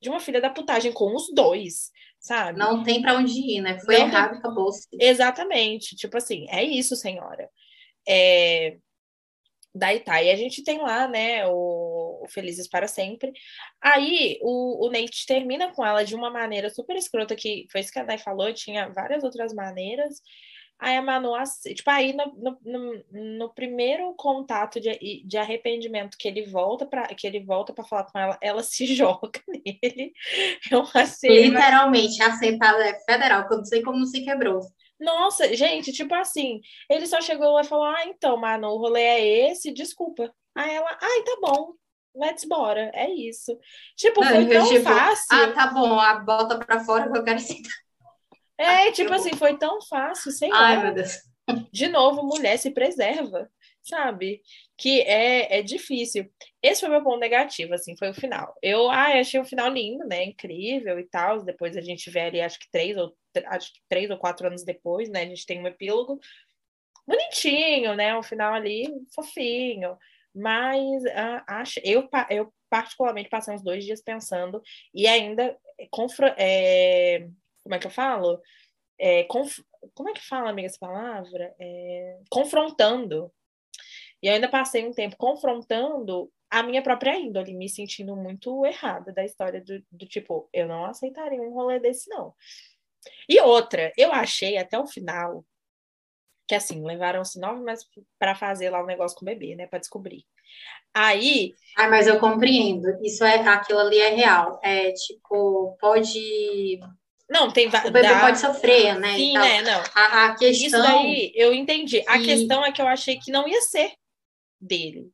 de 0.00 0.08
uma 0.08 0.20
filha 0.20 0.40
da 0.40 0.48
putagem 0.48 0.92
com 0.92 1.14
os 1.14 1.32
dois, 1.34 1.90
sabe? 2.18 2.58
Não 2.58 2.82
tem 2.82 3.02
pra 3.02 3.14
onde 3.16 3.32
ir, 3.32 3.60
né? 3.60 3.78
Foi 3.80 3.98
Não 3.98 4.06
errado, 4.06 4.36
acabou-se. 4.36 4.88
Exatamente, 4.98 5.94
tipo 5.94 6.16
assim, 6.16 6.46
é 6.48 6.62
isso, 6.64 6.96
senhora. 6.96 7.48
É... 8.08 8.78
Tá, 10.04 10.22
e 10.22 10.30
a 10.30 10.36
gente 10.36 10.64
tem 10.64 10.78
lá, 10.78 11.06
né, 11.06 11.46
o 11.46 11.97
Felizes 12.28 12.68
para 12.68 12.88
Sempre. 12.88 13.32
Aí 13.80 14.38
o, 14.42 14.86
o 14.86 14.90
Nate 14.90 15.26
termina 15.26 15.72
com 15.72 15.84
ela 15.84 16.04
de 16.04 16.14
uma 16.14 16.30
maneira 16.30 16.70
super 16.70 16.96
escrota, 16.96 17.36
que 17.36 17.66
foi 17.70 17.80
isso 17.80 17.92
que 17.92 17.98
a 17.98 18.04
Dai 18.04 18.18
falou, 18.18 18.52
tinha 18.52 18.88
várias 18.88 19.24
outras 19.24 19.52
maneiras. 19.54 20.22
Aí 20.80 20.96
a 20.96 21.02
Manu, 21.02 21.32
tipo, 21.74 21.90
aí 21.90 22.12
no, 22.12 22.58
no, 22.62 23.04
no, 23.10 23.52
primeiro 23.52 24.14
contato 24.14 24.80
de, 24.80 25.24
de 25.26 25.36
arrependimento 25.36 26.16
que 26.16 26.28
ele 26.28 26.46
volta 26.46 26.86
para 26.86 27.08
que 27.08 27.26
ele 27.26 27.40
volta 27.40 27.72
para 27.72 27.82
falar 27.82 28.04
com 28.04 28.16
ela, 28.16 28.38
ela 28.40 28.62
se 28.62 28.86
joga 28.94 29.42
nele. 29.48 30.12
É 30.70 30.76
uma 30.76 31.06
cena 31.06 31.34
Literalmente, 31.34 32.22
a 32.22 32.32
sentada 32.36 32.84
é 32.88 32.94
federal, 33.00 33.48
que 33.48 33.54
eu 33.54 33.58
não 33.58 33.64
sei 33.64 33.82
como 33.82 33.98
não 33.98 34.06
se 34.06 34.24
quebrou. 34.24 34.60
Nossa, 35.00 35.52
gente, 35.54 35.92
tipo 35.92 36.14
assim, 36.14 36.60
ele 36.88 37.06
só 37.06 37.20
chegou 37.20 37.52
lá 37.52 37.62
e 37.62 37.66
falou: 37.66 37.84
Ah, 37.84 38.04
então, 38.06 38.36
Manu, 38.36 38.68
o 38.68 38.78
rolê 38.78 39.02
é 39.02 39.50
esse, 39.50 39.72
desculpa. 39.72 40.32
Aí 40.54 40.74
ela, 40.74 40.96
ai, 41.00 41.22
tá 41.22 41.38
bom, 41.40 41.72
let's 42.18 42.44
bora, 42.44 42.90
é 42.94 43.10
isso. 43.10 43.58
Tipo, 43.96 44.20
Não, 44.20 44.32
foi 44.32 44.48
tão 44.48 44.68
tipo, 44.68 44.84
fácil. 44.84 45.26
Ah, 45.30 45.52
tá 45.52 45.66
bom, 45.68 45.98
a 45.98 46.18
bota 46.18 46.58
pra 46.58 46.80
fora 46.80 47.10
que 47.10 47.18
eu 47.18 47.24
quero 47.24 47.40
sentar. 47.40 47.72
É, 48.58 48.90
tipo 48.92 49.12
assim, 49.12 49.34
foi 49.34 49.56
tão 49.56 49.80
fácil, 49.82 50.32
sei 50.32 50.50
Ai, 50.52 50.76
lá. 50.76 50.84
meu 50.84 50.94
Deus. 50.94 51.16
De 51.72 51.88
novo, 51.88 52.22
mulher 52.22 52.58
se 52.58 52.70
preserva. 52.70 53.48
sabe? 53.82 54.42
Que 54.76 55.00
é, 55.02 55.58
é 55.58 55.62
difícil. 55.62 56.30
Esse 56.62 56.80
foi 56.80 56.90
meu 56.90 57.02
ponto 57.02 57.18
negativo, 57.18 57.74
assim, 57.74 57.96
foi 57.96 58.10
o 58.10 58.14
final. 58.14 58.54
Eu 58.62 58.90
ah, 58.90 59.18
achei 59.18 59.40
o 59.40 59.44
final 59.44 59.68
lindo, 59.70 60.06
né? 60.06 60.24
Incrível 60.24 60.98
e 60.98 61.04
tal. 61.08 61.42
Depois 61.42 61.76
a 61.76 61.80
gente 61.80 62.10
vê 62.10 62.20
ali, 62.20 62.40
acho 62.40 62.58
que 62.58 62.70
três 62.70 62.96
ou 62.96 63.16
acho 63.46 63.72
que 63.72 63.80
três 63.88 64.10
ou 64.10 64.18
quatro 64.18 64.46
anos 64.46 64.64
depois, 64.64 65.08
né? 65.08 65.22
A 65.22 65.26
gente 65.26 65.46
tem 65.46 65.60
um 65.62 65.66
epílogo 65.66 66.20
bonitinho, 67.06 67.94
né? 67.94 68.16
Um 68.16 68.22
final 68.22 68.52
ali 68.54 68.86
fofinho. 69.14 69.96
Mas 70.34 71.04
ah, 71.14 71.44
acho, 71.60 71.80
eu, 71.84 72.08
eu 72.30 72.52
particularmente 72.70 73.28
passei 73.28 73.54
uns 73.54 73.62
dois 73.62 73.84
dias 73.84 74.02
pensando 74.02 74.62
e 74.94 75.06
ainda 75.06 75.56
é, 76.36 77.28
como 77.62 77.74
é 77.74 77.78
que 77.78 77.86
eu 77.86 77.90
falo? 77.90 78.40
É, 78.98 79.24
como 79.24 80.08
é 80.08 80.12
que 80.12 80.26
fala, 80.26 80.50
amiga, 80.50 80.66
essa 80.66 80.78
palavra? 80.78 81.54
É, 81.58 82.18
confrontando. 82.30 83.32
E 84.22 84.26
eu 84.26 84.34
ainda 84.34 84.48
passei 84.48 84.86
um 84.86 84.92
tempo 84.92 85.16
confrontando 85.16 86.30
a 86.50 86.62
minha 86.62 86.82
própria 86.82 87.16
índole, 87.16 87.54
me 87.54 87.68
sentindo 87.68 88.16
muito 88.16 88.64
errada 88.64 89.12
da 89.12 89.24
história 89.24 89.60
do, 89.60 89.82
do 89.92 90.06
tipo, 90.06 90.48
eu 90.52 90.66
não 90.66 90.84
aceitaria 90.86 91.40
um 91.40 91.52
rolê 91.52 91.78
desse, 91.78 92.08
não. 92.08 92.34
E 93.28 93.40
outra, 93.40 93.92
eu 93.96 94.12
achei 94.12 94.56
até 94.56 94.78
o 94.78 94.86
final 94.86 95.44
que 96.48 96.54
assim, 96.54 96.82
levaram-se 96.82 97.38
nove 97.38 97.60
meses 97.60 97.84
para 98.18 98.34
fazer 98.34 98.70
lá 98.70 98.80
o 98.80 98.84
um 98.84 98.86
negócio 98.86 99.16
com 99.16 99.24
o 99.24 99.26
bebê, 99.26 99.54
né, 99.54 99.66
para 99.66 99.78
descobrir. 99.78 100.24
Aí. 100.94 101.54
Ah, 101.76 101.88
mas 101.88 102.06
eu 102.06 102.18
compreendo. 102.18 102.88
Isso 103.04 103.22
é 103.22 103.36
aquilo 103.46 103.78
ali 103.78 103.98
é 103.98 104.08
real. 104.14 104.58
É 104.64 104.90
tipo, 104.92 105.76
pode. 105.78 106.80
Não, 107.28 107.52
tem 107.52 107.68
O 107.68 107.70
bebê 107.70 108.02
dá... 108.02 108.20
pode 108.20 108.38
sofrer, 108.38 108.98
né? 108.98 109.14
Sim, 109.14 109.34
né? 109.34 109.60
Não. 109.60 109.82
A, 109.94 110.26
a 110.26 110.34
questão. 110.34 110.66
Isso 110.66 110.78
daí 110.78 111.32
eu 111.34 111.52
entendi. 111.52 112.02
A 112.06 112.18
questão 112.18 112.64
é 112.64 112.72
que 112.72 112.80
eu 112.80 112.88
achei 112.88 113.18
que 113.18 113.30
não 113.30 113.46
ia 113.46 113.60
ser 113.60 113.92
dele. 114.58 115.10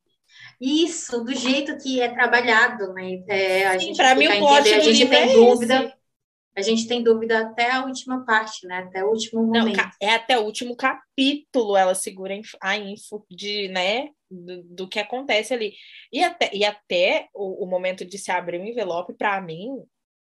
Isso, 0.61 1.23
do 1.25 1.35
jeito 1.35 1.77
que 1.79 2.01
é 2.01 2.09
trabalhado, 2.09 2.93
né? 2.95 3.23
É, 3.29 3.67
a 3.67 3.79
Sim, 3.79 3.95
para 3.95 4.15
mim 4.15 4.29
o 4.29 4.39
plot 4.39 4.63
tem 4.63 5.13
é 5.13 5.27
dúvida. 5.35 5.85
Esse. 5.85 6.04
A 6.57 6.63
gente 6.63 6.87
tem 6.87 7.03
dúvida 7.03 7.41
até 7.41 7.73
a 7.73 7.85
última 7.85 8.25
parte, 8.25 8.67
né? 8.67 8.79
Até 8.79 9.05
o 9.05 9.09
último 9.09 9.43
momento. 9.43 9.77
Não, 9.77 9.91
é 10.01 10.15
até 10.15 10.39
o 10.39 10.45
último 10.45 10.77
capítulo 10.77 11.77
ela 11.77 11.95
segura 11.95 12.39
a 12.61 12.77
info 12.77 13.27
de, 13.29 13.69
né, 13.69 14.11
do, 14.31 14.63
do 14.63 14.89
que 14.89 15.01
acontece 15.01 15.53
ali. 15.53 15.75
E 16.13 16.23
até, 16.23 16.51
e 16.55 16.65
até 16.65 17.29
o, 17.35 17.65
o 17.65 17.67
momento 17.69 18.05
de 18.05 18.19
se 18.19 18.31
abrir 18.31 18.61
o 18.61 18.65
envelope, 18.65 19.15
para 19.15 19.41
mim, 19.41 19.69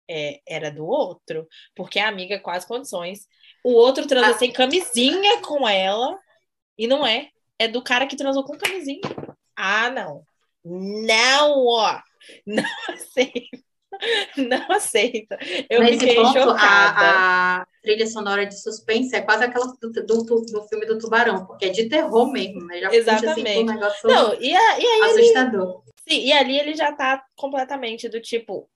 é, 0.09 0.41
era 0.47 0.71
do 0.71 0.85
outro. 0.85 1.47
Porque 1.75 1.99
a 1.99 2.07
amiga 2.07 2.39
quase 2.39 2.65
condições. 2.65 3.27
O 3.63 3.73
outro 3.73 4.07
transa 4.07 4.31
ah. 4.31 4.37
sem 4.37 4.51
camisinha 4.51 5.41
com 5.41 5.67
ela. 5.67 6.17
E 6.77 6.87
não 6.87 7.05
é. 7.05 7.29
É 7.59 7.67
do 7.67 7.81
cara 7.81 8.07
que 8.07 8.15
transou 8.15 8.43
com 8.45 8.57
camisinha. 8.57 9.01
Ah, 9.55 9.89
não. 9.89 10.23
Não, 10.63 11.65
ó. 11.67 12.01
Não 12.45 12.63
aceito. 12.87 13.70
Não 14.37 14.71
aceito. 14.71 15.35
Eu 15.69 15.81
Nesse 15.81 15.99
fiquei 15.99 16.15
ponto, 16.15 16.33
chocada. 16.33 16.99
A, 16.99 17.61
a, 17.61 17.67
trilha 17.81 18.07
sonora 18.07 18.45
de 18.45 18.59
suspense 18.61 19.15
é 19.15 19.21
quase 19.21 19.43
aquela 19.43 19.65
do, 19.67 19.89
do, 19.91 20.23
do, 20.23 20.67
filme 20.67 20.85
do 20.85 20.97
Tubarão, 20.97 21.45
porque 21.45 21.65
é 21.65 21.69
de 21.69 21.89
terror 21.89 22.31
mesmo, 22.31 22.65
né? 22.65 22.79
Já 22.79 22.93
Exatamente. 22.93 23.49
Assim, 23.49 23.59
um 23.59 23.65
negócio 23.65 24.09
Não, 24.09 24.33
e, 24.41 24.55
a, 24.55 24.79
e 24.79 24.85
aí 24.85 25.01
assustador. 25.11 25.83
Ele, 25.83 25.93
sim, 26.07 26.27
e 26.27 26.33
ali 26.33 26.59
ele 26.59 26.75
já 26.75 26.91
tá 26.91 27.23
completamente 27.35 28.07
do 28.07 28.21
tipo, 28.21 28.69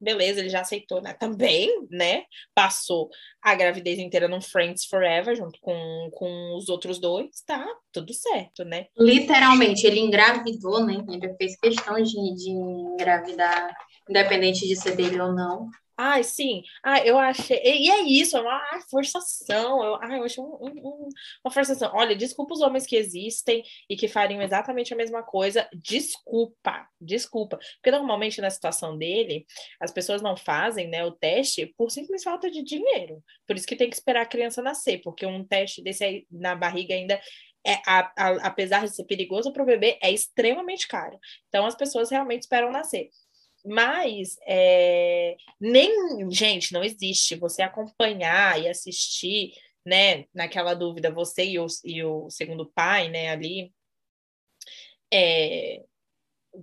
beleza, 0.00 0.40
ele 0.40 0.48
já 0.48 0.60
aceitou, 0.60 1.02
né? 1.02 1.12
Também, 1.12 1.86
né? 1.90 2.24
Passou 2.54 3.10
a 3.42 3.54
gravidez 3.54 3.98
inteira 3.98 4.26
num 4.26 4.40
Friends 4.40 4.86
Forever, 4.86 5.36
junto 5.36 5.60
com, 5.60 6.10
com 6.12 6.56
os 6.56 6.68
outros 6.68 6.98
dois, 6.98 7.42
tá 7.46 7.66
tudo 7.92 8.12
certo, 8.14 8.64
né? 8.64 8.86
Literalmente, 8.98 9.86
ele 9.86 10.00
engravidou, 10.00 10.84
né? 10.84 11.04
Ele 11.08 11.34
fez 11.36 11.56
questão 11.56 12.00
de, 12.02 12.34
de 12.34 12.50
engravidar, 12.50 13.76
independente 14.10 14.66
de 14.66 14.76
ser 14.76 14.96
dele 14.96 15.20
ou 15.20 15.32
não. 15.32 15.70
Ai, 16.02 16.24
sim. 16.24 16.62
Ah, 16.82 16.98
eu 17.04 17.18
achei. 17.18 17.60
E 17.62 17.90
é 17.90 18.00
isso, 18.00 18.34
é 18.34 18.40
uma 18.40 18.62
forçação. 18.90 19.84
Eu, 19.84 19.96
ah, 19.96 20.16
eu 20.16 20.24
achei 20.24 20.42
um, 20.42 20.46
um, 20.46 21.08
uma 21.44 21.52
forçação. 21.52 21.90
Olha, 21.92 22.16
desculpa 22.16 22.54
os 22.54 22.62
homens 22.62 22.86
que 22.86 22.96
existem 22.96 23.62
e 23.88 23.94
que 23.94 24.08
fariam 24.08 24.40
exatamente 24.40 24.94
a 24.94 24.96
mesma 24.96 25.22
coisa. 25.22 25.68
Desculpa, 25.74 26.88
desculpa. 26.98 27.58
Porque 27.76 27.90
normalmente 27.90 28.40
na 28.40 28.48
situação 28.48 28.96
dele, 28.96 29.44
as 29.78 29.90
pessoas 29.92 30.22
não 30.22 30.38
fazem 30.38 30.88
né, 30.88 31.04
o 31.04 31.12
teste 31.12 31.66
por 31.76 31.90
simples 31.90 32.22
falta 32.22 32.50
de 32.50 32.62
dinheiro. 32.62 33.22
Por 33.46 33.54
isso 33.54 33.66
que 33.66 33.76
tem 33.76 33.90
que 33.90 33.96
esperar 33.96 34.22
a 34.22 34.26
criança 34.26 34.62
nascer, 34.62 35.02
porque 35.02 35.26
um 35.26 35.44
teste 35.44 35.82
desse 35.82 36.02
aí 36.02 36.26
na 36.30 36.54
barriga 36.56 36.94
ainda 36.94 37.20
é, 37.66 37.74
a, 37.86 38.10
a, 38.16 38.28
apesar 38.46 38.86
de 38.86 38.94
ser 38.94 39.04
perigoso 39.04 39.52
para 39.52 39.62
o 39.62 39.66
bebê, 39.66 39.98
é 40.02 40.10
extremamente 40.10 40.88
caro. 40.88 41.18
Então 41.48 41.66
as 41.66 41.74
pessoas 41.74 42.10
realmente 42.10 42.42
esperam 42.42 42.72
nascer. 42.72 43.10
Mas 43.64 44.36
é, 44.46 45.36
nem, 45.60 46.30
gente, 46.30 46.72
não 46.72 46.82
existe 46.82 47.36
você 47.36 47.62
acompanhar 47.62 48.60
e 48.60 48.68
assistir, 48.68 49.52
né, 49.84 50.24
naquela 50.34 50.74
dúvida, 50.74 51.10
você 51.10 51.44
e 51.44 51.58
o, 51.58 51.66
e 51.84 52.02
o 52.04 52.30
segundo 52.30 52.70
pai, 52.74 53.08
né, 53.08 53.30
ali, 53.30 53.72
é, 55.12 55.82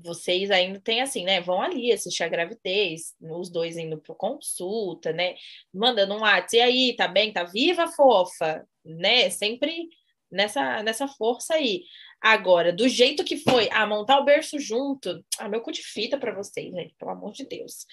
vocês 0.03 0.51
ainda 0.51 0.79
têm 0.79 1.01
assim, 1.01 1.23
né? 1.23 1.41
Vão 1.41 1.61
ali 1.61 1.91
assistir 1.91 2.23
a 2.23 2.27
gravidez, 2.27 3.15
os 3.21 3.49
dois 3.49 3.77
indo 3.77 3.97
para 3.99 4.15
consulta, 4.15 5.13
né? 5.13 5.35
Mandando 5.73 6.13
um 6.15 6.21
WhatsApp, 6.21 6.57
e 6.57 6.61
aí, 6.61 6.95
tá 6.95 7.07
bem? 7.07 7.31
Tá 7.31 7.43
viva, 7.43 7.87
fofa? 7.87 8.67
Né? 8.83 9.29
Sempre 9.29 9.89
nessa, 10.31 10.83
nessa 10.83 11.07
força 11.07 11.55
aí. 11.55 11.83
Agora, 12.21 12.73
do 12.73 12.87
jeito 12.87 13.23
que 13.23 13.37
foi, 13.37 13.69
a 13.71 13.85
montar 13.85 14.19
o 14.19 14.25
berço 14.25 14.59
junto, 14.59 15.23
ah, 15.39 15.47
meu 15.47 15.61
cu 15.61 15.71
de 15.71 15.83
fita 15.83 16.17
para 16.17 16.33
vocês, 16.33 16.73
gente, 16.73 16.95
pelo 16.97 17.11
amor 17.11 17.31
de 17.31 17.45
Deus. 17.45 17.85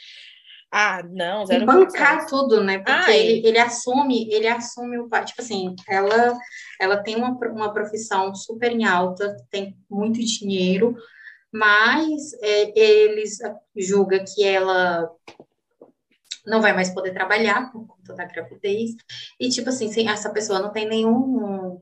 Ah, 0.72 1.02
não, 1.08 1.46
zero. 1.46 1.62
E 1.62 1.66
bancar 1.66 2.26
tudo, 2.26 2.62
né? 2.64 2.78
Porque 2.78 2.90
ah, 2.90 3.16
ele, 3.16 3.46
ele 3.46 3.58
assume, 3.58 4.28
ele 4.32 4.48
assume 4.48 4.98
o 4.98 5.08
pai. 5.08 5.24
Tipo 5.24 5.40
assim, 5.40 5.74
ela, 5.88 6.36
ela 6.80 6.96
tem 7.02 7.14
uma, 7.14 7.30
uma 7.30 7.72
profissão 7.72 8.34
super 8.34 8.72
em 8.72 8.84
alta, 8.84 9.36
tem 9.50 9.76
muito 9.88 10.18
dinheiro, 10.18 10.96
mas 11.52 12.32
é, 12.42 12.76
eles 12.76 13.38
julgam 13.76 14.24
que 14.24 14.42
ela 14.42 15.08
não 16.44 16.60
vai 16.60 16.72
mais 16.72 16.92
poder 16.92 17.12
trabalhar 17.12 17.70
por 17.70 17.86
conta 17.86 18.14
da 18.14 18.24
gravidez. 18.24 18.90
E, 19.38 19.48
tipo 19.50 19.68
assim, 19.68 20.08
essa 20.08 20.30
pessoa 20.30 20.58
não 20.58 20.72
tem 20.72 20.88
nenhum 20.88 21.80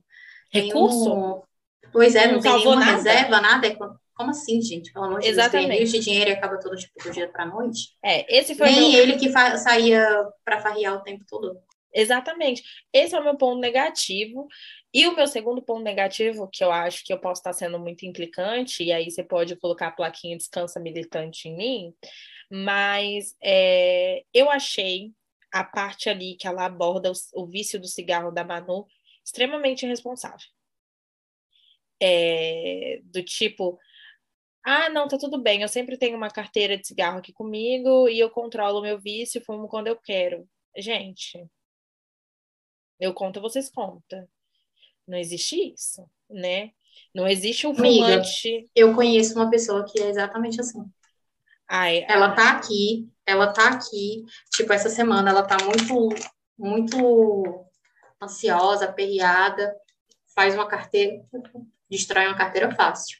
recurso. 0.52 1.08
Nenhum, 1.08 1.42
Pois 1.92 2.14
é, 2.14 2.26
não, 2.26 2.34
não 2.34 2.40
tem 2.40 2.52
nenhuma 2.52 2.76
nada. 2.76 2.92
reserva, 2.92 3.40
nada. 3.40 3.76
Como 4.14 4.30
assim, 4.30 4.60
gente? 4.60 4.92
Pelo 4.92 5.06
amor 5.06 5.20
de 5.20 5.28
Exatamente. 5.28 5.78
Deus, 5.78 5.90
tem 5.90 6.00
de 6.00 6.04
dinheiro 6.04 6.30
e 6.30 6.32
acaba 6.32 6.58
todo 6.58 6.76
tipo, 6.76 7.02
do 7.02 7.10
dia 7.10 7.28
para 7.28 7.46
noite. 7.46 7.96
É, 8.04 8.38
esse 8.38 8.54
foi 8.54 8.70
Nem 8.70 8.92
meu... 8.92 9.02
ele 9.02 9.16
que 9.16 9.30
saía 9.30 10.06
para 10.44 10.60
farrear 10.60 10.94
o 10.94 11.02
tempo 11.02 11.24
todo. 11.28 11.58
Exatamente. 11.94 12.62
Esse 12.92 13.14
é 13.14 13.20
o 13.20 13.24
meu 13.24 13.36
ponto 13.36 13.60
negativo. 13.60 14.46
E 14.94 15.06
o 15.06 15.14
meu 15.14 15.26
segundo 15.26 15.62
ponto 15.62 15.82
negativo, 15.82 16.48
que 16.50 16.62
eu 16.62 16.70
acho 16.70 17.04
que 17.04 17.12
eu 17.12 17.18
posso 17.18 17.40
estar 17.40 17.52
sendo 17.52 17.78
muito 17.78 18.04
implicante, 18.04 18.82
e 18.82 18.92
aí 18.92 19.10
você 19.10 19.22
pode 19.22 19.56
colocar 19.56 19.88
a 19.88 19.92
plaquinha 19.92 20.36
descansa 20.36 20.78
militante 20.78 21.48
em 21.48 21.56
mim, 21.56 21.94
mas 22.50 23.34
é, 23.42 24.22
eu 24.34 24.50
achei 24.50 25.12
a 25.50 25.64
parte 25.64 26.10
ali 26.10 26.36
que 26.36 26.46
ela 26.46 26.66
aborda 26.66 27.10
o, 27.10 27.42
o 27.42 27.46
vício 27.46 27.80
do 27.80 27.86
cigarro 27.86 28.30
da 28.30 28.44
Manu 28.44 28.86
extremamente 29.24 29.86
irresponsável 29.86 30.46
é, 32.02 33.00
do 33.04 33.22
tipo, 33.22 33.78
ah, 34.64 34.88
não, 34.90 35.06
tá 35.06 35.16
tudo 35.16 35.40
bem, 35.40 35.62
eu 35.62 35.68
sempre 35.68 35.96
tenho 35.96 36.16
uma 36.16 36.30
carteira 36.30 36.76
de 36.76 36.86
cigarro 36.86 37.18
aqui 37.18 37.32
comigo 37.32 38.08
e 38.08 38.18
eu 38.18 38.28
controlo 38.30 38.80
o 38.80 38.82
meu 38.82 38.98
vício 39.00 39.40
e 39.40 39.44
fumo 39.44 39.68
quando 39.68 39.86
eu 39.86 39.96
quero. 39.96 40.48
Gente, 40.76 41.44
eu 42.98 43.14
conto, 43.14 43.40
vocês 43.40 43.70
contam. 43.70 44.28
Não 45.06 45.18
existe 45.18 45.72
isso, 45.74 46.08
né? 46.28 46.72
Não 47.14 47.26
existe 47.26 47.66
um 47.66 47.74
fumante. 47.74 48.48
Amiga, 48.48 48.68
eu 48.74 48.94
conheço 48.94 49.34
uma 49.34 49.50
pessoa 49.50 49.84
que 49.84 50.00
é 50.00 50.08
exatamente 50.08 50.60
assim. 50.60 50.84
Ai, 51.68 52.04
ela 52.08 52.34
tá 52.34 52.52
aqui, 52.52 53.08
ela 53.26 53.52
tá 53.52 53.70
aqui, 53.70 54.24
tipo, 54.52 54.72
essa 54.72 54.88
semana 54.88 55.30
ela 55.30 55.42
tá 55.42 55.56
muito, 55.64 56.08
muito 56.58 57.66
ansiosa, 58.22 58.84
aperreada, 58.84 59.74
faz 60.34 60.54
uma 60.54 60.68
carteira, 60.68 61.24
destrói 61.92 62.26
uma 62.26 62.36
carteira 62.36 62.74
fácil. 62.74 63.18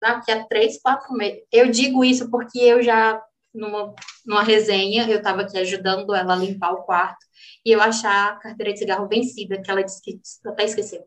Daqui 0.00 0.30
a 0.30 0.44
três, 0.44 0.80
quatro 0.80 1.12
meses. 1.14 1.42
Eu 1.50 1.70
digo 1.70 2.04
isso 2.04 2.30
porque 2.30 2.58
eu 2.58 2.82
já, 2.82 3.20
numa, 3.54 3.94
numa 4.26 4.42
resenha, 4.42 5.08
eu 5.08 5.18
estava 5.18 5.42
aqui 5.42 5.56
ajudando 5.56 6.14
ela 6.14 6.34
a 6.34 6.36
limpar 6.36 6.72
o 6.72 6.82
quarto 6.82 7.24
e 7.64 7.70
eu 7.70 7.80
achar 7.80 8.32
a 8.32 8.36
carteira 8.36 8.72
de 8.72 8.80
cigarro 8.80 9.08
vencida, 9.08 9.60
que 9.62 9.70
ela 9.70 9.82
disse 9.82 10.02
que 10.02 10.20
até 10.46 10.64
esqueceu. 10.64 11.04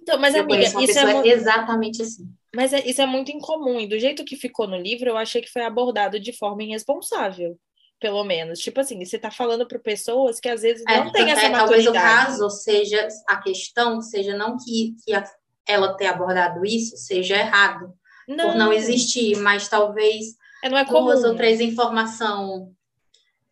Então, 0.00 0.18
mas 0.18 0.34
eu 0.34 0.42
amiga, 0.42 0.62
isso 0.62 0.98
é 0.98 1.12
muito... 1.12 1.28
exatamente 1.28 2.02
assim. 2.02 2.24
Mas 2.54 2.72
é, 2.72 2.86
isso 2.86 3.00
é 3.00 3.06
muito 3.06 3.30
incomum. 3.30 3.80
E 3.80 3.86
do 3.86 3.98
jeito 3.98 4.24
que 4.24 4.36
ficou 4.36 4.66
no 4.66 4.76
livro, 4.76 5.08
eu 5.08 5.16
achei 5.16 5.40
que 5.40 5.50
foi 5.50 5.62
abordado 5.62 6.18
de 6.18 6.32
forma 6.32 6.62
irresponsável 6.62 7.56
pelo 8.02 8.24
menos. 8.24 8.58
Tipo 8.58 8.80
assim, 8.80 9.02
você 9.02 9.14
está 9.14 9.30
falando 9.30 9.64
para 9.66 9.78
pessoas 9.78 10.40
que 10.40 10.48
às 10.48 10.62
vezes 10.62 10.82
não 10.84 11.06
é, 11.06 11.12
têm 11.12 11.30
essa 11.30 11.46
é, 11.46 11.48
maturidade. 11.48 11.84
Talvez 11.84 11.86
o 11.86 11.92
caso 11.92 12.50
seja, 12.50 13.08
a 13.28 13.36
questão 13.36 14.02
seja 14.02 14.36
não 14.36 14.56
que, 14.58 14.96
que 15.04 15.14
a, 15.14 15.24
ela 15.64 15.94
ter 15.94 16.08
abordado 16.08 16.66
isso 16.66 16.96
seja 16.96 17.36
errado, 17.36 17.94
não. 18.26 18.48
por 18.48 18.56
não 18.56 18.72
existir, 18.72 19.36
mas 19.36 19.68
talvez 19.68 20.36
é, 20.64 20.68
não 20.68 20.76
é 20.76 20.84
duas 20.84 21.20
comum. 21.20 21.30
ou 21.30 21.36
três 21.36 21.60
informação 21.60 22.74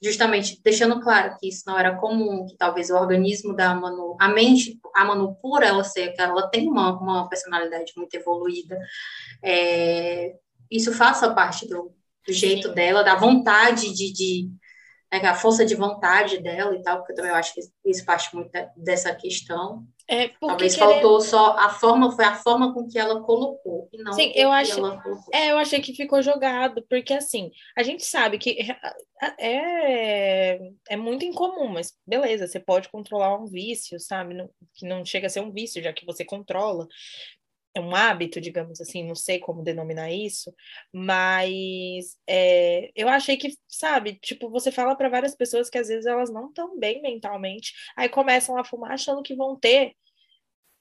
justamente 0.02 0.58
deixando 0.64 0.98
claro 1.00 1.36
que 1.38 1.46
isso 1.46 1.62
não 1.66 1.78
era 1.78 1.94
comum, 1.94 2.46
que 2.46 2.56
talvez 2.56 2.90
o 2.90 2.96
organismo 2.96 3.54
da 3.54 3.72
Manu, 3.74 4.16
a 4.18 4.28
mente, 4.28 4.80
a 4.96 5.04
Manu 5.04 5.36
por 5.36 5.62
ela 5.62 5.84
ser 5.84 6.12
que 6.12 6.20
ela 6.20 6.48
tem 6.48 6.66
uma, 6.66 6.98
uma 6.98 7.28
personalidade 7.28 7.92
muito 7.96 8.14
evoluída, 8.14 8.78
é, 9.44 10.34
isso 10.70 10.92
faça 10.92 11.34
parte 11.34 11.68
do, 11.68 11.94
do 12.26 12.32
jeito 12.32 12.68
dela, 12.70 13.02
da 13.02 13.14
vontade 13.14 13.92
de, 13.94 14.12
de 14.12 14.50
né, 15.12 15.18
a 15.26 15.34
força 15.34 15.64
de 15.64 15.74
vontade 15.74 16.38
dela 16.38 16.74
e 16.74 16.82
tal, 16.82 16.98
porque 16.98 17.12
eu 17.12 17.16
também 17.16 17.32
acho 17.32 17.52
que 17.54 17.60
isso 17.84 18.04
parte 18.04 18.34
muito 18.34 18.50
dessa 18.76 19.12
questão. 19.14 19.84
É, 20.08 20.28
Talvez 20.40 20.74
querer... 20.74 20.92
faltou 20.92 21.20
só 21.20 21.56
a 21.56 21.68
forma, 21.68 22.10
foi 22.12 22.24
a 22.24 22.34
forma 22.34 22.74
com 22.74 22.86
que 22.88 22.98
ela 22.98 23.20
colocou, 23.22 23.88
e 23.92 24.02
não 24.02 24.12
Sim, 24.12 24.32
eu 24.34 24.50
acho, 24.50 24.80
é, 25.32 25.52
eu 25.52 25.58
achei 25.58 25.80
que 25.80 25.94
ficou 25.94 26.20
jogado, 26.20 26.84
porque 26.88 27.14
assim, 27.14 27.50
a 27.76 27.82
gente 27.84 28.04
sabe 28.04 28.36
que 28.36 28.56
é, 29.38 30.58
é 30.88 30.96
muito 30.96 31.24
incomum, 31.24 31.68
mas 31.68 31.92
beleza, 32.04 32.48
você 32.48 32.58
pode 32.58 32.88
controlar 32.88 33.36
um 33.36 33.46
vício, 33.46 34.00
sabe? 34.00 34.34
Não, 34.34 34.50
que 34.74 34.84
não 34.84 35.04
chega 35.04 35.28
a 35.28 35.30
ser 35.30 35.40
um 35.40 35.52
vício, 35.52 35.82
já 35.82 35.92
que 35.92 36.04
você 36.04 36.24
controla, 36.24 36.86
é 36.86 36.88
um 37.78 37.94
hábito, 37.94 38.40
digamos 38.40 38.80
assim, 38.80 39.06
não 39.06 39.14
sei 39.14 39.38
como 39.38 39.62
denominar 39.62 40.10
isso, 40.10 40.52
mas 40.92 42.18
é, 42.26 42.90
eu 42.96 43.08
achei 43.08 43.36
que, 43.36 43.56
sabe, 43.68 44.18
tipo, 44.20 44.50
você 44.50 44.72
fala 44.72 44.96
para 44.96 45.08
várias 45.08 45.36
pessoas 45.36 45.70
que 45.70 45.78
às 45.78 45.88
vezes 45.88 46.06
elas 46.06 46.30
não 46.30 46.48
estão 46.48 46.78
bem 46.78 47.00
mentalmente, 47.00 47.72
aí 47.96 48.08
começam 48.08 48.56
a 48.56 48.64
fumar 48.64 48.92
achando 48.92 49.22
que 49.22 49.36
vão 49.36 49.56
ter 49.56 49.94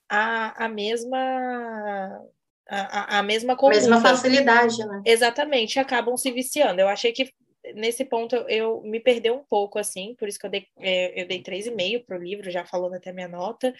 a, 0.08 0.64
a 0.64 0.68
mesma 0.68 2.20
a, 2.68 3.18
a 3.18 3.22
mesma 3.22 3.56
conduta. 3.56 3.80
mesma 3.80 4.00
facilidade, 4.00 4.78
né? 4.86 5.02
Exatamente, 5.04 5.78
acabam 5.78 6.16
se 6.16 6.30
viciando. 6.30 6.80
Eu 6.80 6.88
achei 6.88 7.12
que 7.12 7.32
nesse 7.74 8.04
ponto 8.04 8.34
eu, 8.34 8.48
eu 8.48 8.82
me 8.82 9.00
perdeu 9.00 9.34
um 9.34 9.44
pouco, 9.44 9.78
assim, 9.78 10.14
por 10.18 10.28
isso 10.28 10.38
que 10.38 10.46
eu 10.46 10.50
dei, 10.50 10.66
é, 10.78 11.22
eu 11.22 11.26
dei 11.26 11.42
3,5 11.42 12.04
para 12.06 12.18
o 12.18 12.22
livro, 12.22 12.50
já 12.50 12.64
falando 12.64 12.94
até 12.94 13.12
minha 13.12 13.28
nota. 13.28 13.74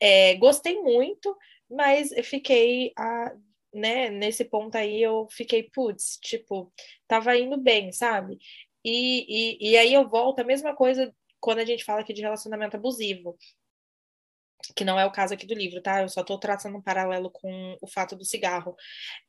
É, 0.00 0.34
gostei 0.34 0.80
muito, 0.80 1.36
mas 1.74 2.12
eu 2.12 2.24
fiquei 2.24 2.92
a, 2.96 3.34
né, 3.72 4.10
nesse 4.10 4.44
ponto 4.44 4.76
aí 4.76 5.02
eu 5.02 5.28
fiquei, 5.30 5.64
putz, 5.64 6.18
tipo, 6.22 6.72
tava 7.08 7.36
indo 7.36 7.56
bem, 7.58 7.92
sabe? 7.92 8.38
E, 8.84 9.60
e, 9.60 9.72
e 9.72 9.78
aí 9.78 9.92
eu 9.94 10.08
volto, 10.08 10.40
a 10.40 10.44
mesma 10.44 10.74
coisa 10.74 11.14
quando 11.40 11.58
a 11.58 11.64
gente 11.64 11.84
fala 11.84 12.00
aqui 12.00 12.12
de 12.14 12.22
relacionamento 12.22 12.76
abusivo, 12.76 13.36
que 14.74 14.84
não 14.84 14.98
é 14.98 15.04
o 15.04 15.12
caso 15.12 15.34
aqui 15.34 15.46
do 15.46 15.54
livro, 15.54 15.82
tá? 15.82 16.02
Eu 16.02 16.08
só 16.08 16.22
tô 16.24 16.38
traçando 16.38 16.78
um 16.78 16.82
paralelo 16.82 17.30
com 17.30 17.76
o 17.80 17.86
fato 17.86 18.16
do 18.16 18.24
cigarro. 18.24 18.74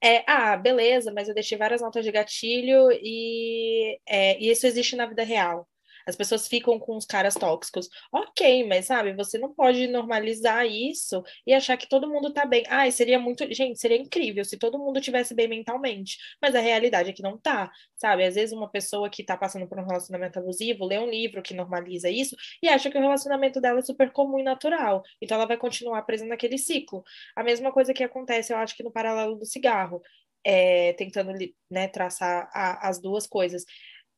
É, 0.01 0.23
ah, 0.29 0.55
beleza, 0.57 1.11
mas 1.13 1.27
eu 1.27 1.33
deixei 1.33 1.57
várias 1.57 1.81
notas 1.81 2.05
de 2.05 2.11
gatilho 2.11 2.89
e, 2.91 3.99
é, 4.05 4.39
e 4.39 4.49
isso 4.49 4.65
existe 4.65 4.95
na 4.95 5.05
vida 5.05 5.23
real. 5.23 5.67
As 6.07 6.15
pessoas 6.15 6.47
ficam 6.47 6.77
com 6.79 6.95
os 6.95 7.05
caras 7.05 7.33
tóxicos. 7.33 7.89
Ok, 8.11 8.67
mas 8.67 8.85
sabe, 8.85 9.13
você 9.13 9.37
não 9.37 9.53
pode 9.53 9.87
normalizar 9.87 10.65
isso 10.65 11.23
e 11.45 11.53
achar 11.53 11.77
que 11.77 11.87
todo 11.87 12.07
mundo 12.07 12.31
tá 12.33 12.45
bem. 12.45 12.63
Ai, 12.67 12.91
seria 12.91 13.19
muito. 13.19 13.45
Gente, 13.53 13.79
seria 13.79 13.97
incrível 13.97 14.45
se 14.45 14.57
todo 14.57 14.77
mundo 14.77 15.01
tivesse 15.01 15.33
bem 15.33 15.47
mentalmente. 15.47 16.17
Mas 16.41 16.55
a 16.55 16.59
realidade 16.59 17.09
é 17.09 17.13
que 17.13 17.23
não 17.23 17.37
tá, 17.37 17.71
sabe? 17.95 18.23
Às 18.23 18.35
vezes 18.35 18.53
uma 18.53 18.69
pessoa 18.69 19.09
que 19.09 19.23
tá 19.23 19.35
passando 19.37 19.67
por 19.67 19.79
um 19.79 19.85
relacionamento 19.85 20.39
abusivo 20.39 20.85
lê 20.85 20.99
um 20.99 21.09
livro 21.09 21.41
que 21.41 21.53
normaliza 21.53 22.09
isso 22.09 22.35
e 22.61 22.69
acha 22.69 22.89
que 22.89 22.97
o 22.97 23.01
relacionamento 23.01 23.59
dela 23.59 23.79
é 23.79 23.81
super 23.81 24.11
comum 24.11 24.39
e 24.39 24.43
natural. 24.43 25.03
Então 25.21 25.35
ela 25.35 25.47
vai 25.47 25.57
continuar 25.57 26.01
presa 26.03 26.25
naquele 26.25 26.57
ciclo. 26.57 27.03
A 27.35 27.43
mesma 27.43 27.71
coisa 27.71 27.93
que 27.93 28.03
acontece, 28.03 28.53
eu 28.53 28.57
acho 28.57 28.75
que 28.75 28.83
no 28.83 28.91
paralelo 28.91 29.35
do 29.35 29.45
cigarro. 29.45 30.01
É, 30.47 30.93
tentando 30.93 31.31
né, 31.71 31.87
traçar 31.87 32.47
a, 32.53 32.87
as 32.87 33.01
duas 33.01 33.25
coisas 33.25 33.65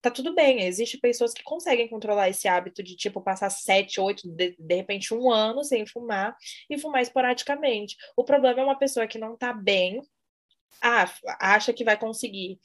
tá 0.02 0.12
tudo 0.12 0.34
bem. 0.34 0.64
Existem 0.64 1.00
pessoas 1.00 1.34
que 1.34 1.44
conseguem 1.44 1.88
controlar 1.88 2.30
esse 2.30 2.48
hábito 2.48 2.84
de, 2.84 2.96
tipo, 2.96 3.22
passar 3.22 3.50
sete, 3.50 4.00
oito, 4.00 4.28
de, 4.30 4.56
de 4.58 4.76
repente 4.76 5.14
um 5.14 5.32
ano 5.32 5.64
sem 5.64 5.86
fumar 5.86 6.36
e 6.70 6.78
fumar 6.78 7.02
esporadicamente. 7.02 7.96
O 8.16 8.24
problema 8.24 8.62
é 8.62 8.64
uma 8.64 8.78
pessoa 8.78 9.08
que 9.08 9.18
não 9.18 9.38
tá 9.38 9.54
bem, 9.54 10.02
ah, 10.82 11.12
acha 11.40 11.74
que 11.74 11.84
vai 11.84 11.98
conseguir 11.98 12.60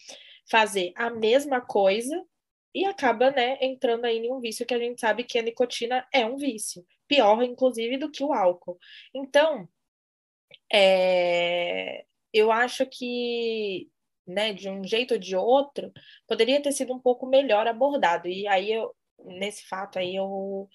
fazer 0.51 0.93
a 0.97 1.11
mesma 1.11 1.61
coisa 1.61 2.23
e 2.75 2.85
acaba, 2.85 3.31
né, 3.31 3.59
entrando 3.61 4.07
aí 4.07 4.19
em 4.19 4.33
um 4.33 4.41
vício 4.41 4.67
que 4.67 4.75
a 4.75 4.79
gente 4.79 5.01
sabe 5.01 5.25
que 5.25 5.39
a 5.39 5.43
nicotina 5.43 6.07
é 6.13 6.25
um 6.25 6.37
vício. 6.37 6.85
Pior, 7.07 7.43
inclusive, 7.43 7.99
do 7.99 8.11
que 8.11 8.25
o 8.25 8.33
álcool. 8.33 8.79
Então, 9.15 9.69
é, 10.73 12.05
eu 12.33 12.51
acho 12.51 12.87
que 12.87 13.91
né, 14.27 14.53
de 14.53 14.69
um 14.69 14.85
jeito 14.85 15.15
ou 15.15 15.21
de 15.21 15.37
outro, 15.37 15.93
poderia 16.27 16.63
ter 16.63 16.73
sido 16.73 16.93
um 16.95 16.99
pouco 17.01 17.27
melhor 17.27 17.67
abordado. 17.67 18.29
E 18.29 18.47
aí, 18.49 18.73
eu, 18.73 18.95
nesse 19.25 19.67
fato 19.69 19.99
aí, 19.99 20.17
eu, 20.17 20.69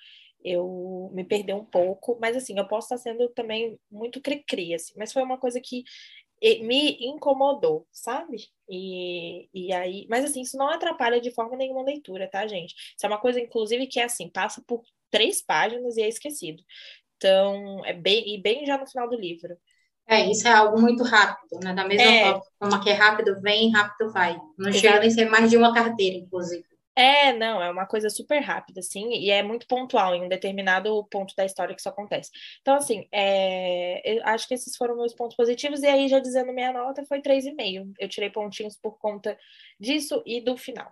eu 0.43 1.10
me 1.14 1.24
perdi 1.24 1.54
um 1.54 1.66
pouco. 1.66 2.18
Mas, 2.22 2.36
assim, 2.38 2.58
eu 2.58 2.68
posso 2.68 2.93
estar 2.93 2.98
sendo 2.98 3.30
também 3.30 3.80
muito 3.91 4.22
cri-cri, 4.22 4.74
assim. 4.74 4.93
Mas 4.98 5.14
foi 5.14 5.24
uma 5.24 5.38
coisa 5.38 5.60
que 5.62 5.84
me 6.62 6.98
incomodou, 7.02 7.88
sabe? 7.91 8.38
E, 8.70 9.50
e 9.54 9.74
aí... 9.74 10.06
Mas, 10.10 10.26
assim, 10.26 10.41
isso 10.41 10.58
não 10.58 10.70
atrapalha 10.70 11.20
de 11.20 11.32
forma 11.32 11.56
nenhuma 11.58 11.82
a 11.82 11.86
leitura, 11.86 12.30
tá, 12.30 12.45
gente? 12.48 12.76
Isso 12.76 13.06
é 13.06 13.08
uma 13.08 13.20
coisa, 13.20 13.39
inclusive, 13.39 13.88
que, 13.88 14.00
é 14.00 14.04
assim, 14.04 14.30
passa 14.30 14.62
por 14.68 14.84
três 15.10 15.41
páginas 15.41 15.98
e 15.98 16.02
é 16.04 16.08
esquecido. 16.08 16.64
Então, 17.18 17.84
é 17.86 17.93
bem, 17.93 18.36
e 18.36 18.41
bem 18.41 18.66
já 18.66 18.78
no 18.78 18.88
final 18.88 19.10
do 19.10 19.16
livro. 19.18 19.58
É, 20.08 20.26
isso 20.32 20.47
é 20.47 20.51
algo 20.51 20.80
muito 20.80 21.03
rápido, 21.03 21.60
né? 21.62 21.74
Da 21.74 21.86
mesma 21.86 22.12
é. 22.12 22.41
forma 22.58 22.82
que 22.82 22.89
é 22.89 22.93
rápido 22.93 23.41
vem, 23.41 23.72
rápido 23.72 24.12
vai. 24.12 24.38
Não 24.58 24.70
Exato. 24.70 24.78
chega 24.80 24.99
nem 25.01 25.10
ser 25.12 25.30
mais 25.30 25.49
de 25.49 25.58
uma 25.58 25.74
carteira, 25.74 26.18
inclusive. 26.18 26.64
É, 26.95 27.32
não, 27.32 27.62
é 27.62 27.70
uma 27.70 27.86
coisa 27.86 28.10
super 28.10 28.39
rápida, 28.39 28.80
assim, 28.80 29.12
e 29.12 29.30
é 29.30 29.43
muito 29.43 29.68
pontual 29.68 30.16
em 30.16 30.24
um 30.24 30.28
determinado 30.28 31.05
ponto 31.12 31.36
da 31.36 31.45
história 31.45 31.76
que 31.76 31.80
isso 31.80 31.89
acontece. 31.89 32.32
Então, 32.60 32.74
assim, 32.74 33.08
é, 33.12 34.20
acho 34.24 34.47
que 34.47 34.55
esses 34.55 34.76
foram 34.76 34.97
meus 34.97 35.14
pontos 35.14 35.38
positivos, 35.38 35.84
e 35.84 35.86
aí, 35.86 36.08
já 36.08 36.18
dizendo 36.18 36.51
minha 36.51 36.74
nota, 36.74 37.05
foi 37.05 37.22
3,5. 37.22 37.93
Eu 37.99 38.10
tirei 38.10 38.32
pontinhos 38.32 38.76
por 38.82 38.97
conta 38.97 39.38
disso 39.80 40.24
e 40.26 40.41
do 40.41 40.58
final. 40.58 40.91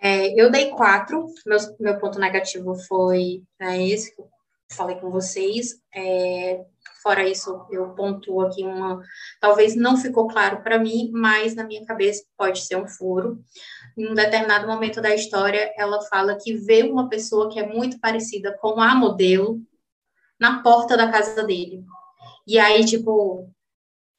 É, 0.00 0.28
eu 0.40 0.50
dei 0.50 0.70
quatro, 0.70 1.26
meu, 1.46 1.58
meu 1.78 1.98
ponto 2.00 2.18
negativo 2.18 2.74
foi 2.74 3.44
é, 3.60 3.80
esse 3.80 4.16
que 4.16 4.20
eu 4.20 4.28
falei 4.72 4.96
com 4.96 5.08
vocês. 5.08 5.80
É, 5.94 6.64
Fora 7.08 7.26
isso, 7.26 7.66
eu 7.70 7.94
pontuo 7.94 8.42
aqui 8.42 8.62
uma. 8.62 9.02
Talvez 9.40 9.74
não 9.74 9.96
ficou 9.96 10.28
claro 10.28 10.62
para 10.62 10.78
mim, 10.78 11.10
mas 11.10 11.54
na 11.54 11.64
minha 11.64 11.82
cabeça 11.86 12.22
pode 12.36 12.60
ser 12.60 12.76
um 12.76 12.86
furo. 12.86 13.42
Em 13.96 14.10
um 14.10 14.14
determinado 14.14 14.66
momento 14.66 15.00
da 15.00 15.14
história, 15.14 15.72
ela 15.78 16.02
fala 16.02 16.36
que 16.36 16.52
vê 16.52 16.82
uma 16.82 17.08
pessoa 17.08 17.50
que 17.50 17.58
é 17.58 17.66
muito 17.66 17.98
parecida 17.98 18.54
com 18.60 18.78
a 18.78 18.94
modelo 18.94 19.58
na 20.38 20.62
porta 20.62 20.98
da 20.98 21.10
casa 21.10 21.42
dele. 21.44 21.82
E 22.46 22.58
aí, 22.58 22.84
tipo, 22.84 23.50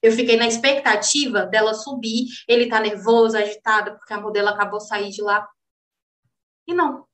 eu 0.01 0.11
fiquei 0.11 0.35
na 0.35 0.47
expectativa 0.47 1.45
dela 1.45 1.75
subir, 1.75 2.25
ele 2.47 2.69
tá 2.69 2.79
nervoso, 2.79 3.37
agitado, 3.37 3.99
porque 3.99 4.15
a 4.15 4.19
modelo 4.19 4.47
acabou 4.47 4.79
de 4.79 4.87
sair 4.87 5.11
de 5.11 5.21
lá. 5.21 5.47
E 6.67 6.73
não. 6.73 7.05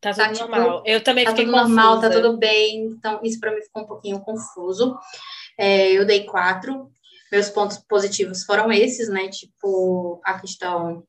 Tá 0.00 0.10
tudo 0.10 0.16
tá, 0.16 0.32
tipo, 0.32 0.48
normal. 0.48 0.82
Eu 0.84 1.02
também 1.02 1.24
tá 1.24 1.30
fiquei 1.30 1.44
tudo 1.44 1.54
confusa. 1.54 1.74
normal, 1.74 2.00
tá 2.00 2.10
tudo 2.10 2.36
bem. 2.36 2.86
Então, 2.86 3.20
isso 3.22 3.40
para 3.40 3.54
mim 3.54 3.62
ficou 3.62 3.82
um 3.82 3.86
pouquinho 3.86 4.20
confuso. 4.20 4.96
É, 5.58 5.92
eu 5.92 6.04
dei 6.04 6.24
quatro. 6.24 6.90
Meus 7.30 7.48
pontos 7.50 7.78
positivos 7.78 8.44
foram 8.44 8.70
esses, 8.70 9.08
né? 9.08 9.28
Tipo, 9.28 10.20
a 10.24 10.38
questão 10.38 11.04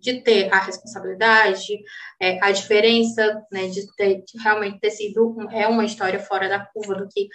de 0.00 0.22
ter 0.22 0.52
a 0.52 0.58
responsabilidade, 0.58 1.78
é, 2.18 2.42
a 2.42 2.50
diferença, 2.50 3.42
né, 3.52 3.68
de, 3.68 3.86
ter, 3.94 4.22
de 4.24 4.42
realmente 4.42 4.80
ter 4.80 4.90
sido 4.90 5.36
é 5.52 5.68
uma 5.68 5.84
história 5.84 6.18
fora 6.18 6.48
da 6.48 6.58
curva 6.58 6.94
do 6.94 7.06
que 7.06 7.28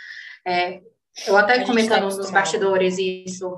é, 0.45 0.82
eu 1.28 1.38
até 1.38 1.59
tá 1.59 1.66
comentando 1.66 2.09
tá 2.09 2.18
nos 2.18 2.32
bastidores 2.32 2.97
isso 2.97 3.57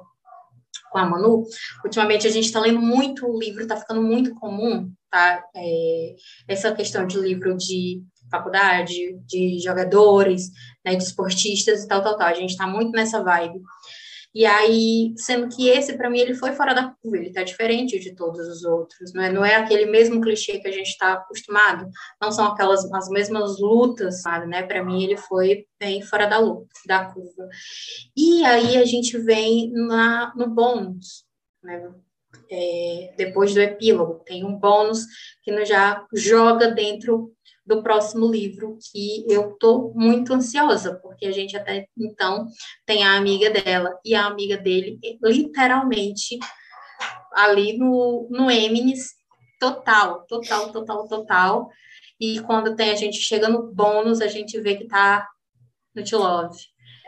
com 0.92 1.00
a 1.00 1.06
Manu, 1.06 1.44
ultimamente 1.84 2.28
a 2.28 2.30
gente 2.30 2.46
está 2.46 2.60
lendo 2.60 2.82
muito 2.82 3.28
o 3.28 3.40
livro, 3.40 3.64
está 3.64 3.76
ficando 3.76 4.02
muito 4.02 4.36
comum, 4.36 4.92
tá? 5.10 5.44
É, 5.56 6.16
essa 6.48 6.74
questão 6.74 7.06
de 7.06 7.18
livro 7.20 7.56
de 7.58 8.02
faculdade, 8.30 9.18
de 9.26 9.60
jogadores, 9.60 10.50
né, 10.86 10.96
de 10.96 11.04
esportistas 11.04 11.84
e 11.84 11.88
tal, 11.88 12.02
tal, 12.02 12.18
tal. 12.18 12.28
A 12.28 12.34
gente 12.34 12.52
está 12.52 12.68
muito 12.68 12.92
nessa 12.92 13.24
vibe. 13.24 13.62
E 14.38 14.46
aí, 14.46 15.16
sendo 15.18 15.50
que 15.50 15.68
esse, 15.68 15.98
para 15.98 16.12
mim, 16.12 16.20
ele 16.20 16.36
foi 16.36 16.52
fora 16.52 16.72
da 16.72 16.94
curva, 17.02 17.18
ele 17.18 17.32
tá 17.32 17.42
diferente 17.42 17.98
de 17.98 18.14
todos 18.14 18.48
os 18.48 18.64
outros, 18.64 19.12
não 19.12 19.24
é, 19.24 19.32
não 19.32 19.44
é 19.44 19.56
aquele 19.56 19.88
mesmo 19.88 20.22
clichê 20.22 20.60
que 20.60 20.68
a 20.68 20.72
gente 20.72 20.90
está 20.90 21.14
acostumado, 21.14 21.90
não 22.22 22.32
são 22.32 22.46
aquelas 22.46 22.86
as 22.94 23.10
mesmas 23.10 23.60
lutas, 23.60 24.22
sabe, 24.22 24.46
né? 24.46 24.62
Para 24.62 24.84
mim, 24.84 25.04
ele 25.04 25.18
foi 25.18 25.66
bem 25.80 26.04
fora 26.04 26.28
da 26.28 26.38
luta, 26.38 26.68
da 26.86 27.06
curva. 27.06 27.50
E 28.16 28.46
aí 28.46 28.78
a 28.78 28.86
gente 28.86 29.18
vem 29.18 29.72
na, 29.72 30.32
no 30.36 30.48
bônus, 30.48 31.26
né? 31.64 31.90
É, 32.50 33.14
depois 33.18 33.54
do 33.54 33.62
epílogo. 33.62 34.24
Tem 34.26 34.44
um 34.44 34.56
bônus 34.56 35.06
que 35.44 35.52
nos 35.52 35.68
já 35.68 36.06
joga 36.14 36.72
dentro 36.72 37.34
do 37.66 37.84
próximo 37.84 38.32
livro, 38.32 38.78
que 38.92 39.26
eu 39.30 39.52
estou 39.52 39.94
muito 39.94 40.34
ansiosa, 40.34 40.96
porque 41.02 41.26
a 41.26 41.32
gente 41.34 41.58
até 41.58 41.86
então 41.98 42.48
tem 42.86 43.04
a 43.04 43.18
amiga 43.18 43.50
dela 43.50 44.00
e 44.06 44.16
a 44.16 44.26
amiga 44.26 44.56
dele, 44.56 44.98
literalmente, 45.22 46.40
ali 47.34 47.78
no, 47.78 48.28
no 48.32 48.50
Eminis, 48.50 49.10
total, 49.60 50.26
total, 50.28 50.72
total, 50.72 51.08
total. 51.08 51.70
E 52.20 52.40
quando 52.42 52.76
tem 52.76 52.90
a 52.90 52.96
gente 52.96 53.18
chega 53.18 53.50
no 53.50 53.72
bônus, 53.74 54.22
a 54.22 54.28
gente 54.28 54.60
vê 54.62 54.76
que 54.76 54.88
tá 54.88 55.28
no 55.94 56.04
Te 56.04 56.16
Love. 56.16 56.58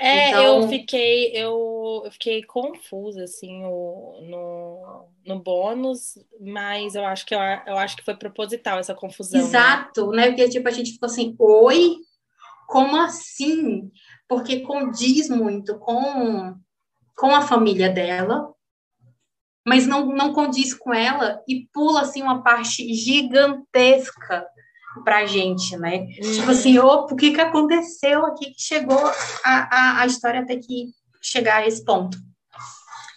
É, 0.02 0.30
então... 0.30 0.62
eu 0.62 0.70
fiquei, 0.70 1.32
eu, 1.34 2.04
eu 2.06 2.12
fiquei 2.12 2.42
confusa, 2.44 3.26
assim, 3.26 3.66
o, 3.66 4.22
no, 4.22 5.10
no 5.26 5.44
bônus, 5.44 6.18
mas 6.40 6.96
eu 6.96 7.06
acho 7.06 7.26
que 7.26 7.36
eu, 7.36 7.40
eu 7.68 7.78
acho 7.78 7.98
que 7.98 8.06
foi 8.06 8.16
proposital 8.16 8.80
essa 8.80 8.96
confusão. 8.96 9.42
Né? 9.42 9.46
Exato, 9.46 10.12
né? 10.12 10.16
né? 10.16 10.28
Porque 10.30 10.48
tipo, 10.48 10.70
a 10.70 10.72
gente 10.72 10.94
ficou 10.94 11.08
assim, 11.08 11.36
oi? 11.38 11.98
Como 12.66 12.96
assim? 12.96 13.92
Porque 14.26 14.62
condiz 14.62 15.30
muito 15.30 15.78
com, 15.80 16.56
com 17.18 17.36
a 17.36 17.42
família 17.42 17.90
dela, 17.90 18.54
mas 19.68 19.86
não, 19.86 20.06
não 20.06 20.34
condiz 20.34 20.74
com 20.74 20.94
ela 20.94 21.44
e 21.46 21.68
pula 21.74 22.02
assim 22.02 22.22
uma 22.22 22.42
parte 22.42 22.94
gigantesca 22.94 24.48
pra 25.04 25.26
gente, 25.26 25.78
né? 25.78 26.00
Uhum. 26.00 26.34
Tipo 26.34 26.52
assim, 26.52 26.78
opa, 26.80 27.14
o 27.14 27.18
que 27.18 27.32
que 27.32 27.42
aconteceu 27.42 28.26
aqui 28.26 28.52
que 28.52 28.62
chegou 28.62 29.00
a, 29.46 29.46
a, 29.46 30.02
a 30.02 30.06
história 30.06 30.42
até 30.42 30.58
que 30.58 30.88
chegar 31.22 31.64
a 31.64 31.68
esse 31.68 31.84
ponto. 31.84 32.18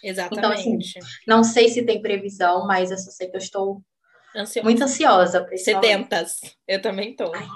Exatamente. 0.03 0.39
Então, 0.39 0.51
assim, 0.51 0.79
não 1.25 1.43
sei 1.43 1.69
se 1.69 1.85
tem 1.85 2.01
previsão, 2.01 2.67
mas 2.67 2.91
eu 2.91 2.97
só 2.97 3.09
sei 3.11 3.29
que 3.29 3.37
eu 3.37 3.39
estou 3.39 3.81
Ansiosa. 4.35 4.63
muito 4.63 4.83
ansiosa. 4.83 5.47
Sedentas. 5.55 6.41
Eu 6.67 6.81
também. 6.81 7.15
Ai. 7.33 7.47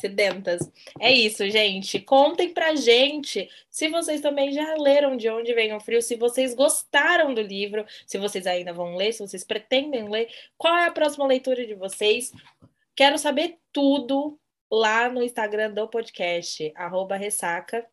Sedentas. 0.00 0.60
É 1.00 1.12
isso, 1.12 1.48
gente. 1.50 2.00
Contem 2.00 2.52
pra 2.52 2.74
gente 2.74 3.48
se 3.70 3.88
vocês 3.88 4.20
também 4.20 4.52
já 4.52 4.74
leram 4.76 5.16
De 5.16 5.28
Onde 5.28 5.52
Vem 5.54 5.74
o 5.74 5.80
Frio, 5.80 6.00
se 6.00 6.16
vocês 6.16 6.54
gostaram 6.54 7.34
do 7.34 7.40
livro, 7.40 7.84
se 8.06 8.18
vocês 8.18 8.46
ainda 8.46 8.72
vão 8.72 8.96
ler, 8.96 9.12
se 9.12 9.20
vocês 9.20 9.44
pretendem 9.44 10.08
ler, 10.08 10.28
qual 10.56 10.76
é 10.76 10.86
a 10.86 10.92
próxima 10.92 11.26
leitura 11.26 11.66
de 11.66 11.74
vocês. 11.74 12.32
Quero 12.96 13.18
saber 13.18 13.58
tudo 13.72 14.38
lá 14.70 15.08
no 15.08 15.22
Instagram 15.22 15.72
do 15.72 15.88
podcast, 15.88 16.72
arroba 16.76 17.16
ressaca, 17.16 17.84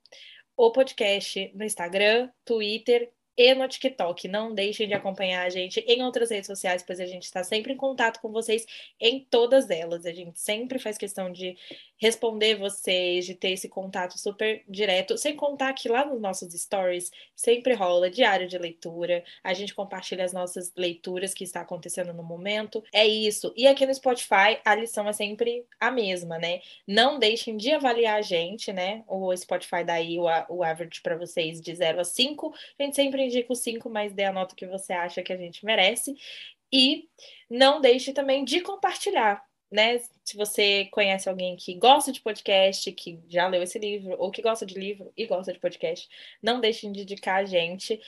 o 0.55 0.71
podcast 0.71 1.51
no 1.55 1.63
Instagram, 1.63 2.29
Twitter 2.45 3.11
e 3.37 3.53
no 3.53 3.67
TikTok. 3.67 4.27
Não 4.27 4.53
deixem 4.53 4.87
de 4.87 4.93
acompanhar 4.93 5.45
a 5.45 5.49
gente 5.49 5.79
em 5.81 6.03
outras 6.03 6.29
redes 6.29 6.47
sociais, 6.47 6.83
pois 6.85 6.99
a 6.99 7.05
gente 7.05 7.23
está 7.23 7.43
sempre 7.43 7.73
em 7.73 7.77
contato 7.77 8.19
com 8.19 8.31
vocês 8.31 8.65
em 8.99 9.25
todas 9.29 9.69
elas. 9.69 10.05
A 10.05 10.13
gente 10.13 10.39
sempre 10.39 10.79
faz 10.79 10.97
questão 10.97 11.31
de 11.31 11.57
responder 11.97 12.55
vocês, 12.55 13.25
de 13.25 13.35
ter 13.35 13.51
esse 13.51 13.69
contato 13.69 14.17
super 14.17 14.63
direto, 14.67 15.17
sem 15.17 15.35
contar 15.35 15.71
que 15.73 15.87
lá 15.87 16.03
nos 16.03 16.19
nossos 16.19 16.51
stories 16.53 17.11
sempre 17.35 17.73
rola 17.73 18.09
diário 18.09 18.47
de 18.47 18.57
leitura, 18.57 19.23
a 19.43 19.53
gente 19.53 19.75
compartilha 19.75 20.25
as 20.25 20.33
nossas 20.33 20.73
leituras 20.75 21.33
que 21.33 21.43
está 21.43 21.61
acontecendo 21.61 22.11
no 22.11 22.23
momento. 22.23 22.83
É 22.91 23.05
isso. 23.05 23.53
E 23.55 23.67
aqui 23.67 23.85
no 23.85 23.93
Spotify 23.93 24.59
a 24.65 24.73
lição 24.73 25.07
é 25.07 25.13
sempre 25.13 25.63
a 25.79 25.91
mesma, 25.91 26.39
né? 26.39 26.61
Não 26.87 27.19
deixem 27.19 27.55
de 27.55 27.71
avaliar 27.71 28.17
a 28.17 28.21
gente, 28.21 28.73
né? 28.73 29.03
O 29.07 29.35
Spotify 29.35 29.83
daí 29.85 30.17
o, 30.17 30.25
o 30.49 30.63
average 30.63 31.01
para 31.01 31.15
vocês 31.15 31.61
de 31.61 31.73
0 31.75 32.01
a 32.01 32.03
5. 32.03 32.53
A 32.79 32.83
gente 32.83 32.95
sempre 32.95 33.20
indica 33.25 33.51
o 33.51 33.55
5, 33.55 33.89
mas 33.89 34.13
dê 34.13 34.23
a 34.23 34.33
nota 34.33 34.55
que 34.55 34.65
você 34.65 34.93
acha 34.93 35.23
que 35.23 35.33
a 35.33 35.37
gente 35.37 35.65
merece. 35.65 36.15
E 36.71 37.09
não 37.49 37.81
deixe 37.81 38.13
também 38.13 38.45
de 38.45 38.61
compartilhar 38.61 39.43
né? 39.71 39.99
Se 40.23 40.35
você 40.35 40.85
conhece 40.91 41.29
alguém 41.29 41.55
que 41.55 41.73
gosta 41.75 42.11
de 42.11 42.19
podcast, 42.21 42.91
que 42.91 43.19
já 43.29 43.47
leu 43.47 43.63
esse 43.63 43.79
livro, 43.79 44.15
ou 44.19 44.29
que 44.29 44.41
gosta 44.41 44.65
de 44.65 44.77
livro 44.77 45.11
e 45.15 45.25
gosta 45.25 45.53
de 45.53 45.59
podcast, 45.59 46.09
não 46.41 46.59
deixem 46.59 46.91
de 46.91 47.01
indicar 47.03 47.39
a 47.41 47.45
gente. 47.45 47.99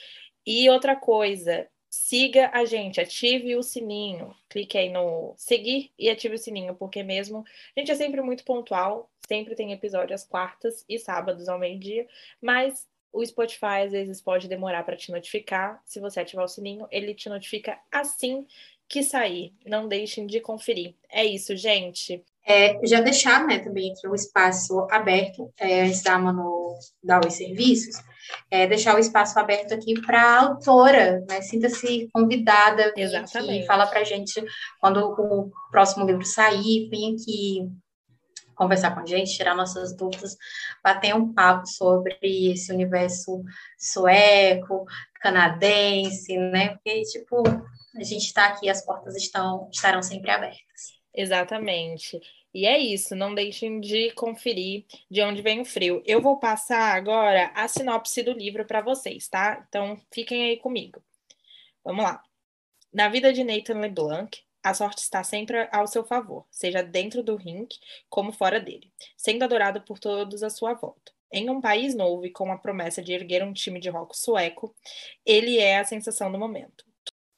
E 0.46 0.68
outra 0.68 0.94
coisa, 0.94 1.66
siga 1.88 2.50
a 2.52 2.64
gente, 2.66 3.00
ative 3.00 3.56
o 3.56 3.62
sininho, 3.62 4.36
clique 4.48 4.76
aí 4.76 4.90
no 4.90 5.34
seguir 5.38 5.90
e 5.98 6.10
ative 6.10 6.34
o 6.34 6.38
sininho, 6.38 6.74
porque 6.74 7.02
mesmo 7.02 7.44
a 7.74 7.80
gente 7.80 7.90
é 7.90 7.94
sempre 7.94 8.20
muito 8.20 8.44
pontual, 8.44 9.10
sempre 9.26 9.54
tem 9.54 9.72
episódio 9.72 10.14
às 10.14 10.24
quartas 10.24 10.84
e 10.88 10.98
sábados 10.98 11.48
ao 11.48 11.58
meio-dia, 11.58 12.06
mas 12.42 12.86
o 13.14 13.24
Spotify 13.24 13.84
às 13.84 13.92
vezes 13.92 14.20
pode 14.20 14.48
demorar 14.48 14.82
para 14.82 14.96
te 14.96 15.12
notificar. 15.12 15.80
Se 15.84 16.00
você 16.00 16.20
ativar 16.20 16.44
o 16.44 16.48
sininho, 16.48 16.86
ele 16.90 17.14
te 17.14 17.28
notifica 17.28 17.78
assim 17.90 18.46
que 18.88 19.02
sair. 19.02 19.54
Não 19.64 19.88
deixem 19.88 20.26
de 20.26 20.40
conferir. 20.40 20.94
É 21.08 21.24
isso, 21.24 21.56
gente. 21.56 22.22
É, 22.46 22.78
já 22.86 23.00
deixar 23.00 23.46
né, 23.46 23.58
também 23.60 23.92
aqui 23.92 24.06
o 24.06 24.14
espaço 24.14 24.86
aberto, 24.90 25.50
é, 25.58 25.82
antes 25.82 26.02
da 26.02 26.18
Manu 26.18 26.76
dar 27.02 27.24
os 27.24 27.32
serviços, 27.32 27.96
é, 28.50 28.66
deixar 28.66 28.94
o 28.96 28.98
espaço 28.98 29.38
aberto 29.38 29.72
aqui 29.72 29.98
para 30.02 30.20
a 30.20 30.40
autora, 30.40 31.24
né, 31.26 31.40
sinta-se 31.40 32.06
convidada, 32.12 32.92
Exatamente. 32.94 33.64
fala 33.64 33.86
para 33.86 34.00
a 34.00 34.04
gente 34.04 34.44
quando 34.78 34.98
o 34.98 35.50
próximo 35.70 36.04
livro 36.04 36.24
sair, 36.24 36.86
vem 36.90 37.14
aqui 37.14 37.66
conversar 38.54 38.94
com 38.94 39.00
a 39.00 39.06
gente, 39.06 39.36
tirar 39.36 39.54
nossas 39.54 39.96
dúvidas, 39.96 40.36
bater 40.82 41.14
um 41.14 41.32
papo 41.32 41.66
sobre 41.66 42.18
esse 42.22 42.72
universo 42.72 43.42
sueco, 43.78 44.84
canadense, 45.20 46.36
né, 46.36 46.70
porque, 46.70 47.02
tipo, 47.02 47.42
a 47.96 48.02
gente 48.02 48.26
está 48.26 48.46
aqui, 48.46 48.68
as 48.68 48.84
portas 48.84 49.16
estão, 49.16 49.68
estarão 49.72 50.02
sempre 50.02 50.30
abertas. 50.30 50.94
Exatamente. 51.14 52.20
E 52.52 52.66
é 52.66 52.78
isso, 52.78 53.16
não 53.16 53.34
deixem 53.34 53.80
de 53.80 54.12
conferir 54.12 54.84
de 55.10 55.22
onde 55.22 55.42
vem 55.42 55.60
o 55.60 55.64
frio. 55.64 56.02
Eu 56.06 56.20
vou 56.20 56.38
passar 56.38 56.94
agora 56.94 57.50
a 57.54 57.66
sinopse 57.66 58.22
do 58.22 58.32
livro 58.32 58.64
para 58.64 58.80
vocês, 58.80 59.28
tá? 59.28 59.64
Então 59.68 60.00
fiquem 60.12 60.44
aí 60.44 60.56
comigo. 60.56 61.02
Vamos 61.84 62.04
lá. 62.04 62.22
Na 62.92 63.08
vida 63.08 63.32
de 63.32 63.42
Nathan 63.42 63.80
LeBlanc, 63.80 64.43
a 64.64 64.72
sorte 64.72 65.02
está 65.02 65.22
sempre 65.22 65.68
ao 65.70 65.86
seu 65.86 66.02
favor, 66.02 66.46
seja 66.50 66.82
dentro 66.82 67.22
do 67.22 67.36
rink 67.36 67.78
como 68.08 68.32
fora 68.32 68.58
dele, 68.58 68.90
sendo 69.16 69.44
adorado 69.44 69.82
por 69.82 69.98
todos 69.98 70.42
à 70.42 70.48
sua 70.48 70.72
volta. 70.72 71.12
Em 71.30 71.50
um 71.50 71.60
país 71.60 71.94
novo 71.94 72.24
e 72.24 72.30
com 72.30 72.50
a 72.50 72.56
promessa 72.56 73.02
de 73.02 73.12
erguer 73.12 73.42
um 73.42 73.52
time 73.52 73.78
de 73.78 73.90
rock 73.90 74.16
sueco, 74.16 74.74
ele 75.26 75.58
é 75.58 75.78
a 75.78 75.84
sensação 75.84 76.32
do 76.32 76.38
momento. 76.38 76.84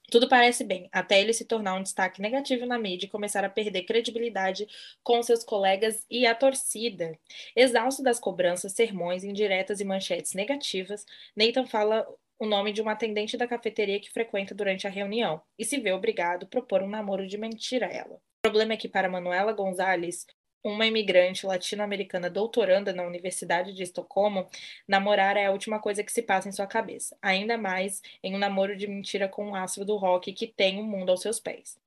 Tudo 0.08 0.28
parece 0.28 0.62
bem, 0.62 0.88
até 0.92 1.20
ele 1.20 1.32
se 1.32 1.44
tornar 1.44 1.74
um 1.74 1.82
destaque 1.82 2.22
negativo 2.22 2.64
na 2.64 2.78
mídia 2.78 3.06
e 3.06 3.10
começar 3.10 3.44
a 3.44 3.48
perder 3.48 3.82
credibilidade 3.82 4.68
com 5.02 5.20
seus 5.20 5.42
colegas 5.42 6.04
e 6.08 6.26
a 6.26 6.34
torcida. 6.34 7.18
Exausto 7.56 8.04
das 8.04 8.20
cobranças, 8.20 8.72
sermões, 8.72 9.24
indiretas 9.24 9.80
e 9.80 9.84
manchetes 9.84 10.32
negativas, 10.32 11.04
Nathan 11.34 11.66
fala 11.66 12.06
o 12.38 12.46
nome 12.46 12.72
de 12.72 12.82
uma 12.82 12.92
atendente 12.92 13.36
da 13.36 13.46
cafeteria 13.46 14.00
que 14.00 14.10
frequenta 14.10 14.54
durante 14.54 14.86
a 14.86 14.90
reunião 14.90 15.40
e 15.58 15.64
se 15.64 15.78
vê 15.78 15.92
obrigado 15.92 16.44
a 16.44 16.48
propor 16.48 16.82
um 16.82 16.88
namoro 16.88 17.26
de 17.26 17.38
mentira 17.38 17.86
a 17.86 17.92
ela. 17.92 18.14
O 18.16 18.42
problema 18.42 18.74
é 18.74 18.76
que, 18.76 18.88
para 18.88 19.08
Manuela 19.08 19.52
Gonzalez, 19.52 20.26
uma 20.62 20.86
imigrante 20.86 21.46
latino-americana 21.46 22.28
doutoranda 22.28 22.92
na 22.92 23.04
Universidade 23.04 23.72
de 23.72 23.82
Estocolmo, 23.82 24.48
namorar 24.86 25.36
é 25.36 25.46
a 25.46 25.52
última 25.52 25.80
coisa 25.80 26.02
que 26.02 26.12
se 26.12 26.22
passa 26.22 26.48
em 26.48 26.52
sua 26.52 26.66
cabeça, 26.66 27.16
ainda 27.22 27.56
mais 27.56 28.02
em 28.22 28.34
um 28.34 28.38
namoro 28.38 28.76
de 28.76 28.86
mentira 28.86 29.28
com 29.28 29.46
um 29.46 29.54
astro 29.54 29.84
do 29.84 29.96
rock 29.96 30.32
que 30.32 30.46
tem 30.46 30.78
o 30.78 30.82
um 30.82 30.86
mundo 30.86 31.10
aos 31.10 31.22
seus 31.22 31.38
pés. 31.38 31.78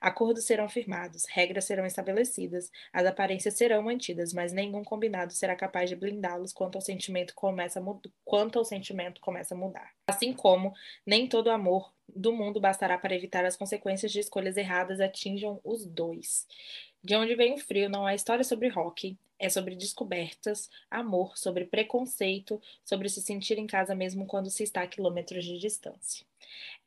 Acordos 0.00 0.44
serão 0.44 0.68
firmados, 0.68 1.26
regras 1.26 1.64
serão 1.64 1.84
estabelecidas, 1.84 2.70
as 2.92 3.06
aparências 3.06 3.54
serão 3.54 3.82
mantidas, 3.82 4.32
mas 4.32 4.52
nenhum 4.52 4.82
combinado 4.82 5.32
será 5.32 5.54
capaz 5.54 5.90
de 5.90 5.96
blindá-los 5.96 6.52
quanto 6.52 6.76
ao 6.76 6.82
sentimento 6.82 7.34
começa 7.34 7.82
quanto 8.24 8.58
ao 8.58 8.64
sentimento 8.64 9.20
começa 9.20 9.54
a 9.54 9.58
mudar. 9.58 9.92
Assim 10.08 10.32
como 10.32 10.72
nem 11.04 11.28
todo 11.28 11.50
amor 11.50 11.92
do 12.08 12.32
mundo 12.32 12.60
bastará 12.60 12.98
para 12.98 13.14
evitar 13.14 13.44
as 13.44 13.56
consequências 13.56 14.10
de 14.10 14.20
escolhas 14.20 14.56
erradas 14.56 15.00
atinjam 15.00 15.60
os 15.62 15.84
dois. 15.84 16.46
De 17.02 17.14
onde 17.14 17.34
vem 17.34 17.54
o 17.54 17.58
frio 17.58 17.88
não 17.88 18.08
é 18.08 18.14
história 18.14 18.44
sobre 18.44 18.68
rock, 18.68 19.16
é 19.38 19.48
sobre 19.48 19.74
descobertas, 19.74 20.68
amor, 20.90 21.36
sobre 21.36 21.64
preconceito, 21.64 22.60
sobre 22.84 23.08
se 23.08 23.22
sentir 23.22 23.58
em 23.58 23.66
casa 23.66 23.94
mesmo 23.94 24.26
quando 24.26 24.50
se 24.50 24.62
está 24.62 24.82
a 24.82 24.86
quilômetros 24.86 25.44
de 25.44 25.58
distância. 25.58 26.29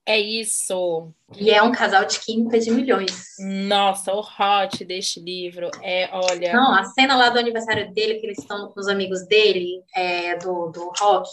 É 0.06 0.20
isso. 0.20 1.14
E 1.38 1.50
é 1.50 1.64
um 1.64 1.72
casal 1.72 2.06
de 2.06 2.20
química 2.20 2.60
de 2.60 2.70
milhões. 2.70 3.24
Nossa, 3.40 4.14
o 4.14 4.20
hot 4.20 4.84
deste 4.84 5.22
livro 5.22 5.72
é, 5.82 6.10
olha. 6.12 6.54
Não, 6.54 6.76
a 6.76 6.84
cena 6.84 7.16
lá 7.16 7.30
do 7.30 7.40
aniversário 7.40 7.92
dele, 7.94 8.16
que 8.16 8.26
eles 8.26 8.38
estão 8.38 8.70
com 8.70 8.80
os 8.80 8.90
amigos 8.90 9.26
dele, 9.28 9.82
é, 9.96 10.36
do, 10.38 10.70
do 10.72 10.92
rock. 11.00 11.32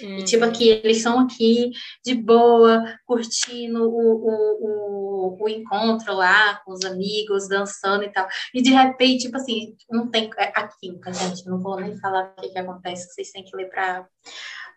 Hum. 0.00 0.18
E 0.18 0.24
tipo 0.24 0.44
aqui, 0.44 0.68
eles 0.68 0.98
estão 0.98 1.18
aqui 1.18 1.72
de 2.04 2.14
boa, 2.14 2.84
curtindo 3.04 3.90
o, 3.90 4.14
o, 4.14 5.36
o, 5.36 5.42
o, 5.42 5.48
encontro 5.48 6.14
lá 6.14 6.60
com 6.64 6.72
os 6.72 6.84
amigos, 6.84 7.48
dançando 7.48 8.04
e 8.04 8.12
tal. 8.12 8.28
E 8.54 8.62
de 8.62 8.70
repente, 8.70 9.24
tipo 9.24 9.36
assim, 9.36 9.74
não 9.90 10.08
tem. 10.08 10.30
É, 10.38 10.52
a 10.54 10.68
química, 10.68 11.12
gente, 11.12 11.44
não 11.44 11.60
vou 11.60 11.76
nem 11.80 11.98
falar 11.98 12.32
o 12.38 12.40
que, 12.40 12.50
que 12.50 12.58
acontece, 12.58 13.12
vocês 13.12 13.32
têm 13.32 13.42
que 13.42 13.56
ler 13.56 13.68
para 13.68 14.06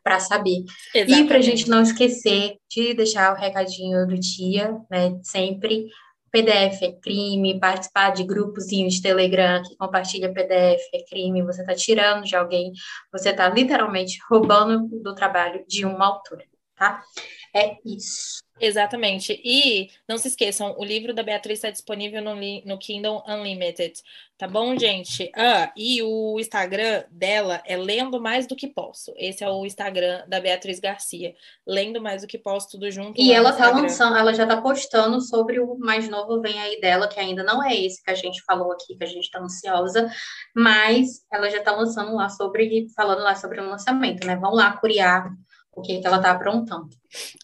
para 0.06 0.20
saber. 0.20 0.64
Exatamente. 0.94 1.26
E 1.26 1.28
para 1.28 1.38
a 1.38 1.42
gente 1.42 1.68
não 1.68 1.82
esquecer 1.82 2.58
de 2.70 2.94
deixar 2.94 3.34
o 3.34 3.36
recadinho 3.36 4.06
do 4.06 4.16
dia, 4.16 4.78
né? 4.88 5.20
Sempre 5.24 5.88
PDF 6.32 6.84
é 6.84 6.92
crime, 6.92 7.60
participar 7.60 8.12
de 8.12 8.24
grupos 8.24 8.68
de 8.68 9.02
Telegram 9.02 9.64
que 9.64 9.76
compartilha 9.76 10.32
PDF 10.32 10.82
é 10.94 11.04
crime, 11.10 11.42
você 11.42 11.62
está 11.62 11.74
tirando 11.74 12.24
de 12.24 12.36
alguém, 12.36 12.72
você 13.12 13.30
está 13.32 13.50
literalmente 13.50 14.20
roubando 14.30 14.88
do 15.02 15.16
trabalho 15.16 15.66
de 15.68 15.86
uma 15.86 16.06
autora, 16.06 16.44
tá? 16.76 17.02
É 17.56 17.78
isso. 17.84 18.45
Exatamente. 18.60 19.42
E 19.44 19.90
não 20.08 20.18
se 20.18 20.30
esqueçam, 20.30 20.76
o 20.78 20.84
livro 20.84 21.14
da 21.14 21.22
Beatriz 21.22 21.60
está 21.60 21.70
disponível 21.70 22.22
no, 22.22 22.36
no 22.36 22.78
Kindle 22.78 23.22
Unlimited. 23.28 24.02
Tá 24.38 24.48
bom, 24.48 24.78
gente? 24.78 25.32
Ah, 25.36 25.72
e 25.76 26.02
o 26.04 26.38
Instagram 26.40 27.04
dela 27.10 27.62
é 27.66 27.78
Lendo 27.78 28.20
Mais 28.22 28.48
Do 28.48 28.56
Que 28.56 28.68
Posso. 28.68 29.14
Esse 29.18 29.44
é 29.44 29.50
o 29.50 29.66
Instagram 29.66 30.24
da 30.28 30.40
Beatriz 30.40 30.80
Garcia. 30.80 31.34
Lendo 31.66 32.02
Mais 32.02 32.22
Do 32.22 32.28
Que 32.28 32.38
Posso, 32.38 32.72
tudo 32.72 32.90
junto. 32.92 33.20
E 33.20 33.32
ela 33.32 33.54
tá 33.54 33.72
lançando, 33.72 34.18
ela 34.18 34.34
já 34.34 34.46
tá 34.46 34.62
postando 34.62 35.22
sobre 35.22 35.60
o 35.60 35.78
mais 35.78 36.10
novo 36.10 36.42
Vem 36.42 36.60
Aí 36.60 36.80
dela, 36.80 37.08
que 37.08 37.20
ainda 37.20 37.44
não 37.44 37.64
é 37.64 37.76
esse 37.76 38.04
que 38.04 38.12
a 38.12 38.16
gente 38.16 38.42
falou 38.44 38.72
aqui, 38.72 38.96
que 38.96 39.04
a 39.04 39.08
gente 39.08 39.30
tá 39.30 39.40
ansiosa, 39.40 40.10
mas 40.54 41.26
ela 41.32 41.50
já 41.50 41.62
tá 41.62 41.72
lançando 41.72 42.14
lá 42.16 42.30
sobre, 42.30 42.88
falando 42.96 43.22
lá 43.22 43.36
sobre 43.36 43.60
o 43.60 43.70
lançamento, 43.70 44.26
né? 44.26 44.36
Vão 44.36 44.54
lá 44.54 44.78
curiar 44.78 45.30
o 45.76 45.82
que, 45.82 46.02
ela 46.04 46.18
está 46.18 46.32
aprontando. 46.32 46.90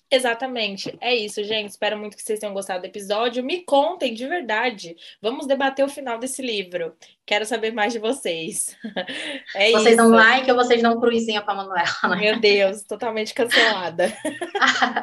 Exatamente. 0.10 0.98
É 1.02 1.14
isso, 1.14 1.44
gente. 1.44 1.70
Espero 1.70 1.98
muito 1.98 2.16
que 2.16 2.24
vocês 2.24 2.40
tenham 2.40 2.54
gostado 2.54 2.82
do 2.82 2.86
episódio. 2.86 3.44
Me 3.44 3.64
contem 3.64 4.14
de 4.14 4.26
verdade. 4.26 4.96
Vamos 5.22 5.46
debater 5.46 5.84
o 5.84 5.90
final 5.90 6.18
desse 6.18 6.42
livro. 6.42 6.96
Quero 7.26 7.46
saber 7.46 7.72
mais 7.72 7.94
de 7.94 8.00
vocês. 8.00 8.76
É 9.54 9.72
vocês 9.72 9.88
isso. 9.88 9.98
dão 9.98 10.10
like 10.10 10.50
ou 10.50 10.56
vocês 10.56 10.82
dão 10.82 11.00
cruzinha 11.00 11.42
para 11.42 11.56
Manuela? 11.56 11.86
Né? 12.04 12.16
Meu 12.16 12.40
Deus, 12.40 12.84
totalmente 12.84 13.34
cancelada. 13.34 14.14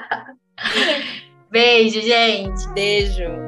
Beijo, 1.51 2.01
gente. 2.01 2.69
Beijo. 2.73 3.48